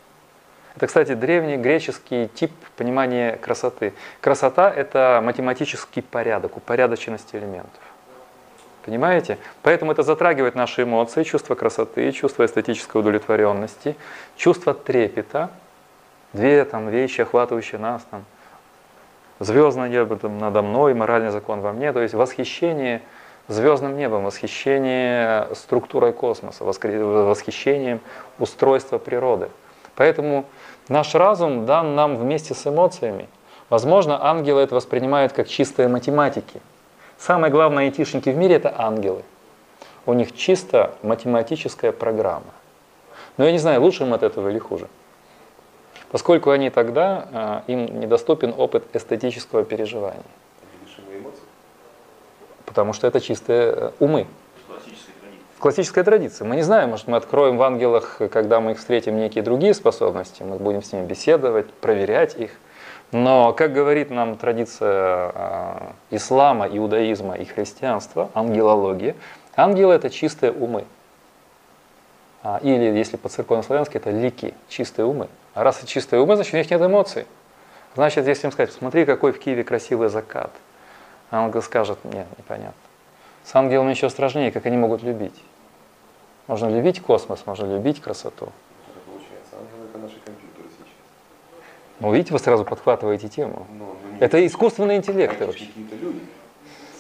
Это, 0.76 0.88
кстати, 0.88 1.14
древний 1.14 1.58
греческий 1.58 2.28
тип 2.28 2.52
понимания 2.78 3.38
красоты. 3.38 3.94
Красота– 4.22 4.72
это 4.76 5.22
математический 5.24 6.02
порядок, 6.02 6.58
упорядоченность 6.58 7.34
элементов. 7.34 7.82
Понимаете? 8.86 9.38
Поэтому 9.62 9.92
это 9.92 10.04
затрагивает 10.04 10.56
наши 10.56 10.84
эмоции, 10.84 11.24
чувство 11.24 11.56
красоты, 11.56 12.12
чувство 12.12 12.46
эстетической 12.46 12.98
удовлетворенности, 12.98 13.96
чувство 14.36 14.74
трепета. 14.74 15.52
Две 16.34 16.66
там 16.66 16.90
вещи, 16.90 17.22
охватывающие 17.22 17.80
нас, 17.80 18.06
там, 18.10 18.26
звездное 19.40 19.88
небо 19.88 20.18
там, 20.18 20.40
надо 20.40 20.62
мной, 20.62 20.94
моральный 20.94 21.30
закон 21.30 21.62
во 21.62 21.72
мне. 21.72 21.94
То 21.94 22.02
есть 22.02 22.14
восхищение 22.14 23.02
звездным 23.48 23.98
небом, 23.98 24.24
восхищение 24.24 25.48
структурой 25.54 26.14
космоса, 26.14 26.64
восхищением 26.64 28.00
устройства 28.40 28.98
природы. 28.98 29.50
Поэтому 29.96 30.46
наш 30.90 31.14
разум 31.14 31.66
дан 31.66 31.96
нам 31.96 32.18
вместе 32.18 32.54
с 32.54 32.66
эмоциями. 32.66 33.28
Возможно, 33.70 34.26
ангелы 34.26 34.62
это 34.62 34.76
воспринимают 34.76 35.34
как 35.34 35.48
чистые 35.48 35.88
математики. 35.88 36.62
Самые 37.18 37.52
главные 37.52 37.86
айтишники 37.86 38.30
в 38.30 38.38
мире 38.38 38.56
это 38.56 38.74
ангелы. 38.78 39.24
У 40.06 40.14
них 40.14 40.36
чисто 40.36 40.96
математическая 41.02 41.92
программа. 41.92 42.54
Но 43.38 43.46
я 43.46 43.52
не 43.52 43.58
знаю, 43.58 43.82
лучше 43.82 44.04
им 44.04 44.14
от 44.14 44.24
этого 44.24 44.50
или 44.50 44.60
хуже. 44.60 44.88
Поскольку 46.14 46.52
они 46.52 46.70
тогда, 46.70 47.64
э, 47.68 47.72
им 47.72 48.00
недоступен 48.00 48.54
опыт 48.56 48.86
эстетического 48.94 49.66
переживания. 49.66 50.22
Потому 52.66 52.94
что 52.94 53.08
это 53.08 53.20
чистые 53.20 53.74
э, 53.76 53.92
умы 54.00 54.28
классическая 55.64 56.04
традиция. 56.04 56.46
Мы 56.46 56.58
не 56.58 56.62
знаем, 56.62 56.90
может, 56.90 57.08
мы 57.08 57.16
откроем 57.16 57.56
в 57.56 57.64
ангелах, 57.64 58.20
когда 58.32 58.60
мы 58.60 58.72
их 58.72 58.80
встретим, 58.80 59.18
некие 59.18 59.44
другие 59.44 59.74
способности, 59.74 60.44
мы 60.44 60.58
будем 60.58 60.84
с 60.84 60.92
ними 60.92 61.06
беседовать, 61.06 61.72
проверять 61.72 62.36
их. 62.36 62.52
Но, 63.14 63.54
как 63.54 63.72
говорит 63.72 64.12
нам 64.12 64.36
традиция 64.36 65.32
э, 65.34 65.78
ислама, 66.12 66.68
иудаизма 66.68 67.36
и 67.36 67.46
христианства, 67.46 68.30
ангелология, 68.36 69.16
ангелы– 69.56 69.94
это 69.96 70.10
чистые 70.10 70.52
умы. 70.52 70.84
А, 72.44 72.60
или, 72.62 72.96
если 72.96 73.16
по 73.16 73.30
церковно-славянски, 73.30 73.96
это 73.98 74.12
лики, 74.12 74.54
чистые 74.68 75.08
умы. 75.08 75.28
А 75.54 75.64
раз 75.64 75.78
это 75.78 75.88
чистые 75.88 76.22
умы, 76.22 76.36
значит, 76.36 76.54
у 76.54 76.58
них 76.58 76.70
нет 76.70 76.82
эмоций. 76.82 77.26
Значит, 77.96 78.26
если 78.28 78.48
им 78.48 78.52
сказать, 78.52 78.72
смотри, 78.72 79.06
какой 79.06 79.32
в 79.32 79.40
Киеве 79.40 79.64
красивый 79.64 80.10
закат, 80.10 80.52
ангел 81.30 81.62
скажет, 81.62 82.00
нет, 82.06 82.26
непонятно. 82.38 82.74
С 83.44 83.54
ангелами 83.56 83.92
еще 83.92 84.10
страшнее, 84.10 84.52
как 84.52 84.66
они 84.66 84.78
могут 84.78 85.04
любить. 85.04 85.44
Можно 86.48 86.70
любить 86.70 87.02
космос, 87.02 87.46
можно 87.46 87.66
любить 87.66 88.02
красоту. 88.02 88.50
Это 88.88 89.00
получается, 89.06 89.56
ангелы 89.60 89.90
это 89.90 89.98
наши 90.00 90.16
компьютеры 90.26 90.68
сейчас. 90.70 90.88
Ну, 92.00 92.14
видите, 92.14 92.34
вы 92.34 92.40
сразу 92.40 92.66
подхватываете 92.66 93.30
тему. 93.30 93.68
Но, 93.70 93.86
ну, 93.86 93.98
ну, 94.12 94.18
это 94.20 94.46
искусственный 94.46 94.96
интеллект 94.96 95.40
вообще. 95.40 95.66
Какие-то 95.66 95.96
люди 95.96 96.22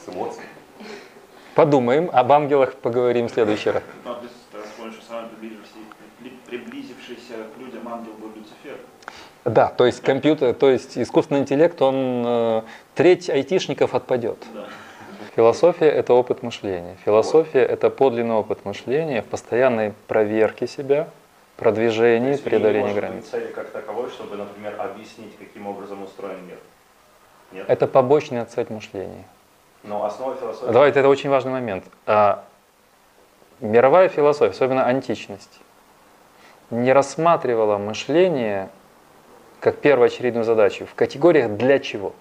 с 0.06 0.10
эмоциями. 0.10 0.48
Подумаем, 1.56 2.10
об 2.14 2.32
ангелах 2.32 2.76
поговорим 2.76 3.28
в 3.28 3.32
следующий 3.32 3.72
раз. 3.72 3.84
приблизившийся 6.54 7.34
к 7.56 7.60
людям 7.60 7.88
ангел 7.88 8.14
был 8.14 8.30
Люцифер. 8.30 8.78
Да, 9.46 9.68
то 9.68 9.86
есть 9.86 10.02
компьютер, 10.02 10.54
то 10.54 10.70
есть 10.70 10.98
искусственный 10.98 11.42
интеллект, 11.42 11.82
он 11.82 12.24
э, 12.26 12.62
треть 12.96 13.30
айтишников 13.30 13.94
отпадет. 13.94 14.38
Да. 14.54 14.66
Философия– 15.36 15.88
это 15.90 16.14
опыт 16.14 16.44
мышления. 16.44 16.96
Философия– 17.04 17.60
это 17.62 17.90
подлинный 17.90 18.36
опыт 18.36 18.66
мышления 18.66 19.22
в 19.22 19.26
постоянной 19.26 19.94
проверке 20.08 20.68
себя, 20.68 21.08
продвижении, 21.58 22.38
преодолении 22.38 22.94
границ. 22.94 23.26
цели 23.30 23.48
как 23.48 23.72
таковой, 23.72 24.10
чтобы, 24.12 24.38
например, 24.38 24.80
объяснить, 24.80 25.36
каким 25.38 25.68
образом 25.68 26.04
устроен 26.04 26.38
мир? 26.46 26.58
Нет? 27.52 27.66
Это 27.68 27.88
побочная 27.88 28.46
цель 28.46 28.68
мышления. 28.70 29.26
Но 29.84 30.06
основа 30.06 30.36
философии... 30.36 30.72
Давайте, 30.72 31.00
это 31.00 31.10
очень 31.10 31.30
важный 31.30 31.52
момент. 31.52 31.84
А, 32.06 32.46
мировая 33.60 34.10
философия, 34.10 34.52
особенно 34.52 34.86
античность, 34.86 35.60
не 36.70 36.94
рассматривала 36.94 37.78
мышление 37.78 38.70
как 39.64 39.78
первоочередную 39.78 40.44
задачу 40.44 40.86
в 40.86 40.94
категориях 40.94 41.52
«для 41.52 41.80
чего?». 41.80 42.14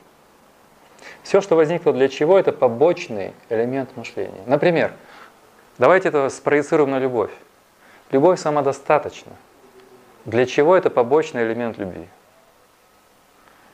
Все, 1.24 1.40
что 1.40 1.56
возникло 1.56 1.92
для 1.92 2.08
чего, 2.08 2.38
это 2.38 2.52
побочный 2.52 3.32
элемент 3.48 3.96
мышления. 3.96 4.42
Например, 4.46 4.92
давайте 5.76 6.10
это 6.10 6.28
спроецируем 6.28 6.92
на 6.92 7.00
любовь. 7.00 7.32
Любовь 8.12 8.38
самодостаточна. 8.38 9.32
Для 10.24 10.46
чего 10.46 10.76
это 10.76 10.88
побочный 10.88 11.42
элемент 11.42 11.78
любви? 11.78 12.06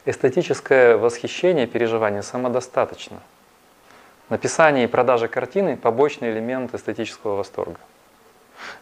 Эстетическое 0.07 0.97
восхищение, 0.97 1.67
переживание 1.67 2.23
самодостаточно. 2.23 3.21
Написание 4.31 4.85
и 4.85 4.87
продажа 4.87 5.29
картины– 5.29 5.77
побочный 5.83 6.31
элемент 6.31 6.75
эстетического 6.75 7.37
восторга. 7.37 7.81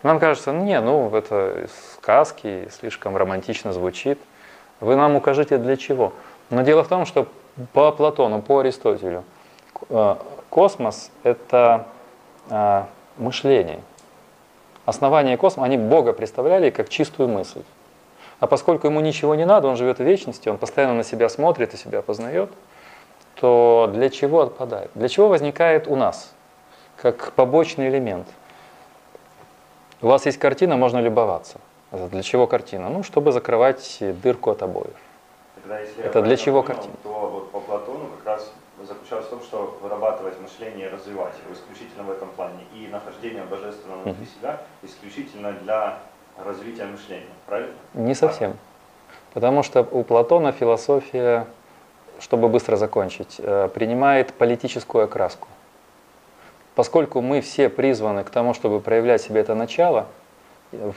Нам 0.04 0.20
кажется, 0.20 0.52
не, 0.52 0.80
ну 0.80 1.12
это 1.12 1.66
сказки, 1.96 2.68
слишком 2.70 3.16
романтично 3.16 3.72
звучит. 3.72 4.20
Вы 4.80 4.96
нам 4.96 5.16
укажите 5.16 5.58
для 5.58 5.76
чего. 5.76 6.12
Но 6.50 6.62
дело 6.62 6.84
в 6.84 6.88
том, 6.88 7.06
что 7.06 7.26
по 7.72 7.90
Платону, 7.92 8.42
по 8.42 8.60
Аристотелю, 8.60 9.24
э, 9.88 10.16
космос– 10.50 11.10
это 11.22 11.86
э, 12.50 12.82
мышление. 13.16 13.80
Основание 14.84 15.36
космоса, 15.36 15.66
они 15.66 15.76
Бога 15.76 16.12
представляли 16.12 16.70
как 16.70 16.88
чистую 16.88 17.28
мысль. 17.28 17.62
А 18.38 18.46
поскольку 18.46 18.86
ему 18.86 19.00
ничего 19.00 19.34
не 19.34 19.46
надо, 19.46 19.68
он 19.68 19.76
живет 19.76 19.98
в 19.98 20.04
вечности, 20.04 20.48
он 20.48 20.58
постоянно 20.58 20.94
на 20.94 21.04
себя 21.04 21.28
смотрит 21.28 21.72
и 21.72 21.76
себя 21.76 22.02
познает, 22.02 22.50
то 23.40 23.90
для 23.92 24.10
чего 24.10 24.42
отпадает? 24.42 24.90
Для 24.94 25.08
чего 25.08 25.28
возникает 25.28 25.88
у 25.88 25.96
нас, 25.96 26.32
как 26.96 27.32
побочный 27.32 27.88
элемент? 27.88 28.26
У 30.02 30.08
вас 30.08 30.26
есть 30.26 30.38
картина, 30.38 30.76
можно 30.76 30.98
любоваться. 30.98 31.58
Для 31.92 32.22
чего 32.22 32.46
картина? 32.46 32.88
Ну, 32.88 33.02
чтобы 33.02 33.32
закрывать 33.32 33.98
дырку 34.22 34.50
от 34.50 34.62
обоев. 34.62 34.94
Тогда, 35.54 35.80
Это 36.02 36.22
для 36.22 36.36
чего 36.36 36.62
понял, 36.62 36.74
картина? 36.74 36.94
То 37.02 37.30
вот 37.30 37.50
по 37.50 37.60
Платону 37.60 38.08
как 38.18 38.26
раз 38.26 38.52
заключалось 38.84 39.26
в 39.26 39.30
том, 39.30 39.40
что 39.42 39.78
вырабатывать 39.82 40.40
мышление 40.40 40.86
и 40.86 40.90
развивать 40.90 41.34
его 41.44 41.54
исключительно 41.54 42.04
в 42.04 42.10
этом 42.10 42.28
плане. 42.30 42.64
И 42.74 42.88
нахождение 42.88 43.44
божественного 43.44 44.02
внутри 44.02 44.24
mm-hmm. 44.24 44.38
себя 44.40 44.60
исключительно 44.82 45.52
для 45.52 45.98
развития 46.44 46.84
мышления. 46.84 47.26
Правильно? 47.46 47.72
Не 47.94 48.14
совсем. 48.14 48.56
Потому 49.32 49.62
что 49.62 49.82
у 49.82 50.02
Платона 50.02 50.52
философия, 50.52 51.46
чтобы 52.18 52.48
быстро 52.48 52.76
закончить, 52.76 53.36
э, 53.38 53.68
принимает 53.72 54.34
политическую 54.34 55.04
окраску. 55.04 55.48
Поскольку 56.74 57.22
мы 57.22 57.40
все 57.40 57.68
призваны 57.68 58.24
к 58.24 58.30
тому, 58.30 58.54
чтобы 58.54 58.80
проявлять 58.80 59.22
себе 59.22 59.40
это 59.40 59.54
начало, 59.54 60.06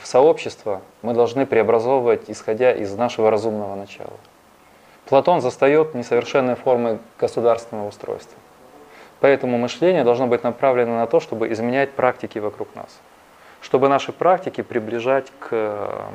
в 0.02 0.06
сообщество 0.06 0.82
мы 1.02 1.14
должны 1.14 1.46
преобразовывать, 1.46 2.24
исходя 2.28 2.72
из 2.72 2.94
нашего 2.96 3.32
разумного 3.32 3.76
начала. 3.76 4.14
Платон 5.06 5.42
застает 5.42 5.96
несовершенные 5.96 6.56
формы 6.56 7.00
государственного 7.20 7.88
устройства. 7.88 8.38
Поэтому 9.20 9.58
мышление 9.58 10.04
должно 10.04 10.28
быть 10.28 10.44
направлено 10.44 10.98
на 10.98 11.08
то, 11.08 11.20
чтобы 11.20 11.52
изменять 11.52 11.92
практики 11.92 12.40
вокруг 12.40 12.74
нас. 12.76 13.00
Чтобы 13.62 13.90
наши 13.90 14.12
практики 14.12 14.62
приближать 14.62 15.28
к 15.40 15.48
эм, 15.52 16.14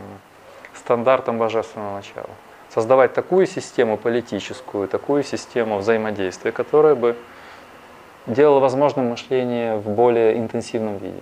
стандартам 0.74 1.38
божественного 1.38 1.96
начала. 1.96 2.30
Создавать 2.70 3.12
такую 3.12 3.46
систему 3.46 3.98
политическую, 3.98 4.88
такую 4.88 5.22
систему 5.22 5.78
взаимодействия, 5.78 6.52
которая 6.52 6.94
бы 6.94 7.16
делала 8.26 8.60
возможным 8.60 9.10
мышление 9.10 9.76
в 9.76 9.88
более 9.90 10.38
интенсивном 10.38 10.96
виде. 10.96 11.20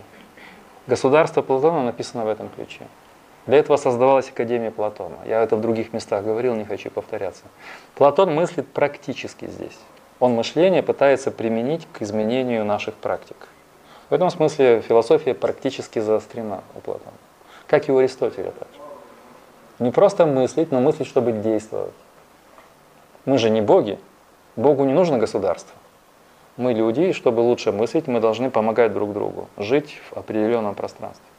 Государство 0.87 1.43
Платона 1.43 1.85
написано 1.85 2.25
в 2.25 2.29
этом 2.29 2.49
ключе. 2.49 2.87
Для 3.47 3.59
этого 3.59 3.77
создавалась 3.77 4.29
Академия 4.29 4.71
Платона. 4.71 5.17
Я 5.27 5.43
это 5.43 5.57
в 5.57 5.61
других 5.61 5.93
местах 5.93 6.25
говорил, 6.25 6.55
не 6.55 6.65
хочу 6.65 6.91
повторяться. 6.91 7.45
Платон 7.95 8.35
мыслит 8.35 8.67
практически 8.69 9.47
здесь. 9.47 9.79
Он 10.21 10.33
мышление 10.33 10.83
пытается 10.83 11.31
применить 11.31 11.87
к 11.93 12.03
изменению 12.03 12.65
наших 12.65 12.95
практик. 12.95 13.37
В 14.11 14.15
этом 14.15 14.31
смысле 14.31 14.81
философия 14.81 15.35
практически 15.35 15.99
заострена 15.99 16.63
у 16.75 16.81
Платона. 16.81 17.17
Как 17.67 17.89
и 17.89 17.93
у 17.93 17.99
Аристотеля 17.99 18.51
также. 18.53 18.81
Не 19.79 19.91
просто 19.91 20.27
мыслить, 20.27 20.71
но 20.71 20.81
мыслить, 20.81 21.09
чтобы 21.09 21.33
действовать. 21.33 21.95
Мы 23.25 23.39
же 23.39 23.51
не 23.51 23.61
боги. 23.61 23.99
Богу 24.55 24.85
не 24.85 24.93
нужно 24.93 25.19
государство. 25.19 25.75
Мы 26.59 26.75
люди, 26.75 27.01
и 27.01 27.13
чтобы 27.13 27.41
лучше 27.41 27.73
мыслить, 27.73 28.09
мы 28.09 28.21
должны 28.21 28.51
помогать 28.51 28.93
друг 28.93 29.15
другу, 29.15 29.49
жить 29.57 29.99
в 30.11 30.19
определенном 30.19 30.75
пространстве. 30.75 31.32